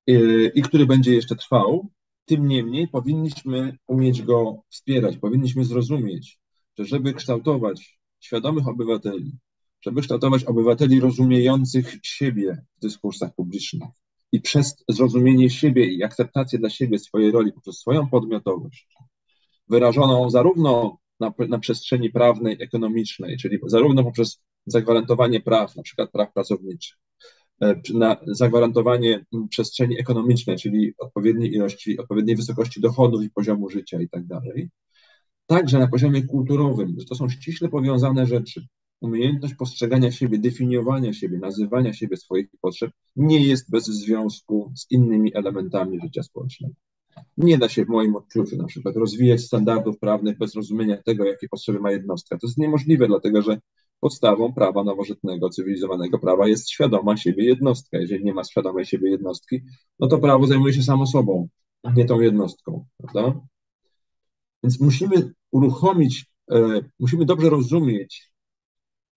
i, 0.08 0.16
i 0.56 0.62
który 0.62 0.86
będzie 0.86 1.14
jeszcze 1.14 1.36
trwał, 1.36 1.90
tym 2.26 2.48
niemniej 2.48 2.88
powinniśmy 2.88 3.78
umieć 3.88 4.22
go 4.22 4.64
wspierać, 4.70 5.18
powinniśmy 5.18 5.66
zrozumieć, 5.66 6.40
że 6.78 6.86
żeby 6.86 7.14
kształtować 7.14 8.00
świadomych 8.20 8.68
obywateli, 8.68 9.38
żeby 9.82 10.02
kształtować 10.02 10.44
obywateli 10.44 11.00
rozumiejących 11.00 11.96
siebie 12.04 12.66
w 12.78 12.82
dyskursach 12.82 13.36
publicznych 13.36 13.90
i 14.32 14.42
przez 14.42 14.84
zrozumienie 14.90 15.50
siebie 15.50 15.86
i 15.86 16.04
akceptację 16.04 16.60
dla 16.60 16.70
siebie 16.70 17.00
swojej 17.00 17.32
roli 17.32 17.54
poprzez 17.54 17.78
swoją 17.78 18.10
podmiotowość, 18.10 18.88
wyrażoną 19.70 20.30
zarówno 20.30 20.98
na, 21.20 21.34
na 21.48 21.60
przestrzeni 21.60 22.10
prawnej, 22.10 22.58
ekonomicznej, 22.60 23.38
czyli 23.38 23.60
zarówno 23.68 24.04
poprzez 24.04 24.44
zagwarantowanie 24.66 25.42
praw, 25.42 25.76
na 25.76 25.84
przykład 25.84 26.12
praw 26.12 26.34
pracowniczych, 26.34 26.98
na 27.94 28.18
zagwarantowanie 28.28 29.26
przestrzeni 29.50 30.00
ekonomicznej, 30.00 30.58
czyli 30.58 30.94
odpowiedniej 30.98 31.54
ilości, 31.54 31.98
odpowiedniej 31.98 32.36
wysokości 32.36 32.82
dochodów 32.82 33.24
i 33.24 33.30
poziomu 33.30 33.70
życia 33.70 34.02
i 34.02 34.10
tak 34.10 34.26
dalej. 34.26 34.70
Także 35.46 35.80
na 35.80 35.88
poziomie 35.88 36.24
kulturowym, 36.24 36.96
że 37.00 37.06
to 37.06 37.16
są 37.16 37.30
ściśle 37.30 37.70
powiązane 37.70 38.26
rzeczy. 38.26 38.68
Umiejętność 39.02 39.56
postrzegania 39.56 40.12
siebie, 40.12 40.38
definiowania 40.38 41.14
siebie, 41.14 41.38
nazywania 41.38 41.94
siebie 41.94 42.18
swoich 42.18 42.48
potrzeb 42.62 42.92
nie 43.16 43.48
jest 43.48 43.72
bez 43.72 43.86
związku 43.86 44.72
z 44.76 44.92
innymi 44.92 45.36
elementami 45.36 46.00
życia 46.02 46.24
społecznego. 46.24 46.74
Nie 47.38 47.58
da 47.58 47.70
się 47.70 47.86
w 47.86 47.90
moim 47.90 48.16
odczuciu 48.16 48.58
na 48.58 48.66
przykład 48.66 48.96
rozwijać 48.96 49.42
standardów 49.42 50.00
prawnych 50.00 50.38
bez 50.38 50.56
rozumienia 50.56 50.98
tego, 50.98 51.26
jakie 51.26 51.50
potrzeby 51.50 51.80
ma 51.80 51.92
jednostka. 51.92 52.38
To 52.38 52.48
jest 52.48 52.58
niemożliwe, 52.58 53.08
dlatego 53.08 53.42
że 53.42 53.58
podstawą 54.04 54.54
prawa 54.54 54.84
nowożytnego, 54.84 55.50
cywilizowanego 55.50 56.20
prawa 56.20 56.48
jest 56.48 56.70
świadoma 56.70 57.18
siebie 57.18 57.46
jednostka. 57.46 57.98
Jeżeli 57.98 58.26
nie 58.26 58.34
ma 58.34 58.44
świadomej 58.44 58.86
siebie 58.86 59.10
jednostki, 59.12 59.62
no 60.00 60.08
to 60.08 60.18
prawo 60.18 60.48
zajmuje 60.48 60.74
się 60.74 60.84
samo 60.84 61.06
sobą, 61.08 61.48
a 61.84 61.92
nie 61.92 62.06
tą 62.06 62.20
jednostką, 62.20 62.86
prawda? 62.98 63.42
Więc 64.64 64.80
musimy 64.80 65.34
uruchomić, 65.52 66.26
e, 66.52 66.82
musimy 67.00 67.26
dobrze 67.26 67.50
rozumieć, 67.50 68.32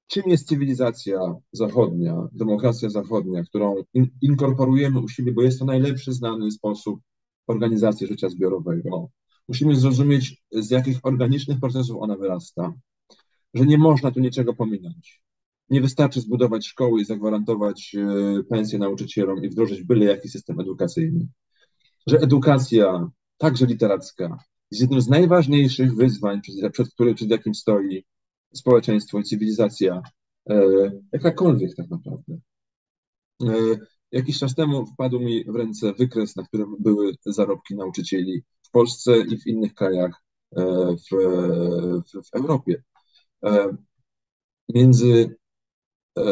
czym 0.06 0.22
jest 0.26 0.48
cywilizacja 0.48 1.18
zachodnia, 1.52 2.28
demokracja 2.32 2.90
zachodnia, 2.90 3.42
którą 3.44 3.76
in, 3.94 4.06
inkorporujemy 4.22 5.00
u 5.00 5.08
siebie, 5.08 5.32
bo 5.32 5.42
jest 5.42 5.58
to 5.58 5.64
najlepszy 5.64 6.12
znany 6.12 6.50
sposób 6.50 7.00
organizacji 7.46 8.06
życia 8.06 8.28
zbiorowego. 8.28 9.08
Musimy 9.48 9.76
zrozumieć, 9.76 10.44
z 10.52 10.70
jakich 10.70 10.98
organicznych 11.02 11.60
procesów 11.60 11.96
ona 12.00 12.16
wyrasta, 12.16 12.72
że 13.56 13.66
nie 13.66 13.78
można 13.78 14.10
tu 14.10 14.20
niczego 14.20 14.54
pominąć. 14.54 15.22
Nie 15.70 15.80
wystarczy 15.80 16.20
zbudować 16.20 16.66
szkoły 16.66 17.00
i 17.00 17.04
zagwarantować 17.04 17.94
e, 17.94 18.42
pensję 18.42 18.78
nauczycielom 18.78 19.44
i 19.44 19.48
wdrożyć 19.48 19.82
byle 19.82 20.04
jaki 20.04 20.28
system 20.28 20.60
edukacyjny. 20.60 21.28
Że 22.06 22.18
edukacja, 22.18 23.10
także 23.38 23.66
literacka, 23.66 24.38
jest 24.70 24.80
jednym 24.80 25.00
z 25.00 25.08
najważniejszych 25.08 25.94
wyzwań, 25.94 26.40
przed, 26.40 26.72
przed, 26.72 26.88
który, 26.94 27.14
przed 27.14 27.30
jakim 27.30 27.54
stoi 27.54 28.04
społeczeństwo 28.54 29.18
i 29.18 29.22
cywilizacja, 29.22 30.02
e, 30.50 30.62
jakakolwiek 31.12 31.76
tak 31.76 31.90
naprawdę. 31.90 32.38
E, 33.42 33.54
jakiś 34.12 34.38
czas 34.38 34.54
temu 34.54 34.86
wpadł 34.86 35.20
mi 35.20 35.44
w 35.44 35.56
ręce 35.56 35.92
wykres, 35.92 36.36
na 36.36 36.44
którym 36.44 36.76
były 36.80 37.12
zarobki 37.26 37.76
nauczycieli 37.76 38.42
w 38.62 38.70
Polsce 38.70 39.18
i 39.18 39.38
w 39.38 39.46
innych 39.46 39.74
krajach 39.74 40.22
w, 40.56 41.16
w, 42.12 42.26
w 42.26 42.34
Europie. 42.34 42.82
E, 43.44 43.76
między, 44.68 45.36
e, 46.18 46.22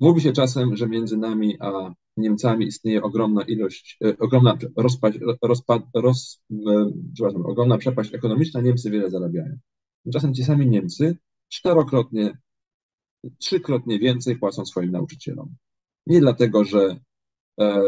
mówi 0.00 0.20
się 0.20 0.32
czasem, 0.32 0.76
że 0.76 0.88
między 0.88 1.16
nami 1.16 1.56
a 1.60 1.94
Niemcami 2.16 2.66
istnieje 2.66 3.02
ogromna 3.02 3.42
ilość, 3.42 3.98
e, 4.04 4.18
ogromna 4.18 4.58
rozpaść, 4.76 5.18
rozpad, 5.42 5.82
roz, 5.94 6.42
przepraszam, 7.14 7.46
ogromna 7.46 7.78
przepaść 7.78 8.14
ekonomiczna, 8.14 8.60
Niemcy 8.60 8.90
wiele 8.90 9.10
zarabiają. 9.10 9.58
Tymczasem 10.02 10.34
ci 10.34 10.44
sami 10.44 10.66
Niemcy 10.66 11.18
czterokrotnie, 11.48 12.38
trzykrotnie 13.38 13.98
więcej 13.98 14.36
płacą 14.36 14.66
swoim 14.66 14.90
nauczycielom. 14.90 15.56
Nie 16.06 16.20
dlatego, 16.20 16.64
że 16.64 17.00
e, 17.60 17.82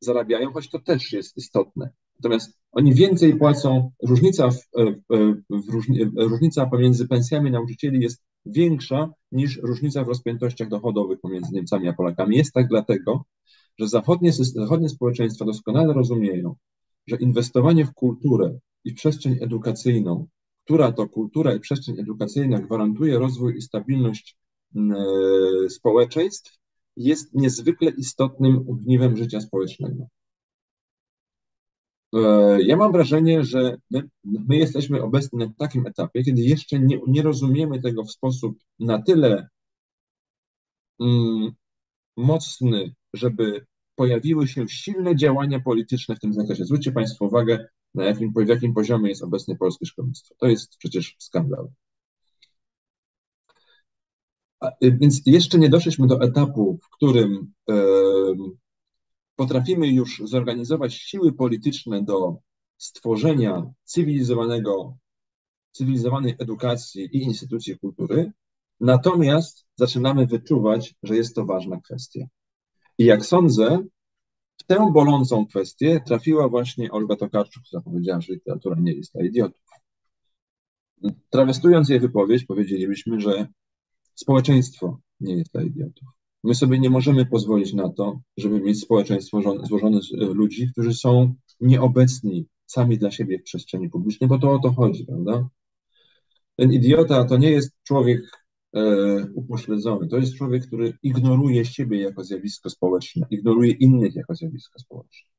zarabiają, 0.00 0.52
choć 0.52 0.70
to 0.70 0.78
też 0.78 1.12
jest 1.12 1.36
istotne. 1.36 1.90
Natomiast 2.18 2.61
oni 2.72 2.94
więcej 2.94 3.36
płacą, 3.36 3.90
różnica, 4.02 4.50
w, 4.50 4.56
w, 5.50 5.68
różni, 5.68 6.04
różnica 6.16 6.66
pomiędzy 6.66 7.08
pensjami 7.08 7.50
nauczycieli 7.50 8.00
jest 8.00 8.22
większa 8.46 9.10
niż 9.32 9.58
różnica 9.62 10.04
w 10.04 10.08
rozpiętościach 10.08 10.68
dochodowych 10.68 11.20
pomiędzy 11.20 11.52
Niemcami 11.52 11.88
a 11.88 11.92
Polakami. 11.92 12.36
Jest 12.36 12.52
tak 12.52 12.68
dlatego, 12.68 13.24
że 13.78 13.88
zachodnie, 13.88 14.32
zachodnie 14.32 14.88
społeczeństwa 14.88 15.44
doskonale 15.44 15.92
rozumieją, 15.92 16.54
że 17.06 17.16
inwestowanie 17.16 17.84
w 17.84 17.92
kulturę 17.92 18.58
i 18.84 18.94
przestrzeń 18.94 19.38
edukacyjną, 19.40 20.26
która 20.64 20.92
to 20.92 21.08
kultura 21.08 21.54
i 21.54 21.60
przestrzeń 21.60 22.00
edukacyjna 22.00 22.58
gwarantuje 22.58 23.18
rozwój 23.18 23.56
i 23.56 23.62
stabilność 23.62 24.36
e, 24.76 24.80
społeczeństw, 25.68 26.58
jest 26.96 27.34
niezwykle 27.34 27.90
istotnym 27.90 28.64
ogniwem 28.68 29.16
życia 29.16 29.40
społecznego. 29.40 30.06
E, 32.14 32.18
ja 32.62 32.76
mam 32.76 32.92
wrażenie, 32.92 33.44
że 33.44 33.76
my, 33.90 34.08
my, 34.24 34.56
jesteśmy 34.56 35.02
obecni 35.02 35.38
na 35.38 35.52
takim 35.58 35.86
etapie, 35.86 36.24
kiedy 36.24 36.42
jeszcze 36.42 36.78
nie, 36.78 37.00
nie 37.06 37.22
rozumiemy 37.22 37.82
tego 37.82 38.04
w 38.04 38.10
sposób 38.10 38.58
na 38.78 39.02
tyle 39.02 39.48
mm, 41.00 41.52
mocny, 42.16 42.94
żeby 43.14 43.66
pojawiły 43.94 44.48
się 44.48 44.68
silne 44.68 45.16
działania 45.16 45.60
polityczne 45.60 46.16
w 46.16 46.20
tym 46.20 46.34
zakresie. 46.34 46.64
Zwróćcie 46.64 46.92
Państwo 46.92 47.24
uwagę, 47.24 47.66
na 47.94 48.04
jakim, 48.04 48.32
w 48.36 48.48
jakim 48.48 48.74
poziomie 48.74 49.08
jest 49.08 49.22
obecnie 49.22 49.56
polskie 49.56 49.86
szkolnictwo. 49.86 50.34
To 50.38 50.46
jest 50.46 50.76
przecież 50.78 51.16
skandal. 51.18 51.68
A, 54.60 54.70
więc 54.82 55.22
jeszcze 55.26 55.58
nie 55.58 55.68
doszliśmy 55.68 56.06
do 56.06 56.20
etapu, 56.20 56.78
w 56.82 56.88
którym 56.88 57.52
potrafimy 59.36 59.88
już 59.88 60.22
zorganizować 60.24 60.94
siły 60.94 61.32
polityczne 61.32 62.02
do 62.02 62.36
stworzenia 62.76 63.72
cywilizowanego, 63.84 64.96
cywilizowanej 65.72 66.34
edukacji 66.38 67.04
i 67.16 67.22
instytucji 67.22 67.78
kultury, 67.78 68.32
natomiast 68.80 69.66
zaczynamy 69.76 70.26
wyczuwać, 70.26 70.94
że 71.02 71.16
jest 71.16 71.34
to 71.34 71.44
ważna 71.44 71.80
kwestia. 71.80 72.26
I 72.98 73.04
jak 73.04 73.26
sądzę, 73.26 73.84
w 74.56 74.64
tę 74.64 74.90
bolącą 74.92 75.46
kwestię 75.46 76.00
trafiła 76.06 76.48
właśnie 76.48 76.90
Olga 76.90 77.16
Tokarczuk, 77.16 77.62
która 77.62 77.82
powiedziała, 77.82 78.20
że 78.20 78.32
literatura 78.32 78.76
nie 78.80 78.92
jest 78.92 79.12
dla 79.12 79.24
idiotów. 79.24 79.62
Trawestując 81.30 81.88
jej 81.88 82.00
wypowiedź, 82.00 82.44
powiedzielibyśmy, 82.44 83.20
że 83.20 83.46
społeczeństwo 84.14 85.00
nie 85.20 85.36
jest 85.36 85.52
dla 85.52 85.62
idiotów. 85.62 86.08
My 86.44 86.54
sobie 86.54 86.78
nie 86.78 86.90
możemy 86.90 87.26
pozwolić 87.26 87.72
na 87.72 87.88
to, 87.92 88.20
żeby 88.36 88.60
mieć 88.60 88.80
społeczeństwo 88.80 89.40
złożone 89.62 90.02
z 90.02 90.12
e, 90.14 90.16
ludzi, 90.16 90.68
którzy 90.72 90.94
są 90.94 91.34
nieobecni 91.60 92.46
sami 92.66 92.98
dla 92.98 93.10
siebie 93.10 93.38
w 93.38 93.42
przestrzeni 93.42 93.90
publicznej, 93.90 94.28
bo 94.28 94.38
to 94.38 94.52
o 94.52 94.58
to 94.58 94.72
chodzi, 94.72 95.04
prawda? 95.06 95.48
Ten 96.56 96.72
idiota 96.72 97.24
to 97.24 97.36
nie 97.36 97.50
jest 97.50 97.72
człowiek 97.82 98.46
e, 98.74 98.80
upośledzony, 99.34 100.08
to 100.08 100.16
jest 100.16 100.34
człowiek, 100.34 100.66
który 100.66 100.92
ignoruje 101.02 101.64
siebie 101.64 102.00
jako 102.00 102.24
zjawisko 102.24 102.70
społeczne, 102.70 103.26
ignoruje 103.30 103.72
innych 103.72 104.14
jako 104.14 104.34
zjawisko 104.34 104.78
społeczne. 104.78 105.32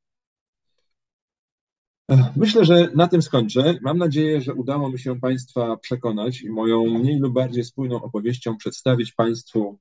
Myślę, 2.36 2.66
że 2.66 2.92
na 2.96 3.08
tym 3.08 3.22
skończę. 3.22 3.80
Mam 3.82 3.98
nadzieję, 3.98 4.42
że 4.42 4.54
udało 4.54 4.90
mi 4.90 5.00
się 5.00 5.20
Państwa 5.20 5.78
przekonać 5.78 6.42
i 6.42 6.50
moją 6.50 6.86
mniej 6.86 7.20
lub 7.20 7.34
bardziej 7.34 7.64
spójną 7.64 8.04
opowieścią 8.04 8.58
przedstawić 8.58 9.14
Państwu 9.14 9.80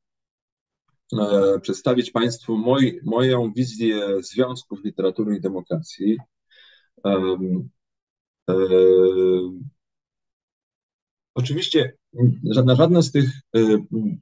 przedstawić 1.63 2.11
Państwu 2.11 2.57
moj, 2.57 3.01
moją 3.05 3.53
wizję 3.53 4.23
związków 4.23 4.85
literatury 4.85 5.37
i 5.37 5.41
demokracji. 5.41 6.19
E, 7.07 8.57
oczywiście 11.35 11.97
na 12.65 12.75
żadne 12.75 13.03
z 13.03 13.13
tych 13.13 13.31
e, 13.57 13.61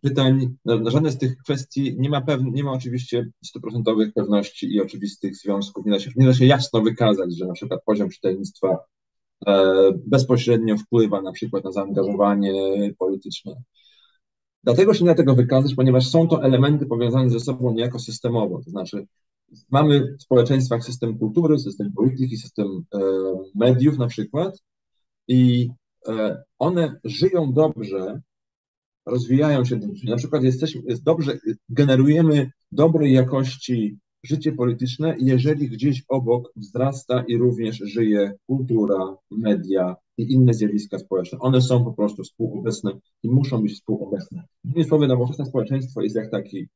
pytań, 0.03 0.57
na 0.65 0.91
żadne 0.91 1.11
z 1.11 1.19
tych 1.19 1.37
kwestii 1.37 1.97
nie 1.99 2.11
ma, 2.11 2.21
pewn, 2.21 2.51
nie 2.53 2.65
ma 2.65 2.73
oczywiście 2.73 3.31
stuprocentowych 3.45 4.13
pewności 4.13 4.75
i 4.75 4.81
oczywistych 4.81 5.37
związków. 5.37 5.87
Nie 5.87 5.93
da, 5.93 6.01
się, 6.01 6.11
nie 6.17 6.27
da 6.27 6.35
się 6.35 6.47
jasno 6.47 6.83
wykazać, 6.83 7.37
że 7.37 7.47
na 7.47 7.53
przykład 7.53 7.81
poziom 7.85 8.11
czytelnictwa 8.11 8.79
bezpośrednio 10.07 10.77
wpływa 10.77 11.23
na 11.23 11.33
przykład 11.33 11.65
na 11.65 11.73
zaangażowanie 11.73 12.53
polityczne. 12.99 13.63
Dlatego 14.65 14.95
się 14.95 15.05
nie 15.05 15.11
da 15.11 15.15
tego 15.15 15.35
wykazać, 15.35 15.75
ponieważ 15.75 16.09
są 16.09 16.29
to 16.29 16.45
elementy 16.45 16.87
powiązane 16.87 17.31
ze 17.31 17.41
sobą 17.41 17.75
niejako 17.75 17.99
systemowo. 17.99 18.63
To 18.65 18.71
znaczy, 18.71 19.07
mamy 19.71 20.17
w 20.19 20.23
społeczeństwach 20.23 20.85
system 20.85 21.19
kultury, 21.19 21.59
system 21.59 21.93
polityki, 21.93 22.37
system 22.37 22.85
e, 22.95 23.01
mediów 23.55 23.99
na 23.99 24.07
przykład, 24.07 24.63
i 25.29 25.71
e, 26.09 26.43
one 26.59 27.01
żyją 27.05 27.53
dobrze, 27.53 28.21
rozwijają 29.07 29.65
się 29.65 29.77
dobrze. 29.77 30.11
Na 30.11 30.17
przykład 30.17 30.43
jesteśmy, 30.43 30.83
jest 30.85 31.03
dobrze, 31.03 31.39
generujemy 31.69 32.51
dobrej 32.73 33.13
jakości 33.13 33.99
życie 34.23 34.53
polityczne, 34.53 35.17
jeżeli 35.19 35.69
gdzieś 35.69 36.05
obok 36.09 36.53
wzrasta 36.57 37.25
i 37.29 37.37
również 37.37 37.77
żyje 37.77 38.33
kultura, 38.47 39.17
media 39.31 39.97
i 40.19 40.33
inne 40.33 40.55
zjawiska 40.55 40.99
społeczne. 40.99 41.39
One 41.39 41.63
są 41.63 41.85
po 41.85 41.93
prostu 41.93 42.23
współobecne 42.23 42.93
i 43.23 43.31
muszą 43.31 43.63
być 43.63 43.73
współobecne. 43.73 44.45
Innymi 44.65 44.85
słowy, 44.85 45.07
nowoczesne 45.07 45.47
społeczeństwo 45.47 46.03
jest 46.03 46.17
jak 46.17 46.31
taki, 46.31 46.69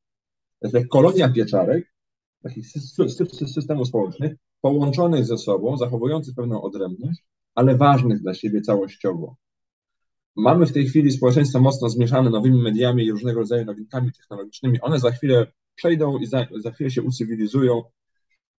jest 0.61 0.73
jak 0.73 0.87
kolonia 0.87 1.29
pieczarek, 1.29 1.93
takich 2.43 2.67
systemów 3.47 3.87
społecznych, 3.87 4.35
połączonych 4.61 5.25
ze 5.25 5.37
sobą, 5.37 5.77
zachowujących 5.77 6.35
pewną 6.35 6.61
odrębność, 6.61 7.23
ale 7.55 7.77
ważnych 7.77 8.21
dla 8.21 8.33
siebie 8.33 8.61
całościowo. 8.61 9.35
Mamy 10.35 10.65
w 10.65 10.71
tej 10.71 10.87
chwili 10.87 11.11
społeczeństwo 11.11 11.59
mocno 11.59 11.89
zmieszane 11.89 12.29
nowymi 12.29 12.61
mediami 12.61 13.05
i 13.05 13.11
różnego 13.11 13.39
rodzaju 13.39 13.65
nowinkami 13.65 14.11
technologicznymi. 14.11 14.81
One 14.81 14.99
za 14.99 15.11
chwilę 15.11 15.47
przejdą 15.75 16.17
i 16.17 16.25
za, 16.25 16.47
za 16.57 16.71
chwilę 16.71 16.91
się 16.91 17.01
ucywilizują. 17.01 17.83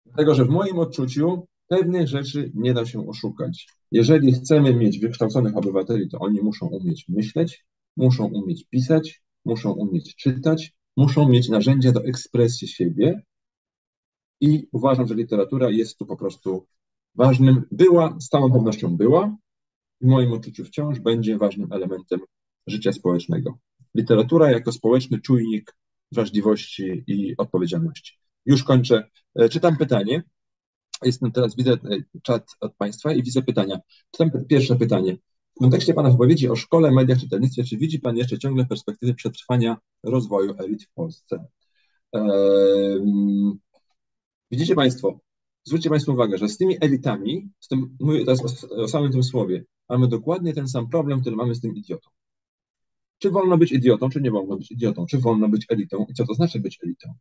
Dlatego, 0.07 0.35
że 0.35 0.45
w 0.45 0.49
moim 0.49 0.79
odczuciu 0.79 1.47
pewnych 1.69 2.09
rzeczy 2.09 2.53
nie 2.55 2.75
da 2.75 2.87
się 2.87 3.09
oszukać. 3.09 3.69
Jeżeli 3.93 4.33
chcemy 4.33 4.75
mieć 4.75 4.99
wykształconych 4.99 5.57
obywateli, 5.57 6.09
to 6.09 6.19
oni 6.19 6.41
muszą 6.41 6.67
umieć 6.67 7.09
myśleć, 7.09 7.67
muszą 7.97 8.27
umieć 8.27 8.65
pisać, 8.65 9.23
muszą 9.45 9.73
umieć 9.73 10.17
czytać, 10.17 10.73
muszą 10.97 11.29
mieć 11.29 11.49
narzędzia 11.49 11.93
do 11.93 12.05
ekspresji 12.05 12.69
siebie. 12.69 13.23
I 14.41 14.69
uważam, 14.73 15.07
że 15.07 15.15
literatura 15.15 15.71
jest 15.71 15.99
tu 15.99 16.07
po 16.07 16.17
prostu 16.17 16.67
ważnym, 17.15 17.63
była, 17.71 18.17
z 18.21 18.29
całą 18.29 18.53
pewnością 18.53 18.97
była, 18.97 19.37
w 20.01 20.07
moim 20.07 20.33
odczuciu 20.33 20.65
wciąż 20.65 21.01
będzie 21.01 21.39
ważnym 21.39 21.73
elementem 21.73 22.21
życia 22.67 22.93
społecznego. 22.93 23.59
Literatura 23.95 24.51
jako 24.51 24.73
społeczny 24.73 25.21
czujnik 25.21 25.77
wrażliwości 26.13 27.05
i 27.07 27.37
odpowiedzialności. 27.37 28.19
Już 28.47 28.65
kończę. 28.65 29.11
E, 29.35 29.49
czytam 29.49 29.77
pytanie. 29.77 30.23
Jestem 31.03 31.33
teraz, 31.33 31.57
widzę 31.57 31.73
e, 31.73 31.79
czat 32.23 32.47
od 32.61 32.75
Państwa 32.77 33.13
i 33.13 33.23
widzę 33.23 33.43
pytania. 33.43 33.79
Czytam 34.11 34.31
pierwsze 34.49 34.77
pytanie. 34.77 35.17
W 35.57 35.59
kontekście 35.59 35.95
Pana 35.95 36.11
wypowiedzi 36.11 36.49
o 36.49 36.57
szkole, 36.57 36.91
mediach, 36.91 37.19
czytelnictwie, 37.19 37.65
czy 37.65 37.77
widzi 37.77 37.99
Pan 38.01 38.17
jeszcze 38.17 38.39
ciągle 38.39 38.67
perspektywy 38.67 39.15
przetrwania 39.15 39.77
rozwoju 40.03 40.55
elit 40.59 40.85
w 40.85 40.93
Polsce? 40.93 41.45
Widzicie 44.51 44.75
Państwo, 44.75 45.21
zwróćcie 45.65 45.91
Państwo 45.91 46.13
uwagę, 46.13 46.39
że 46.39 46.49
z 46.49 46.57
tymi 46.57 46.77
elitami, 46.81 47.51
z 47.61 47.69
tym, 47.69 47.97
mówię 48.01 48.25
teraz 48.25 48.65
o, 48.65 48.77
o 48.77 48.89
samym 48.89 49.13
tym 49.13 49.23
słowie, 49.23 49.65
mamy 49.89 50.09
dokładnie 50.09 50.55
ten 50.55 50.69
sam 50.69 50.89
problem, 50.89 51.21
który 51.21 51.37
mamy 51.37 51.55
z 51.55 51.61
tym 51.61 51.77
idiotą. 51.77 52.11
Czy 53.19 53.31
wolno 53.31 53.59
być 53.59 53.73
idiotą, 53.73 54.09
czy 54.09 54.21
nie 54.21 54.31
wolno 54.31 54.57
być 54.57 54.71
idiotą? 54.71 55.07
Czy 55.07 55.19
wolno 55.19 55.49
być 55.49 55.67
elitą 55.69 56.07
i 56.09 56.15
co 56.15 56.27
to 56.27 56.35
znaczy 56.35 56.61
być 56.61 56.79
elitą? 56.83 57.15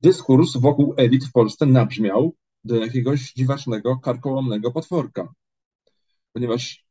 Dyskurs 0.00 0.56
wokół 0.56 0.94
elit 0.96 1.24
w 1.24 1.32
Polsce 1.32 1.66
nabrzmiał 1.66 2.34
do 2.64 2.76
jakiegoś 2.76 3.32
dziwacznego, 3.32 3.98
karkołomnego 3.98 4.72
potworka, 4.72 5.34
ponieważ 6.32 6.86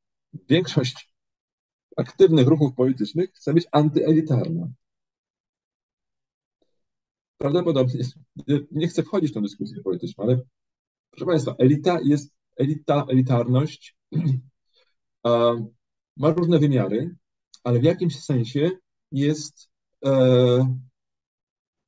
większość 0.50 1.14
aktywnych 1.97 2.47
ruchów 2.47 2.76
politycznych 2.76 3.34
chce 3.34 3.54
być 3.54 3.68
antyelitarna. 3.72 4.68
Prawdopodobnie, 7.38 8.04
nie 8.72 8.88
chcę 8.88 9.04
wchodzić 9.04 9.32
w 9.32 9.34
tę 9.34 9.41
dyskusję 9.41 9.84
polityczną, 9.84 10.24
ale 10.24 10.41
proszę 11.12 11.26
Państwa, 11.26 11.56
elita 11.58 12.00
jest, 12.04 12.34
elita, 12.58 13.06
elitarność 13.10 13.97
ma 16.18 16.30
różne 16.30 16.60
wymiary 16.60 17.16
ale 17.70 17.80
w 17.80 17.84
jakimś 17.84 18.20
sensie 18.20 18.72
jest 19.11 19.70
e, 20.05 20.76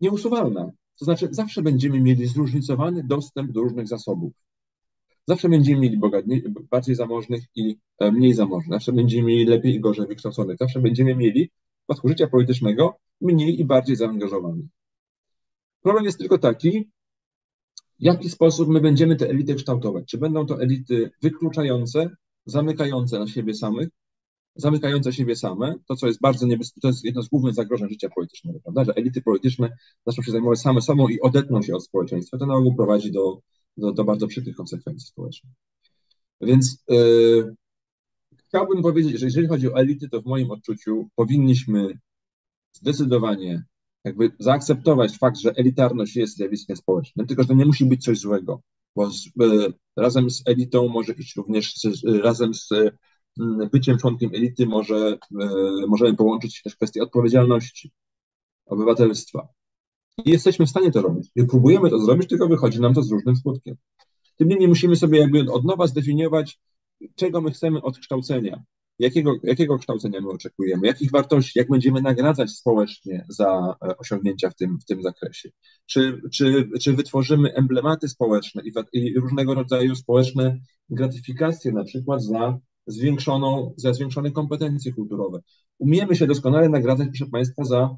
nieusuwalna. 0.02 0.72
To 1.00 1.06
znaczy, 1.06 1.28
zawsze 1.32 1.62
będziemy 1.62 2.02
mieli 2.02 2.28
zróżnicowany 2.28 3.04
dostęp 3.04 3.52
do 3.52 3.62
różnych 3.62 3.88
zasobów. 3.88 4.34
Zawsze 5.28 5.50
będziemy 5.50 5.82
mieli 5.82 5.98
bogatni, 5.98 6.44
bardziej 6.72 6.96
zamożnych 6.96 7.44
i 7.56 7.78
e, 8.00 8.12
mniej 8.12 8.34
zamożnych. 8.34 8.74
Zawsze 8.74 8.94
będziemy 8.94 9.28
mieli 9.28 9.46
lepiej 9.46 9.76
i 9.76 9.80
gorzej 9.80 10.08
wykształconych. 10.08 10.58
Zawsze 10.58 10.80
będziemy 10.80 11.16
mieli 11.16 11.48
w 11.48 11.84
przypadku 11.84 12.08
życia 12.08 12.28
politycznego 12.28 12.98
mniej 13.22 13.60
i 13.60 13.66
bardziej 13.66 13.96
zaangażowanych. 13.96 14.66
Problem 15.82 16.06
jest 16.06 16.20
tylko 16.20 16.38
taki, 16.38 16.90
w 18.00 18.04
jaki 18.04 18.30
sposób 18.30 18.70
my 18.70 18.82
będziemy 18.82 19.16
te 19.16 19.30
elity 19.30 19.56
kształtować. 19.56 20.06
Czy 20.06 20.18
będą 20.18 20.46
to 20.46 20.62
elity 20.62 21.12
wykluczające, 21.22 22.10
zamykające 22.46 23.20
na 23.20 23.28
siebie 23.28 23.54
samych, 23.54 23.90
zamykające 24.56 25.14
siebie 25.14 25.36
same, 25.36 25.76
to 25.88 25.96
co 25.96 26.08
jest 26.08 26.22
bardzo 26.22 26.48
niebezpieczne, 26.48 26.82
to 26.82 26.88
jest 26.88 27.06
jedno 27.06 27.22
z 27.22 27.30
głównych 27.30 27.54
zagrożeń 27.54 27.90
życia 27.90 28.10
politycznego, 28.16 28.60
prawda, 28.60 28.86
że 28.86 28.94
elity 28.96 29.22
polityczne 29.22 29.78
zaczną 30.06 30.24
się 30.24 30.32
zajmować 30.32 30.60
same 30.60 30.82
sobą 30.82 31.08
i 31.08 31.22
odetną 31.22 31.62
się 31.62 31.76
od 31.76 31.86
społeczeństwa, 31.86 32.38
to 32.38 32.46
na 32.46 32.56
ogół 32.56 32.76
prowadzi 32.76 33.12
do, 33.12 33.40
do, 33.78 33.92
do 33.92 34.04
bardzo 34.04 34.28
przykrych 34.28 34.56
konsekwencji 34.56 35.08
społecznych. 35.08 35.54
Więc 36.42 36.84
yy, 36.90 37.56
chciałbym 38.48 38.82
powiedzieć, 38.82 39.20
że 39.20 39.26
jeżeli 39.26 39.48
chodzi 39.48 39.74
o 39.74 39.76
elity, 39.76 40.10
to 40.10 40.22
w 40.22 40.26
moim 40.26 40.52
odczuciu 40.52 41.10
powinniśmy 41.16 42.00
zdecydowanie 42.74 43.64
jakby 44.04 44.32
zaakceptować 44.40 45.18
fakt, 45.18 45.38
że 45.40 45.52
elitarność 45.56 46.16
jest 46.16 46.36
zjawiskiem 46.36 46.76
społecznym, 46.76 47.28
tylko 47.28 47.44
że 47.44 47.48
to 47.48 47.54
nie 47.54 47.66
musi 47.66 47.86
być 47.86 48.04
coś 48.04 48.20
złego, 48.20 48.62
bo 48.96 49.12
z, 49.12 49.28
y, 49.28 49.74
razem 49.96 50.30
z 50.30 50.44
elitą 50.46 50.88
może 50.88 51.14
iść 51.14 51.36
również, 51.36 51.74
z, 51.76 52.04
razem 52.24 52.54
z 52.54 52.70
byciem 53.72 53.98
członkiem 53.98 54.30
elity 54.34 54.66
może, 54.66 55.18
y, 55.32 55.88
możemy 55.88 56.16
połączyć 56.16 56.62
też 56.64 56.76
kwestię 56.76 57.04
odpowiedzialności, 57.04 57.92
obywatelstwa. 58.66 59.48
I 60.26 60.32
jesteśmy 60.32 60.66
w 60.66 60.70
stanie 60.70 60.92
to 60.92 61.02
robić. 61.02 61.32
Próbujemy 61.50 61.90
to 61.90 62.00
zrobić, 62.00 62.30
tylko 62.30 62.48
wychodzi 62.48 62.82
nam 62.82 62.94
to 62.94 63.04
z 63.04 63.12
różnym 63.12 63.36
skutkiem. 63.36 63.76
Tym 64.38 64.48
niemniej 64.48 64.68
musimy 64.68 64.96
sobie 64.96 65.20
jakby 65.20 65.52
od 65.52 65.66
nowa 65.66 65.88
zdefiniować, 65.88 66.60
czego 67.16 67.42
my 67.42 67.52
chcemy 67.52 67.82
od 67.82 68.00
kształcenia, 68.00 68.64
jakiego, 69.00 69.36
jakiego 69.44 69.78
kształcenia 69.78 70.22
my 70.22 70.30
oczekujemy, 70.30 70.88
jakich 70.88 71.12
wartości, 71.12 71.60
jak 71.60 71.70
będziemy 71.70 72.02
nagradzać 72.02 72.52
społecznie 72.52 73.26
za 73.30 73.76
e, 73.84 73.98
osiągnięcia 73.98 74.50
w 74.50 74.56
tym, 74.56 74.80
w 74.80 74.86
tym 74.86 75.04
zakresie. 75.04 75.50
Czy, 75.86 76.22
czy, 76.34 76.70
czy 76.82 76.94
wytworzymy 76.94 77.54
emblematy 77.54 78.08
społeczne 78.08 78.62
i, 78.66 78.72
i 78.94 79.20
różnego 79.20 79.54
rodzaju 79.54 79.96
społeczne 79.96 80.60
gratyfikacje, 80.90 81.72
na 81.72 81.84
przykład 81.84 82.24
za 82.24 82.60
zwiększoną, 82.92 83.74
za 83.78 83.94
zwiększone 83.94 84.32
kompetencje 84.32 84.94
kulturowe. 84.94 85.40
Umiemy 85.80 86.16
się 86.16 86.28
doskonale 86.28 86.70
nagradzać, 86.70 87.08
proszę 87.08 87.32
Państwa, 87.32 87.66
za 87.66 87.96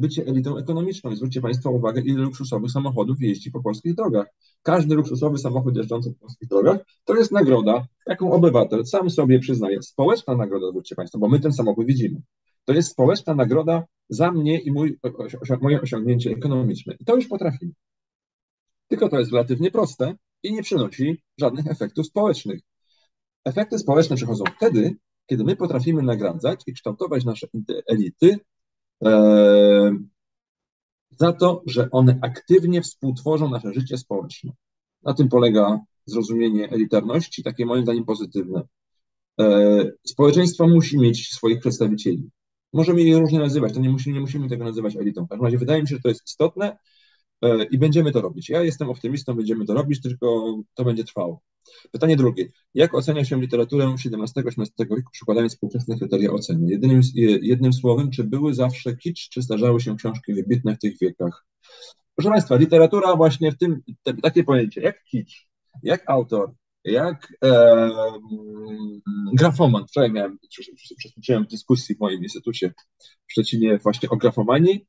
bycie 0.00 0.26
elitą 0.26 0.56
ekonomiczną. 0.56 1.16
Zwróćcie 1.16 1.40
Państwo 1.40 1.70
uwagę, 1.70 2.00
ile 2.00 2.22
luksusowych 2.22 2.70
samochodów 2.70 3.20
jeździ 3.20 3.50
po 3.50 3.62
polskich 3.62 3.94
drogach. 3.94 4.26
Każdy 4.62 4.94
luksusowy 4.94 5.38
samochód 5.38 5.76
jeżdżący 5.76 6.12
po 6.12 6.18
polskich 6.18 6.48
drogach 6.48 6.78
to 7.04 7.16
jest 7.16 7.32
nagroda, 7.32 7.86
jaką 8.06 8.32
obywatel 8.32 8.86
sam 8.86 9.10
sobie 9.10 9.38
przyznaje. 9.38 9.82
Społeczna 9.82 10.36
nagroda, 10.36 10.70
zwróćcie 10.70 10.94
Państwo, 10.94 11.18
bo 11.18 11.28
my 11.28 11.40
ten 11.40 11.52
samochód 11.52 11.86
widzimy. 11.86 12.22
To 12.64 12.72
jest 12.72 12.90
społeczna 12.90 13.34
nagroda 13.34 13.84
za 14.08 14.32
mnie 14.32 14.60
i 14.60 14.72
mój, 14.72 14.98
moje 15.60 15.80
osiągnięcie 15.80 16.30
ekonomiczne. 16.30 16.94
I 17.00 17.04
to 17.04 17.16
już 17.16 17.26
potrafimy. 17.26 17.72
Tylko 18.88 19.08
to 19.08 19.18
jest 19.18 19.32
relatywnie 19.32 19.70
proste 19.70 20.14
i 20.42 20.52
nie 20.52 20.62
przynosi 20.62 21.22
żadnych 21.38 21.66
efektów 21.66 22.06
społecznych. 22.06 22.60
Efekty 23.44 23.78
społeczne 23.78 24.16
przychodzą 24.16 24.44
wtedy, 24.56 24.96
kiedy 25.26 25.44
my 25.44 25.56
potrafimy 25.56 26.02
nagradzać 26.02 26.60
i 26.66 26.72
kształtować 26.72 27.24
nasze 27.24 27.46
elity 27.86 28.38
za 31.18 31.32
to, 31.32 31.62
że 31.66 31.88
one 31.90 32.18
aktywnie 32.22 32.82
współtworzą 32.82 33.50
nasze 33.50 33.72
życie 33.72 33.98
społeczne. 33.98 34.52
Na 35.02 35.14
tym 35.14 35.28
polega 35.28 35.80
zrozumienie 36.06 36.70
elitarności, 36.70 37.42
takie 37.42 37.66
moim 37.66 37.82
zdaniem 37.82 38.04
pozytywne. 38.04 38.62
E, 39.40 39.90
społeczeństwo 40.06 40.68
musi 40.68 40.98
mieć 40.98 41.28
swoich 41.28 41.60
przedstawicieli. 41.60 42.30
Możemy 42.72 43.02
je 43.02 43.18
różnie 43.18 43.38
nazywać, 43.38 43.74
to 43.74 43.80
nie 43.80 43.90
musimy, 43.90 44.14
nie 44.14 44.20
musimy 44.20 44.48
tego 44.48 44.64
nazywać 44.64 44.96
elitą. 44.96 45.24
W 45.24 45.28
każdym 45.28 45.44
razie 45.44 45.58
wydaje 45.58 45.82
mi 45.82 45.88
się, 45.88 45.94
że 45.94 46.02
to 46.02 46.08
jest 46.08 46.28
istotne 46.28 46.66
e, 46.66 46.78
i 47.70 47.78
będziemy 47.78 48.12
to 48.12 48.20
robić. 48.20 48.48
Ja 48.48 48.62
jestem 48.62 48.90
optymistą, 48.90 49.34
będziemy 49.34 49.64
to 49.64 49.74
robić, 49.74 50.02
tylko 50.02 50.56
to 50.74 50.84
będzie 50.84 51.04
trwało. 51.04 51.42
Pytanie 51.92 52.16
drugie. 52.16 52.48
Jak 52.74 52.94
ocenia 52.94 53.24
się 53.24 53.40
literaturę 53.40 53.94
XVII-XVIII 53.94 54.72
wieku, 54.78 55.10
przykładając 55.12 55.52
współczesne 55.52 55.98
kryteria 55.98 56.30
oceny? 56.30 56.70
Jednym, 56.70 57.00
jednym 57.42 57.72
słowem, 57.72 58.10
czy 58.10 58.24
były 58.24 58.54
zawsze 58.54 58.96
kicz, 58.96 59.28
czy 59.28 59.42
zdarzały 59.42 59.80
się 59.80 59.96
książki 59.96 60.34
wybitne 60.34 60.76
w 60.76 60.78
tych 60.78 60.98
wiekach? 61.00 61.46
Proszę 62.14 62.30
Państwa, 62.30 62.56
literatura 62.56 63.16
właśnie 63.16 63.52
w 63.52 63.58
tym, 63.58 63.82
te, 64.02 64.14
takie 64.14 64.44
pojęcie, 64.44 64.80
jak 64.80 65.04
kicz, 65.04 65.48
jak 65.82 66.10
autor, 66.10 66.52
jak 66.84 67.32
e, 67.44 67.90
grafoman. 69.32 69.86
Wczoraj 69.86 70.12
miałem, 70.12 70.38
przesłuchałem 70.96 71.46
dyskusji 71.50 71.94
w 71.94 72.00
moim 72.00 72.22
instytucie 72.22 72.74
w 73.26 73.32
Szczecinie 73.32 73.78
właśnie 73.78 74.08
o 74.08 74.16
grafomanii 74.16 74.86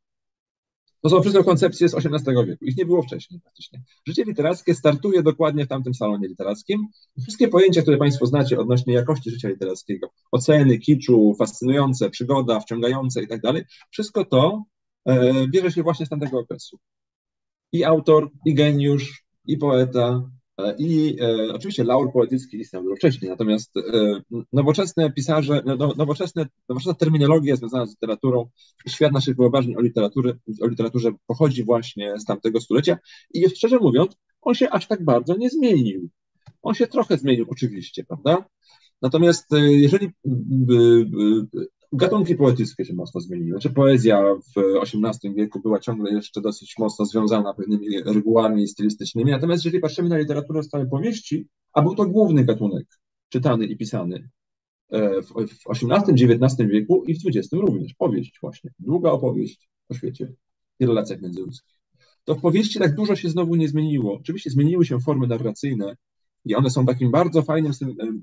to 1.01 1.09
są 1.09 1.21
wszystko 1.21 1.43
koncepcje 1.43 1.89
z 1.89 1.95
XVIII 1.95 2.45
wieku. 2.45 2.65
Ich 2.65 2.77
nie 2.77 2.85
było 2.85 3.01
wcześniej 3.01 3.41
praktycznie. 3.41 3.83
Życie 4.07 4.23
literackie 4.23 4.75
startuje 4.75 5.23
dokładnie 5.23 5.65
w 5.65 5.67
tamtym 5.67 5.93
salonie 5.93 6.27
literackim. 6.27 6.87
Wszystkie 7.21 7.47
pojęcia, 7.47 7.81
które 7.81 7.97
Państwo 7.97 8.25
znacie 8.25 8.59
odnośnie 8.59 8.93
jakości 8.93 9.31
życia 9.31 9.49
literackiego, 9.49 10.09
oceny, 10.31 10.77
kiczu, 10.77 11.35
fascynujące, 11.39 12.09
przygoda, 12.09 12.59
wciągające 12.59 13.23
i 13.23 13.27
tak 13.27 13.41
dalej, 13.41 13.63
wszystko 13.89 14.25
to 14.25 14.63
e, 15.05 15.47
bierze 15.47 15.71
się 15.71 15.83
właśnie 15.83 16.05
z 16.05 16.09
tamtego 16.09 16.39
okresu. 16.39 16.79
I 17.71 17.83
autor, 17.83 18.29
i 18.45 18.53
geniusz, 18.53 19.23
i 19.45 19.57
poeta, 19.57 20.29
I 20.77 21.17
e, 21.21 21.53
oczywiście 21.53 21.83
laur 21.83 22.13
poetycki 22.13 22.57
istniał 22.57 22.83
dużo 22.83 22.95
wcześniej, 22.95 23.31
natomiast 23.31 23.77
e, 23.77 23.81
nowoczesne 24.53 25.11
pisarze, 25.11 25.61
no, 25.65 25.75
no, 25.75 25.93
nowoczesne, 25.97 26.45
nowoczesna 26.69 26.93
terminologia 26.93 27.55
związana 27.55 27.85
z 27.85 27.89
literaturą, 27.89 28.49
świat 28.87 29.11
naszych 29.11 29.35
wyobrażeń 29.35 29.75
o, 29.75 29.81
literatury, 29.81 30.39
o 30.61 30.67
literaturze 30.67 31.11
pochodzi 31.27 31.63
właśnie 31.63 32.19
z 32.19 32.25
tamtego 32.25 32.61
stulecia 32.61 32.97
i 33.33 33.49
szczerze 33.49 33.79
mówiąc, 33.79 34.15
on 34.41 34.55
się 34.55 34.69
aż 34.69 34.87
tak 34.87 35.03
bardzo 35.03 35.37
nie 35.37 35.49
zmienił. 35.49 36.09
On 36.61 36.73
się 36.73 36.87
trochę 36.87 37.17
zmienił 37.17 37.45
oczywiście, 37.49 38.03
prawda? 38.03 38.45
Natomiast 39.01 39.53
e, 39.53 39.73
jeżeli 39.73 40.09
gatunki 41.97 42.35
poetyckie 42.35 42.85
się 42.85 42.93
mocno 42.93 43.21
zmieniły. 43.21 43.51
Znaczy 43.51 43.69
poezja 43.69 44.35
w 44.55 44.81
XVIII 44.81 45.35
wieku 45.35 45.59
była 45.59 45.79
ciągle 45.79 46.11
jeszcze 46.11 46.41
dosyć 46.41 46.75
mocno 46.79 47.05
związana 47.05 47.53
pewnymi 47.53 48.01
regułami 48.05 48.67
stylistycznymi, 48.67 49.31
natomiast 49.31 49.65
jeżeli 49.65 49.81
patrzymy 49.81 50.09
na 50.09 50.17
literaturę 50.17 50.63
stałej 50.63 50.89
powieści, 50.89 51.47
a 51.73 51.81
był 51.81 51.95
to 51.95 52.05
główny 52.05 52.43
gatunek 52.43 52.87
czytany 53.29 53.65
i 53.65 53.77
pisany 53.77 54.29
e, 54.89 55.21
w 55.21 55.33
XVIII, 55.69 56.31
XIX 56.31 56.69
wieku 56.69 57.03
i 57.03 57.13
w 57.13 57.17
XX 57.27 57.53
również, 57.53 57.93
powieść 57.93 58.37
właśnie, 58.41 58.71
długa 58.79 59.11
opowieść 59.11 59.69
o 59.89 59.93
świecie 59.93 60.33
i 60.79 60.85
relacjach 60.85 61.21
międzyludzkich. 61.21 61.75
To 62.23 62.35
w 62.35 62.41
powieści 62.41 62.79
tak 62.79 62.95
dużo 62.95 63.15
się 63.15 63.29
znowu 63.29 63.55
nie 63.55 63.67
zmieniło. 63.67 64.13
Oczywiście 64.13 64.49
zmieniły 64.49 64.85
się 64.85 64.99
formy 64.99 65.27
narracyjne, 65.27 65.95
i 66.45 66.55
one 66.55 66.69
są 66.69 66.85
takim 66.85 67.11
bardzo 67.11 67.41
fajnym, 67.41 67.71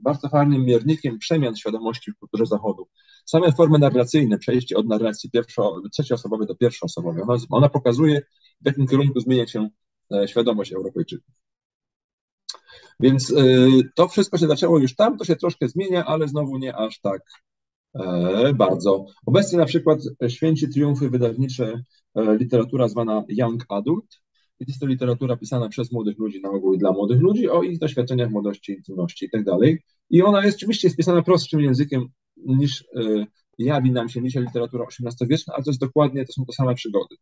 bardzo 0.03 0.29
fajnym 0.29 0.65
miernikiem 0.65 1.19
przemian 1.19 1.57
świadomości 1.57 2.13
w 2.13 2.19
kulturze 2.19 2.47
Zachodu. 2.47 2.89
Same 3.25 3.53
formy 3.53 3.79
narracyjne, 3.79 4.39
przejście 4.39 4.77
od 4.77 4.89
narracji 4.89 5.31
pierwszo, 5.31 5.83
trzecioosobowej 5.93 6.47
do 6.47 6.55
pierwszoosobowej, 6.55 7.23
ona, 7.23 7.37
ona 7.51 7.69
pokazuje, 7.69 8.23
w 8.61 8.67
jakim 8.67 8.87
kierunku 8.87 9.21
zmienia 9.21 9.47
się 9.47 9.69
e, 10.13 10.29
świadomość 10.29 10.73
Europejczyków. 10.73 11.35
Więc 13.01 13.31
y, 13.31 13.91
to 13.95 14.09
wszystko 14.09 14.39
się 14.39 14.47
zaczęło 14.47 14.79
już 14.79 14.95
tam, 14.95 15.19
to 15.19 15.25
się 15.25 15.37
troszkę 15.37 15.69
zmienia, 15.69 16.05
ale 16.05 16.29
znowu 16.29 16.59
nie 16.59 16.77
aż 16.77 17.01
tak 17.01 17.23
e, 17.95 18.53
bardzo. 18.55 19.07
Obecnie 19.27 19.59
na 19.59 19.65
przykład 19.65 19.99
święci 20.29 20.69
triumfy 20.69 21.11
wydawnicze 21.11 21.83
e, 22.15 22.37
literatura 22.37 22.89
zwana 22.89 23.25
Young 23.29 23.65
Adult, 23.69 24.21
jest 24.67 24.81
to 24.81 24.87
literatura 24.87 25.37
pisana 25.37 25.69
przez 25.69 25.93
młodych 25.93 26.19
ludzi 26.19 26.41
na 26.41 26.51
ogół 26.51 26.75
i 26.75 26.79
dla 26.79 26.93
młodych 26.93 27.21
ludzi 27.21 27.49
o 27.49 27.63
ich 27.63 27.79
doświadczeniach 27.79 28.31
młodości, 28.31 28.73
intymności 28.73 29.27
i 29.27 29.31
tak 29.31 29.45
dalej. 29.45 29.83
I 30.11 30.23
ona 30.23 30.45
jest 30.45 30.57
oczywiście 30.59 30.89
jest 30.89 30.97
pisana 30.97 31.23
prostszym 31.23 31.61
językiem 31.61 32.09
niż 32.37 32.81
y, 32.81 33.27
jawi 33.59 33.93
nam 33.93 34.09
się 34.09 34.23
dzisiaj 34.23 34.43
literatura 34.43 34.85
XVIII-wieczna, 34.85 35.55
ale 35.55 35.65
to 35.65 35.71
jest 35.71 35.81
dokładnie, 35.81 36.25
to 36.25 36.33
są 36.33 36.45
te 36.45 36.53
same 36.53 36.75
przygody. 36.75 37.17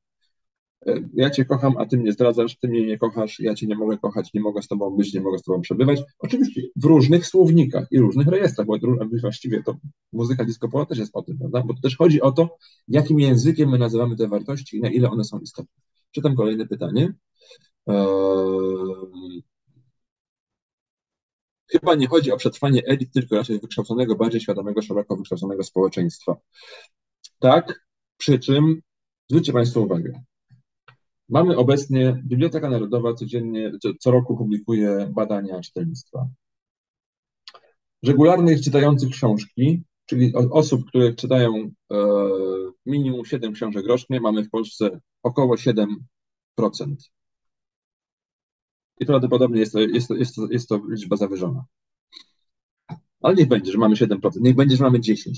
Y, 0.88 1.08
ja 1.14 1.30
cię 1.30 1.44
kocham, 1.44 1.76
a 1.78 1.86
ty 1.86 1.98
mnie 1.98 2.12
zdradzasz, 2.12 2.58
ty 2.58 2.68
mnie 2.68 2.86
nie 2.86 2.98
kochasz, 2.98 3.40
ja 3.40 3.54
cię 3.54 3.66
nie 3.66 3.76
mogę 3.76 3.98
kochać, 3.98 4.34
nie 4.34 4.40
mogę 4.40 4.62
z 4.62 4.68
tobą 4.68 4.90
być, 4.96 5.14
nie 5.14 5.20
mogę 5.20 5.38
z 5.38 5.42
tobą 5.42 5.60
przebywać. 5.60 6.02
Oczywiście 6.18 6.62
w 6.76 6.84
różnych 6.84 7.26
słownikach 7.26 7.86
i 7.90 7.98
różnych 7.98 8.26
rejestrach, 8.26 8.66
bo 8.66 8.76
właściwie 9.20 9.62
to 9.62 9.76
muzyka 10.12 10.44
disco 10.44 10.68
polo 10.68 10.86
też 10.86 10.98
jest 10.98 11.16
o 11.16 11.22
tym, 11.22 11.38
prawda? 11.38 11.62
Bo 11.62 11.74
to 11.74 11.80
też 11.80 11.96
chodzi 11.96 12.20
o 12.20 12.32
to, 12.32 12.56
jakim 12.88 13.20
językiem 13.20 13.70
my 13.70 13.78
nazywamy 13.78 14.16
te 14.16 14.28
wartości 14.28 14.76
i 14.76 14.80
na 14.80 14.90
ile 14.90 15.10
one 15.10 15.24
są 15.24 15.38
istotne. 15.38 15.82
Czytam 16.16 16.36
kolejne 16.36 16.66
pytanie. 16.66 17.14
Eee, 17.86 19.42
chyba 21.70 21.94
nie 21.94 22.06
chodzi 22.06 22.32
o 22.32 22.36
przetrwanie 22.36 22.82
elit, 22.86 23.12
tylko 23.12 23.36
raczej 23.36 23.60
wykształconego, 23.60 24.16
bardziej 24.16 24.40
świadomego, 24.40 24.82
szeroko 24.82 25.16
wykształconego 25.16 25.62
społeczeństwa. 25.62 26.36
Tak, 27.38 27.86
przy 28.16 28.38
czym 28.38 28.82
zwróćcie 29.30 29.52
Państwo 29.52 29.80
uwagę. 29.80 30.22
Mamy 31.28 31.56
obecnie, 31.56 32.22
Biblioteka 32.24 32.70
Narodowa 32.70 33.14
codziennie, 33.14 33.72
co 34.00 34.10
roku 34.10 34.36
publikuje 34.36 35.10
badania 35.14 35.60
czytelnictwa. 35.60 36.28
Regularnych 38.02 38.60
czytających 38.60 39.10
książki, 39.10 39.82
czyli 40.06 40.32
osób, 40.34 40.88
które 40.88 41.14
czytają 41.14 41.70
e, 41.92 41.96
minimum 42.86 43.24
7 43.24 43.52
książek 43.52 43.86
rocznie, 43.86 44.20
mamy 44.20 44.44
w 44.44 44.50
Polsce 44.50 45.00
około 45.22 45.54
7%. 45.54 45.96
I 49.00 49.06
prawdopodobnie 49.06 49.60
jest 49.60 49.72
to, 49.72 49.80
jest 49.80 50.08
to, 50.08 50.14
jest 50.14 50.34
to, 50.34 50.48
jest 50.50 50.68
to 50.68 50.80
liczba 50.88 51.16
zawyżona. 51.16 51.64
Ale 53.20 53.34
niech 53.34 53.48
będzie, 53.48 53.72
że 53.72 53.78
mamy 53.78 53.94
7%, 53.94 54.18
niech 54.40 54.54
będzie, 54.56 54.76
że 54.76 54.84
mamy 54.84 54.98
10%. 54.98 55.32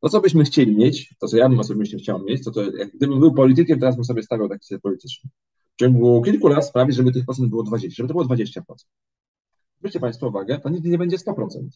To, 0.00 0.08
co 0.08 0.20
byśmy 0.20 0.44
chcieli 0.44 0.76
mieć, 0.76 1.14
to 1.18 1.28
co 1.28 1.36
ja 1.36 1.48
bym 1.48 1.60
osobiście 1.60 1.98
chciał 1.98 2.24
mieć, 2.24 2.44
to, 2.44 2.50
to 2.50 2.62
jak 2.62 2.96
gdybym 2.96 3.20
był 3.20 3.34
politykiem, 3.34 3.80
teraz 3.80 3.94
bym 3.94 4.04
sobie 4.04 4.22
stawiał 4.22 4.48
taki 4.48 4.66
cel 4.66 4.80
polityczny. 4.80 5.30
W 5.76 5.80
ciągu 5.80 6.22
kilku 6.22 6.48
lat 6.48 6.66
sprawić, 6.66 6.96
żeby 6.96 7.12
tych 7.12 7.24
procent 7.24 7.48
było 7.48 7.62
20, 7.62 7.96
żeby 7.96 8.08
to 8.08 8.14
było 8.14 8.24
20%. 8.24 8.62
Zwróćcie 9.78 10.00
Państwo 10.00 10.28
uwagę, 10.28 10.58
to 10.58 10.68
nigdy 10.68 10.88
nie 10.88 10.98
będzie 10.98 11.16
100%. 11.16 11.68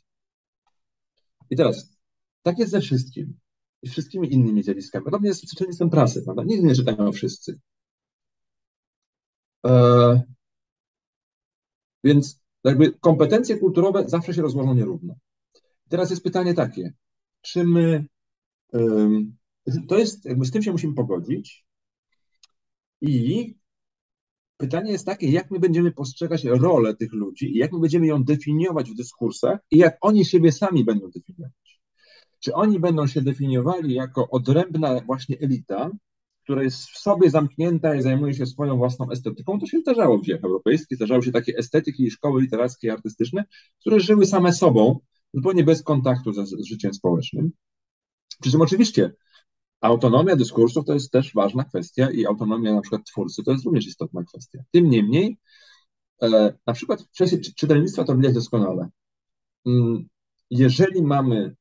I 1.50 1.56
teraz, 1.56 1.96
tak 2.42 2.58
jest 2.58 2.70
ze 2.70 2.80
wszystkim. 2.80 3.38
I 3.82 3.88
wszystkimi 3.88 4.32
innymi 4.32 4.62
zjawiskami. 4.62 5.04
Podobnie 5.04 5.28
jest 5.28 5.40
z 5.40 5.50
czytelnictwem 5.50 5.90
prasy, 5.90 6.22
prawda? 6.22 6.44
Nigdy 6.44 6.66
nie 6.66 6.74
czytają 6.74 7.12
wszyscy. 7.12 7.60
Eee, 9.64 10.20
więc 12.04 12.40
jakby 12.64 12.92
kompetencje 12.92 13.58
kulturowe 13.58 14.04
zawsze 14.08 14.34
się 14.34 14.42
rozłożą 14.42 14.74
nierówno. 14.74 15.14
Teraz 15.88 16.10
jest 16.10 16.22
pytanie 16.22 16.54
takie, 16.54 16.92
czy 17.40 17.64
my, 17.64 18.06
to 19.88 19.98
jest, 19.98 20.24
jakby 20.24 20.44
z 20.44 20.50
tym 20.50 20.62
się 20.62 20.72
musimy 20.72 20.94
pogodzić 20.94 21.66
i 23.00 23.54
pytanie 24.56 24.92
jest 24.92 25.06
takie, 25.06 25.30
jak 25.30 25.50
my 25.50 25.58
będziemy 25.58 25.92
postrzegać 25.92 26.44
rolę 26.44 26.96
tych 26.96 27.12
ludzi 27.12 27.56
i 27.56 27.58
jak 27.58 27.72
my 27.72 27.80
będziemy 27.80 28.06
ją 28.06 28.24
definiować 28.24 28.90
w 28.90 28.96
dyskursach 28.96 29.58
i 29.70 29.78
jak 29.78 29.98
oni 30.00 30.24
siebie 30.24 30.52
sami 30.52 30.84
będą 30.84 31.10
definiować. 31.10 31.67
Czy 32.40 32.54
oni 32.54 32.80
będą 32.80 33.06
się 33.06 33.22
definiowali 33.22 33.94
jako 33.94 34.30
odrębna 34.30 35.00
właśnie 35.00 35.36
elita, 35.40 35.90
która 36.42 36.62
jest 36.62 36.88
w 36.88 36.98
sobie 36.98 37.30
zamknięta 37.30 37.94
i 37.94 38.02
zajmuje 38.02 38.34
się 38.34 38.46
swoją 38.46 38.76
własną 38.76 39.10
estetyką. 39.10 39.60
To 39.60 39.66
się 39.66 39.78
zdarzało 39.78 40.18
w 40.18 40.24
dziejach 40.24 40.44
europejskich, 40.44 40.96
zdarzały 40.96 41.22
się 41.22 41.32
takie 41.32 41.56
estetyki 41.56 42.04
i 42.04 42.10
szkoły 42.10 42.42
literackie 42.42 42.88
i 42.88 42.90
artystyczne, 42.90 43.44
które 43.80 44.00
żyły 44.00 44.26
same 44.26 44.52
sobą, 44.52 44.98
zupełnie 45.34 45.64
bez 45.64 45.82
kontaktu 45.82 46.32
z, 46.32 46.48
z 46.48 46.64
życiem 46.64 46.94
społecznym. 46.94 47.52
Przy 48.40 48.50
czym 48.50 48.60
oczywiście 48.60 49.12
autonomia 49.80 50.36
dyskursów 50.36 50.84
to 50.84 50.94
jest 50.94 51.12
też 51.12 51.34
ważna 51.34 51.64
kwestia 51.64 52.10
i 52.10 52.26
autonomia 52.26 52.74
na 52.74 52.80
przykład 52.80 53.04
twórcy 53.04 53.42
to 53.42 53.52
jest 53.52 53.64
również 53.64 53.86
istotna 53.86 54.24
kwestia. 54.24 54.58
Tym 54.70 54.90
niemniej, 54.90 55.38
e, 56.22 56.52
na 56.66 56.72
przykład 56.72 57.02
w 57.02 57.10
kwestii 57.10 57.54
czytelnictwa 57.54 58.04
to 58.04 58.16
widać 58.16 58.34
doskonale. 58.34 58.88
Mm, 59.66 60.08
jeżeli 60.50 61.02
mamy 61.02 61.56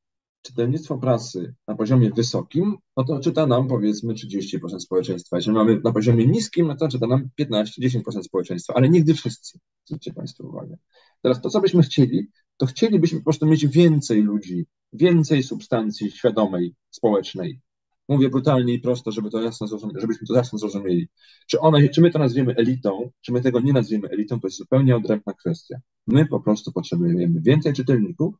czytelnictwo 0.47 0.97
prasy 0.97 1.53
na 1.67 1.75
poziomie 1.75 2.11
wysokim, 2.11 2.77
no 2.97 3.03
to 3.03 3.19
czyta 3.19 3.47
nam 3.47 3.67
powiedzmy 3.67 4.13
30% 4.13 4.79
społeczeństwa. 4.79 5.35
Jeżeli 5.35 5.57
mamy 5.57 5.79
na 5.83 5.91
poziomie 5.91 6.27
niskim, 6.27 6.67
no 6.67 6.75
to 6.75 6.87
czyta 6.87 7.07
nam 7.07 7.29
15-10% 7.41 8.23
społeczeństwa, 8.23 8.73
ale 8.73 8.89
nigdy 8.89 9.13
wszyscy. 9.13 9.59
Zwróćcie 9.85 10.13
Państwo 10.13 10.43
uwagę. 10.43 10.77
Teraz 11.21 11.41
to, 11.41 11.49
co 11.49 11.61
byśmy 11.61 11.83
chcieli, 11.83 12.27
to 12.57 12.65
chcielibyśmy 12.65 13.19
po 13.19 13.23
prostu 13.23 13.45
mieć 13.45 13.67
więcej 13.67 14.21
ludzi, 14.21 14.65
więcej 14.93 15.43
substancji 15.43 16.11
świadomej, 16.11 16.75
społecznej. 16.89 17.61
Mówię 18.09 18.29
brutalnie 18.29 18.73
i 18.73 18.79
prosto, 18.79 19.11
żeby 19.11 19.29
to 19.29 19.41
jasno 19.41 19.67
żebyśmy 20.01 20.27
to 20.27 20.33
jasno 20.33 20.59
zrozumieli. 20.59 21.07
Czy, 21.47 21.59
one, 21.59 21.89
czy 21.89 22.01
my 22.01 22.11
to 22.11 22.19
nazwiemy 22.19 22.55
elitą, 22.55 23.11
czy 23.21 23.31
my 23.31 23.41
tego 23.41 23.59
nie 23.59 23.73
nazwiemy 23.73 24.09
elitą, 24.09 24.39
to 24.39 24.47
jest 24.47 24.57
zupełnie 24.57 24.95
odrębna 24.95 25.33
kwestia. 25.33 25.79
My 26.07 26.25
po 26.25 26.39
prostu 26.39 26.71
potrzebujemy 26.71 27.41
więcej 27.41 27.73
czytelników, 27.73 28.35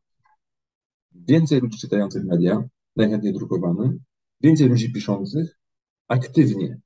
więcej 1.28 1.60
ludzi 1.60 1.78
czytających 1.78 2.24
media, 2.24 2.62
najchętniej 2.96 3.32
drukowane, 3.32 3.92
więcej 4.40 4.68
ludzi 4.68 4.92
piszących, 4.92 5.58
aktywnie. 6.08 6.80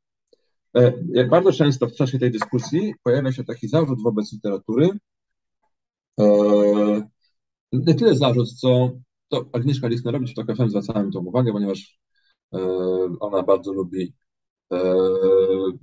E, 0.74 1.24
bardzo 1.24 1.52
często 1.52 1.86
w 1.86 1.94
czasie 1.94 2.18
tej 2.18 2.30
dyskusji 2.30 2.94
pojawia 3.02 3.32
się 3.32 3.44
taki 3.44 3.68
zarzut 3.68 4.02
wobec 4.02 4.32
literatury, 4.32 4.90
e, 6.20 6.24
nie 7.72 7.94
tyle 7.94 8.14
zarzut, 8.14 8.52
co 8.52 8.90
to 9.28 9.44
Agnieszka 9.52 9.88
Lisnerowicz 9.88 10.30
w 10.30 10.34
TOK 10.34 10.56
FM 10.56 10.68
zwracałem 10.68 11.10
tą 11.10 11.20
uwagę, 11.20 11.52
ponieważ 11.52 11.98
e, 12.54 12.58
ona 13.20 13.42
bardzo 13.42 13.72
lubi 13.72 14.14
mm, 14.70 15.78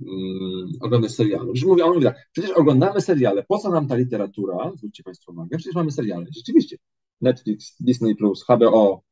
oglądać 0.80 1.12
seriale. 1.12 1.44
Przecież 1.44 1.68
mówię, 1.68 1.84
on 1.84 1.94
mówi 1.94 2.04
tak, 2.04 2.28
przecież 2.32 2.50
oglądamy 2.50 3.00
seriale, 3.00 3.44
po 3.48 3.58
co 3.58 3.70
nam 3.70 3.88
ta 3.88 3.96
literatura? 3.96 4.72
Zwróćcie 4.74 5.02
Państwo 5.02 5.32
uwagę, 5.32 5.58
przecież 5.58 5.74
mamy 5.74 5.90
seriale. 5.90 6.26
Rzeczywiście, 6.36 6.76
Netflix, 7.20 7.76
Disney+, 7.80 8.14
HBO, 8.48 9.02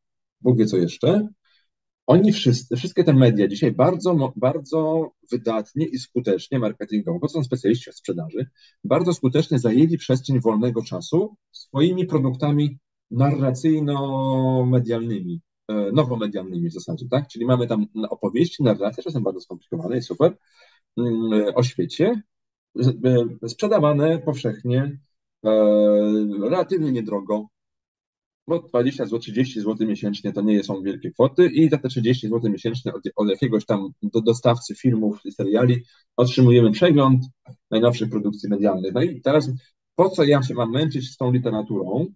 Bóg 0.40 0.59
wie 0.59 0.66
co 0.66 0.76
jeszcze, 0.76 1.28
oni 2.09 2.32
wszyscy, 2.32 2.76
wszystkie 2.76 3.05
te 3.05 3.12
media 3.12 3.48
dzisiaj 3.48 3.72
bardzo, 3.72 4.32
bardzo 4.36 5.10
wydatnie 5.30 5.86
i 5.86 5.98
skutecznie 5.98 6.59
marketingowo, 6.59 7.18
bo 7.18 7.28
są 7.28 7.44
specjaliści 7.44 7.90
od 7.90 7.97
sprzedaży, 7.97 8.47
bardzo 8.85 9.12
skutecznie 9.12 9.59
zajęli 9.59 9.98
przestrzeń 9.98 10.40
wolnego 10.40 10.82
czasu 10.82 11.36
swoimi 11.52 12.06
produktami 12.06 12.78
narracyjno-medialnymi, 13.10 15.40
e, 15.68 15.93
nowomedialnymi 15.93 16.70
w 16.70 16.72
zasadzie, 16.72 17.06
tak? 17.10 17.28
Czyli 17.28 17.47
mamy 17.47 17.66
tam 17.66 17.86
opowieści, 18.10 18.62
narracje, 18.62 19.02
czasem 19.02 19.22
bardzo 19.22 19.40
skomplikowane 19.40 19.98
i 19.98 20.02
super, 20.02 20.36
mm, 20.97 21.55
o 21.55 21.62
świecie, 21.62 22.22
e, 23.44 23.48
sprzedawane 23.48 24.18
powszechnie, 24.18 24.98
e, 25.44 25.51
relatywnie 26.40 26.93
niedrogo, 26.93 27.47
bo 28.49 28.62
20 28.62 29.05
zł, 29.05 29.19
30 29.19 29.61
zł 29.61 29.87
miesięcznie 29.89 30.33
to 30.33 30.41
nie 30.41 30.65
są 30.65 30.83
wielkie 30.83 31.11
kwoty 31.11 31.47
i 31.47 31.69
za 31.69 31.79
te 31.79 31.89
30 31.89 32.29
zł 32.29 32.51
miesięcznie 32.51 32.95
od, 32.95 33.03
od 33.16 33.29
jakiegoś 33.29 33.66
tam 33.66 33.89
do 34.03 34.20
dostawcy 34.20 34.75
filmów 34.75 35.20
i 35.25 35.33
seriali 35.33 35.85
otrzymujemy 36.16 36.70
przegląd 36.70 37.25
najnowszych 37.70 38.11
produkcji 38.11 38.49
medialnych. 38.49 38.93
No 38.95 39.03
i 39.03 39.20
teraz 39.20 39.51
po 39.95 40.11
co 40.11 40.25
ja 40.25 40.43
się 40.43 40.55
mam 40.55 40.70
męczyć 40.70 41.11
z 41.11 41.16
tą 41.16 41.33
literaturą? 41.33 42.07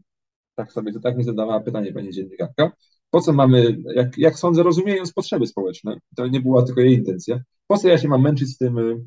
Tak 0.55 0.73
sobie, 0.73 0.93
to 0.93 1.01
tak 1.01 1.17
mi 1.17 1.25
zadawała 1.25 1.61
pytanie 1.61 1.93
pani 1.93 2.13
dziennikarka. 2.13 2.73
Po 3.11 3.21
co 3.21 3.33
mamy, 3.33 3.77
jak, 3.95 4.19
jak 4.19 4.39
sądzę, 4.39 4.63
rozumiejąc 4.63 5.13
potrzeby 5.13 5.47
społeczne, 5.47 5.97
to 6.17 6.27
nie 6.27 6.41
była 6.41 6.63
tylko 6.63 6.81
jej 6.81 6.95
intencja, 6.95 7.41
po 7.67 7.79
co 7.79 7.89
ja 7.89 7.99
się 7.99 8.09
mam 8.09 8.23
męczyć 8.23 8.49
z 8.49 8.59
tym 8.59 8.79
y, 8.79 9.07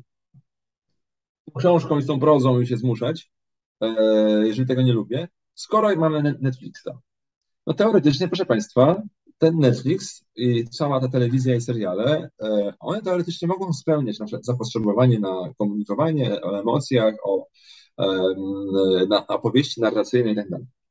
książką 1.58 1.98
i 1.98 2.02
z 2.02 2.06
tą 2.06 2.20
prozą 2.20 2.60
i 2.60 2.66
się 2.66 2.76
zmuszać, 2.76 3.30
e, 3.80 3.86
jeżeli 4.46 4.68
tego 4.68 4.82
nie 4.82 4.92
lubię, 4.92 5.28
skoro 5.54 5.96
mamy 5.96 6.34
Netflixa. 6.40 6.90
No 7.66 7.74
teoretycznie, 7.74 8.28
proszę 8.28 8.46
Państwa, 8.46 9.02
ten 9.38 9.58
Netflix 9.58 10.24
i 10.36 10.68
cała 10.68 11.00
ta 11.00 11.08
telewizja 11.08 11.54
i 11.54 11.60
seriale, 11.60 12.30
e, 12.42 12.72
one 12.80 13.02
teoretycznie 13.02 13.48
mogą 13.48 13.72
spełniać 13.72 14.18
nasze 14.18 14.38
zapotrzebowanie 14.42 15.20
na 15.20 15.52
komunikowanie 15.58 16.42
o 16.42 16.60
emocjach, 16.60 17.14
o 17.24 17.46
na 19.08 19.26
opowieści 19.26 19.80
narracyjne 19.80 20.32
i 20.32 20.34
tak. 20.34 20.46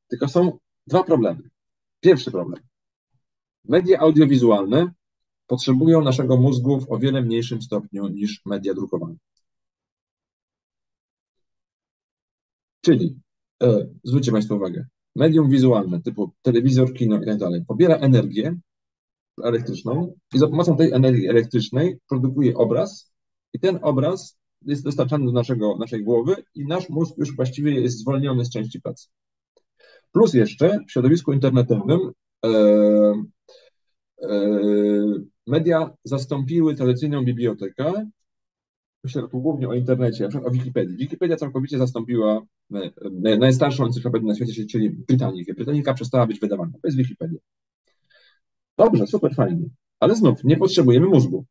Tylko 0.08 0.28
są 0.28 0.60
dwa 0.88 1.04
problemy. 1.04 1.50
Pierwszy 2.00 2.32
problem. 2.32 2.64
Media 3.66 4.00
audiowizualne 4.00 4.92
potrzebują 5.48 6.02
naszego 6.02 6.38
mózgu 6.38 6.80
w 6.80 6.92
o 6.92 6.98
wiele 7.00 7.22
mniejszym 7.22 7.62
stopniu 7.62 8.08
niż 8.08 8.42
media 8.46 8.74
drukowane. 8.74 9.16
Czyli, 12.82 13.20
e, 13.64 13.88
zwróćcie 14.04 14.32
Państwo 14.32 14.56
uwagę, 14.56 14.86
medium 15.16 15.50
wizualne 15.50 16.02
typu 16.02 16.32
telewizor, 16.42 16.94
kino 16.94 17.22
i 17.22 17.26
tak 17.26 17.38
dalej 17.38 17.66
pobiera 17.68 17.96
energię 17.96 18.56
elektryczną 19.44 20.14
i 20.34 20.40
za 20.40 20.48
pomocą 20.48 20.78
tej 20.78 20.92
energii 20.92 21.28
elektrycznej 21.28 21.98
produkuje 22.10 22.56
obraz 22.56 23.12
i 23.54 23.60
ten 23.60 23.80
obraz 23.82 24.38
jest 24.62 24.84
dostarczany 24.84 25.26
do 25.26 25.32
naszego, 25.32 25.78
naszej 25.78 26.04
głowy 26.04 26.36
i 26.56 26.66
nasz 26.66 26.90
mózg 26.90 27.18
już 27.18 27.36
właściwie 27.36 27.82
jest 27.82 28.00
zwolniony 28.00 28.46
z 28.46 28.50
części 28.50 28.82
pracy. 28.82 29.08
Plus 30.12 30.34
jeszcze 30.34 30.80
w 30.88 30.92
środowisku 30.92 31.34
internetowym 31.34 32.12
e, 32.46 32.50
e, 34.22 34.30
media 35.48 35.92
zastąpiły 36.04 36.76
tradycyjną 36.76 37.26
bibliotekę 37.26 38.10
myślę 39.06 39.28
tu 39.28 39.42
głównie 39.42 39.70
o 39.70 39.74
internecie, 39.74 40.30
o 40.46 40.52
Wikipedii. 40.52 40.98
Wikipedia 40.98 41.36
całkowicie 41.36 41.78
zastąpiła 41.78 42.42
e, 42.74 42.92
e, 43.26 43.38
najstarszą 43.38 43.86
encyklopedię 43.86 44.28
na 44.28 44.36
świecie, 44.36 44.66
czyli 44.66 44.90
Brytanikę. 44.90 45.54
Brytanika 45.54 45.94
przestała 45.94 46.28
być 46.28 46.40
wydawana. 46.40 46.72
To 46.72 46.88
jest 46.88 46.98
Wikipedia. 46.98 47.40
Dobrze, 48.78 49.08
super, 49.08 49.36
fajnie. 49.36 49.66
Ale 50.00 50.16
znów, 50.16 50.44
nie 50.44 50.58
potrzebujemy 50.58 51.08
mózgu. 51.08 51.46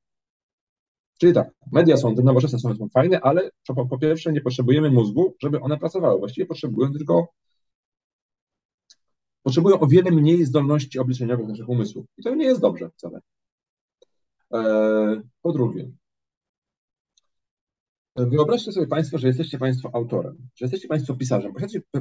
Czyli 1.18 1.32
tak, 1.32 1.55
media 1.72 1.97
są, 1.97 2.14
te 2.14 2.22
nowoczesne 2.22 2.59
są, 2.59 2.74
są 2.74 2.89
fajne, 2.89 3.20
ale 3.20 3.51
po, 3.66 3.86
po 3.86 3.98
pierwsze 3.98 4.32
nie 4.32 4.40
potrzebujemy 4.40 4.90
mózgu, 4.90 5.35
żeby 5.43 5.60
one 5.60 5.78
pracowały. 5.78 6.18
Właściwie 6.18 6.47
potrzebują 6.47 6.93
tylko 6.93 7.28
potrzebują 9.43 9.81
o 9.81 9.86
wiele 9.86 10.10
mniej 10.10 10.44
zdolności 10.44 10.98
obliczeniowych 10.98 11.48
naszych 11.48 11.68
umysłów. 11.68 12.06
I 12.16 12.22
to 12.22 12.35
nie 12.35 12.44
jest 12.44 12.60
dobrze 12.60 12.90
wcale. 12.90 13.20
E, 14.55 15.22
po 15.43 15.52
drugie, 15.52 15.90
Wyobraźcie 18.16 18.72
sobie 18.72 18.86
Państwo, 18.86 19.18
że 19.18 19.26
jesteście 19.26 19.58
Państwo 19.58 19.90
autorem, 19.92 20.36
że 20.54 20.64
jesteście 20.64 20.88
Państwo 20.88 21.14
pisarzem, 21.14 21.52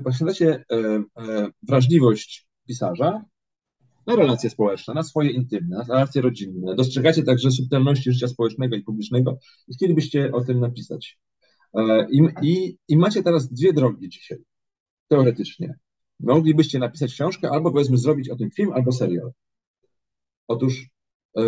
posiadacie 0.03 0.65
e, 0.71 0.75
e, 1.17 1.49
wrażliwość 1.63 2.47
pisarza 2.67 3.25
na 4.07 4.15
relacje 4.15 4.49
społeczne, 4.49 4.93
na 4.93 5.03
swoje 5.03 5.31
intymne, 5.31 5.77
na 5.77 5.83
relacje 5.83 6.21
rodzinne. 6.21 6.75
Dostrzegacie 6.75 7.23
także 7.23 7.51
subtelności 7.51 8.11
życia 8.11 8.27
społecznego 8.27 8.75
i 8.75 8.83
publicznego 8.83 9.37
i 9.67 9.73
chcielibyście 9.73 10.31
o 10.31 10.43
tym 10.43 10.59
napisać. 10.59 11.19
E, 11.73 12.07
I, 12.11 12.27
i, 12.41 12.77
I 12.87 12.97
macie 12.97 13.23
teraz 13.23 13.53
dwie 13.53 13.73
drogi 13.73 14.09
dzisiaj, 14.09 14.37
teoretycznie. 15.07 15.75
moglibyście 16.19 16.79
napisać 16.79 17.13
książkę 17.13 17.49
albo 17.51 17.71
powiedzmy 17.71 17.97
zrobić 17.97 18.29
o 18.29 18.35
tym 18.35 18.51
film 18.51 18.73
albo 18.73 18.91
serial. 18.91 19.31
Otóż 20.47 20.89
e, 21.37 21.43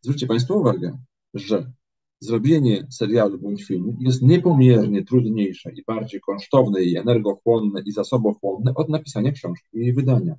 zwróćcie 0.00 0.26
Państwo 0.26 0.54
uwagę, 0.54 0.98
że 1.34 1.72
zrobienie 2.20 2.86
serialu 2.90 3.38
bądź 3.38 3.64
filmu 3.64 3.96
jest 4.00 4.22
niepomiernie 4.22 5.04
trudniejsze 5.04 5.72
i 5.72 5.84
bardziej 5.86 6.20
kosztowne 6.20 6.82
i 6.82 6.96
energochłonne 6.96 7.82
i 7.86 7.92
zasobochłonne 7.92 8.74
od 8.74 8.88
napisania 8.88 9.32
książki 9.32 9.68
i 9.72 9.80
jej 9.80 9.94
wydania. 9.94 10.34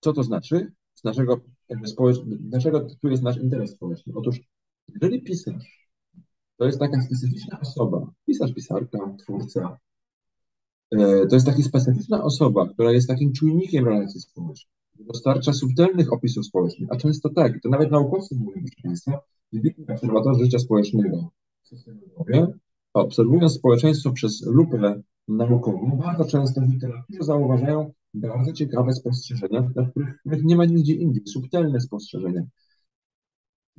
Co 0.00 0.12
to 0.12 0.22
znaczy? 0.22 0.72
Z 0.94 1.04
naszego, 1.04 1.40
dlaczego 2.30 2.86
tu 3.02 3.08
jest 3.08 3.22
nasz 3.22 3.36
interes 3.36 3.70
społeczny? 3.70 4.12
Otóż, 4.16 4.40
jeżeli 4.88 5.22
pisarz 5.22 5.90
to 6.56 6.66
jest 6.66 6.78
taka 6.78 7.02
specyficzna 7.02 7.60
osoba, 7.60 8.12
pisarz, 8.26 8.54
pisarka, 8.54 9.14
twórca, 9.18 9.78
e, 10.90 11.26
to 11.26 11.36
jest 11.36 11.46
taka 11.46 11.62
specyficzna 11.62 12.24
osoba, 12.24 12.68
która 12.68 12.92
jest 12.92 13.08
takim 13.08 13.32
czujnikiem 13.32 13.84
relacji 13.84 14.20
społecznych, 14.20 14.77
dostarcza 15.04 15.52
subtelnych 15.52 16.12
opisów 16.12 16.46
społecznych, 16.46 16.88
a 16.92 16.96
często 16.96 17.28
tak, 17.28 17.62
to 17.62 17.68
nawet 17.68 17.90
naukowcy 17.90 18.34
mówią, 18.34 18.62
Państwa, 18.82 19.20
wybitni 19.52 19.84
obserwatorzy 19.88 20.44
życia 20.44 20.58
społecznego, 20.58 21.30
obserwując 22.92 23.52
społeczeństwo 23.52 24.12
przez 24.12 24.46
lupę 24.46 25.02
naukową, 25.28 25.96
bardzo 25.96 26.24
często 26.24 26.60
w 26.60 26.72
literaturze 26.72 27.22
zauważają 27.22 27.92
bardzo 28.14 28.52
ciekawe 28.52 28.92
spostrzeżenia, 28.92 29.70
na 29.76 29.90
których 29.90 30.44
nie 30.44 30.56
ma 30.56 30.64
nigdzie 30.64 30.94
indziej, 30.94 31.22
subtelne 31.26 31.80
spostrzeżenia. 31.80 32.42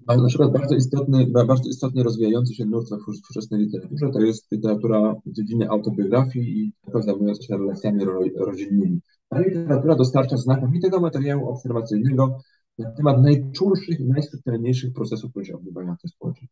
Na 0.07 0.27
przykład 0.27 0.51
bardzo 0.51 0.75
istotny, 0.75 1.27
bardzo 1.27 1.69
istotnie 1.69 2.03
rozwijający 2.03 2.55
się 2.55 2.65
nurt 2.65 2.89
we 2.89 2.97
współczesnej 2.97 3.61
literaturze 3.61 4.09
to 4.13 4.21
jest 4.21 4.51
literatura 4.51 5.15
w 5.25 5.31
dziedzinie 5.31 5.69
autobiografii 5.69 6.59
i 6.59 6.73
zajmująca 7.01 7.43
się 7.43 7.57
relacjami 7.57 8.05
rodzinnymi. 8.35 8.99
Ta 9.29 9.39
literatura 9.39 9.95
dostarcza 9.95 10.37
znakomitego 10.37 10.99
materiału 10.99 11.49
obserwacyjnego 11.49 12.41
na 12.77 12.91
temat 12.91 13.21
najczulszych 13.21 13.99
i 13.99 14.05
najsubtelniejszych 14.05 14.93
procesów, 14.93 15.31
które 15.31 15.45
się 15.45 15.55
odbywają 15.55 15.95
w 15.95 16.01
tym. 16.01 16.47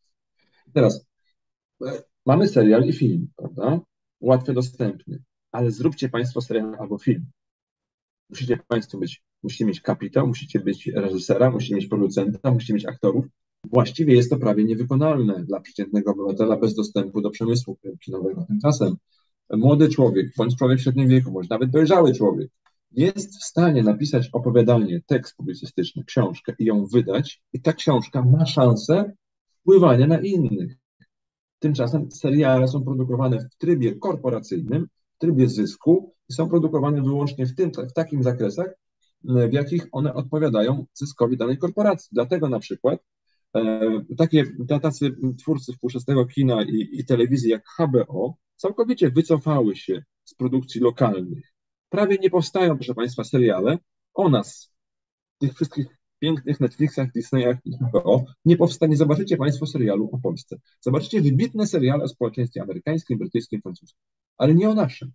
Teraz 0.73 1.05
e, 1.85 2.03
mamy 2.25 2.47
serial 2.47 2.83
i 2.83 2.93
film, 2.93 3.27
prawda? 3.35 3.79
Łatwo 4.21 4.53
dostępny, 4.53 5.23
ale 5.51 5.71
zróbcie 5.71 6.09
Państwo 6.09 6.41
serial 6.41 6.75
albo 6.79 6.97
film. 6.97 7.25
Musicie 8.29 8.59
Państwo 8.67 8.97
być, 8.97 9.23
musicie 9.43 9.65
mieć 9.65 9.81
kapitał, 9.81 10.27
musicie 10.27 10.59
być 10.59 10.87
reżysera, 10.87 11.51
musicie 11.51 11.75
mieć 11.75 11.87
producenta, 11.87 12.51
musicie 12.51 12.73
mieć 12.73 12.85
aktorów. 12.85 13.25
Właściwie 13.63 14.15
jest 14.15 14.29
to 14.29 14.37
prawie 14.37 14.63
niewykonalne 14.63 15.45
dla 15.45 15.59
przeciętnego 15.59 16.11
obywatela 16.11 16.57
bez 16.57 16.75
dostępu 16.75 17.21
do 17.21 17.29
przemysłu 17.29 17.77
kinowego. 17.99 18.45
Tymczasem 18.47 18.95
młody 19.49 19.89
człowiek, 19.89 20.27
bądź 20.37 20.55
człowiek 20.55 20.79
w 20.79 20.81
średnim 20.81 21.07
wieku, 21.07 21.31
bądź 21.31 21.49
nawet 21.49 21.69
dojrzały 21.69 22.13
człowiek, 22.13 22.51
jest 22.91 23.39
w 23.39 23.43
stanie 23.43 23.83
napisać 23.83 24.29
opowiadanie, 24.33 25.01
tekst 25.05 25.35
publicystyczny, 25.37 26.03
książkę 26.03 26.53
i 26.59 26.65
ją 26.65 26.85
wydać, 26.85 27.43
i 27.53 27.61
ta 27.61 27.73
książka 27.73 28.21
ma 28.21 28.45
szansę 28.45 29.13
wpływania 29.59 30.07
na 30.07 30.19
innych. 30.19 30.75
Tymczasem 31.59 32.11
seriale 32.11 32.67
są 32.67 32.83
produkowane 32.83 33.39
w 33.39 33.55
trybie 33.57 33.95
korporacyjnym, 33.95 34.87
w 35.15 35.17
trybie 35.17 35.49
zysku 35.49 36.13
i 36.29 36.33
są 36.33 36.49
produkowane 36.49 37.01
wyłącznie 37.01 37.45
w, 37.45 37.55
tym, 37.55 37.71
w 37.89 37.93
takich 37.93 38.23
zakresach, 38.23 38.67
w 39.23 39.53
jakich 39.53 39.87
one 39.91 40.13
odpowiadają 40.13 40.85
zyskowi 40.93 41.37
danej 41.37 41.57
korporacji. 41.57 42.09
Dlatego 42.11 42.49
na 42.49 42.59
przykład 42.59 42.99
takie, 44.17 44.43
tacy 44.81 45.15
twórcy 45.37 45.73
współczesnego 45.73 46.25
kina 46.25 46.63
i, 46.63 46.89
i 46.91 47.05
telewizji 47.05 47.49
jak 47.49 47.63
HBO 47.79 48.37
całkowicie 48.55 49.11
wycofały 49.11 49.75
się 49.75 50.03
z 50.23 50.33
produkcji 50.33 50.81
lokalnych. 50.81 51.53
Prawie 51.89 52.17
nie 52.21 52.29
powstają, 52.29 52.75
proszę 52.75 52.95
Państwa, 52.95 53.23
seriale 53.23 53.77
o 54.13 54.29
nas, 54.29 54.71
tych 55.37 55.53
wszystkich 55.53 55.87
pięknych 56.19 56.59
Netflixach, 56.59 57.11
Disneyach 57.11 57.57
i 57.65 57.71
HBO. 57.75 58.25
Nie 58.45 58.57
powstanie, 58.57 58.97
zobaczycie 58.97 59.37
Państwo 59.37 59.65
serialu 59.65 60.09
o 60.13 60.17
Polsce. 60.17 60.57
Zobaczycie 60.81 61.21
wybitne 61.21 61.67
seriale 61.67 62.03
o 62.03 62.07
społeczeństwie 62.07 62.61
amerykańskim, 62.61 63.17
brytyjskim, 63.17 63.61
francuskim, 63.61 63.99
ale 64.37 64.55
nie 64.55 64.69
o 64.69 64.73
naszym 64.73 65.11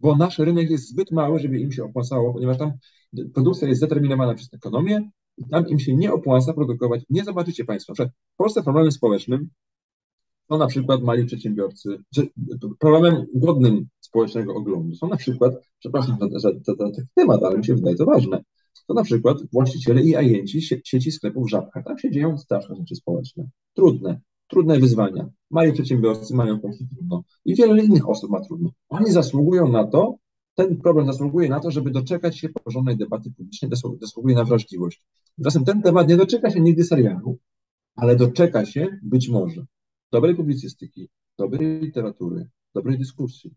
bo 0.00 0.16
nasz 0.16 0.38
rynek 0.38 0.70
jest 0.70 0.88
zbyt 0.88 1.10
mały, 1.10 1.40
żeby 1.40 1.58
im 1.58 1.72
się 1.72 1.84
opłacało, 1.84 2.32
ponieważ 2.32 2.58
tam 2.58 2.72
produkcja 3.34 3.68
jest 3.68 3.78
zdeterminowana 3.78 4.34
przez 4.34 4.54
ekonomię 4.54 5.10
i 5.38 5.44
tam 5.44 5.68
im 5.68 5.78
się 5.78 5.96
nie 5.96 6.12
opłaca 6.12 6.52
produkować. 6.52 7.02
Nie 7.10 7.24
zobaczycie 7.24 7.64
Państwo, 7.64 7.94
że 7.94 8.06
w 8.06 8.36
Polsce 8.36 8.62
problemem 8.62 8.92
społecznym 8.92 9.48
są 10.48 10.58
na 10.58 10.66
przykład 10.66 11.02
mali 11.02 11.26
przedsiębiorcy, 11.26 11.98
że 12.12 12.22
problemem 12.78 13.26
godnym 13.34 13.86
społecznego 14.00 14.54
oglądu 14.54 14.94
są 14.94 15.08
na 15.08 15.16
przykład, 15.16 15.54
przepraszam 15.78 16.18
za, 16.20 16.28
za, 16.28 16.38
za, 16.38 16.74
za 16.74 16.90
ten 16.90 17.06
temat, 17.14 17.42
ale 17.42 17.58
mi 17.58 17.64
się 17.64 17.74
wydaje 17.74 17.96
to 17.96 18.04
ważne, 18.04 18.42
to 18.86 18.94
na 18.94 19.02
przykład 19.02 19.38
właściciele 19.52 20.02
i 20.02 20.16
agenci 20.16 20.62
sieci 20.84 21.12
sklepów 21.12 21.50
Żabka. 21.50 21.82
Tam 21.82 21.98
się 21.98 22.10
dzieją 22.10 22.38
straszne 22.38 22.76
rzeczy 22.76 22.96
społeczne, 22.96 23.48
trudne, 23.74 24.20
trudne 24.48 24.80
wyzwania. 24.80 25.28
Mali 25.50 25.72
przedsiębiorcy 25.72 26.34
mają 26.34 26.56
po 26.56 26.68
prostu 26.68 26.84
trudno 26.94 27.22
i 27.44 27.54
wiele 27.54 27.84
innych 27.84 28.08
osób 28.08 28.30
ma 28.30 28.40
trudno. 28.40 28.70
Oni 28.88 29.10
zasługują 29.10 29.68
na 29.68 29.84
to, 29.84 30.16
ten 30.54 30.76
problem 30.76 31.06
zasługuje 31.06 31.48
na 31.48 31.60
to, 31.60 31.70
żeby 31.70 31.90
doczekać 31.90 32.38
się 32.38 32.48
porządnej 32.48 32.96
debaty 32.96 33.30
publicznej, 33.30 33.70
zasługuje 34.00 34.34
na 34.34 34.44
wrażliwość. 34.44 35.02
Tymczasem 35.36 35.64
ten 35.64 35.82
temat 35.82 36.08
nie 36.08 36.16
doczeka 36.16 36.50
się 36.50 36.60
nigdy 36.60 36.84
serialu, 36.84 37.38
ale 37.96 38.16
doczeka 38.16 38.66
się 38.66 38.98
być 39.02 39.28
może 39.28 39.66
dobrej 40.12 40.36
publicystyki, 40.36 41.08
dobrej 41.38 41.80
literatury, 41.80 42.48
dobrej 42.74 42.98
dyskusji. 42.98 43.54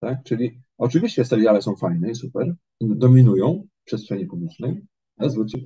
Tak? 0.00 0.22
Czyli 0.24 0.60
oczywiście 0.78 1.24
seriale 1.24 1.62
są 1.62 1.76
fajne 1.76 2.10
i 2.10 2.14
super, 2.14 2.54
dominują 2.80 3.66
w 3.82 3.84
przestrzeni 3.84 4.26
publicznej, 4.26 4.86
ale 5.16 5.30
zwróćcie 5.30 5.58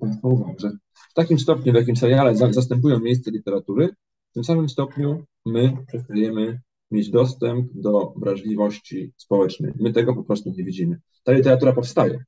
Państwo 0.00 0.28
uwagę, 0.28 0.54
że 0.58 0.70
w 0.92 1.14
takim 1.14 1.38
stopniu, 1.38 1.72
w 1.72 1.76
jakim 1.76 1.96
seriale 1.96 2.36
zastępują 2.36 3.00
miejsce 3.00 3.30
literatury, 3.30 3.88
w 4.30 4.34
tym 4.34 4.44
samym 4.44 4.68
stopniu 4.68 5.24
my 5.46 5.76
przestajemy 5.86 6.60
mieć 6.90 7.10
dostęp 7.10 7.70
do 7.74 8.14
wrażliwości 8.16 9.12
społecznej. 9.16 9.72
My 9.80 9.92
tego 9.92 10.14
po 10.14 10.24
prostu 10.24 10.50
nie 10.50 10.64
widzimy. 10.64 11.00
Ta 11.24 11.32
literatura 11.32 11.72
powstaje, 11.72 12.24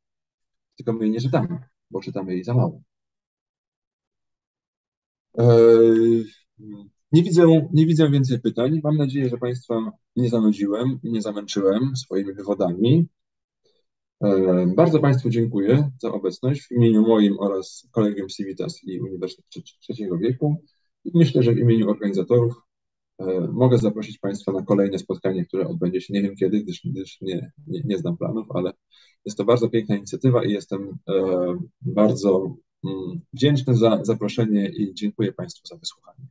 tylko 0.76 0.92
my 0.92 1.04
jej 1.04 1.10
nie 1.10 1.20
czytamy, 1.20 1.58
bo 1.90 2.00
czytamy 2.00 2.32
jej 2.32 2.44
za 2.44 2.54
mało. 2.54 2.82
Eee, 5.38 6.24
nie 7.12 7.22
widzę, 7.22 7.68
nie 7.72 7.86
widzę 7.86 8.10
więcej 8.10 8.40
pytań. 8.40 8.80
Mam 8.84 8.96
nadzieję, 8.96 9.28
że 9.28 9.38
Państwa 9.38 9.92
nie 10.16 10.28
zanudziłem 10.28 10.98
i 11.02 11.12
nie 11.12 11.22
zamęczyłem 11.22 11.96
swoimi 11.96 12.34
wywodami. 12.34 13.08
E, 14.24 14.66
bardzo 14.76 15.00
Państwu 15.00 15.30
dziękuję 15.30 15.90
za 15.98 16.12
obecność 16.12 16.62
w 16.62 16.72
imieniu 16.72 17.02
moim 17.02 17.38
oraz 17.38 17.88
Kolegium 17.90 18.28
Civitas 18.28 18.84
i 18.84 19.00
Uniwersytetu 19.00 19.60
Trzeciego 19.80 20.18
Wieku. 20.18 20.64
Myślę, 21.14 21.42
że 21.42 21.52
w 21.52 21.58
imieniu 21.58 21.90
organizatorów 21.90 22.54
e, 22.54 22.63
mogę 23.52 23.78
zaprosić 23.78 24.18
Państwa 24.18 24.52
na 24.52 24.62
kolejne 24.62 24.98
spotkanie, 24.98 25.44
które 25.44 25.68
odbędzie 25.68 26.00
się 26.00 26.14
nie 26.14 26.22
wiem 26.22 26.36
kiedy, 26.36 26.60
gdyż, 26.60 26.80
gdyż 26.84 27.20
nie, 27.20 27.52
nie, 27.66 27.82
nie 27.84 27.98
znam 27.98 28.16
planów, 28.16 28.46
ale 28.54 28.72
jest 29.24 29.38
to 29.38 29.44
bardzo 29.44 29.68
piękna 29.68 29.96
inicjatywa 29.96 30.44
i 30.44 30.52
jestem 30.52 30.98
e, 31.08 31.14
bardzo 31.82 32.56
mm, 32.84 33.20
wdzięczny 33.32 33.76
za 33.76 34.04
zaproszenie 34.04 34.68
i 34.68 34.94
dziękuję 34.94 35.32
Państwu 35.32 35.66
za 35.66 35.76
wysłuchanie. 35.76 36.26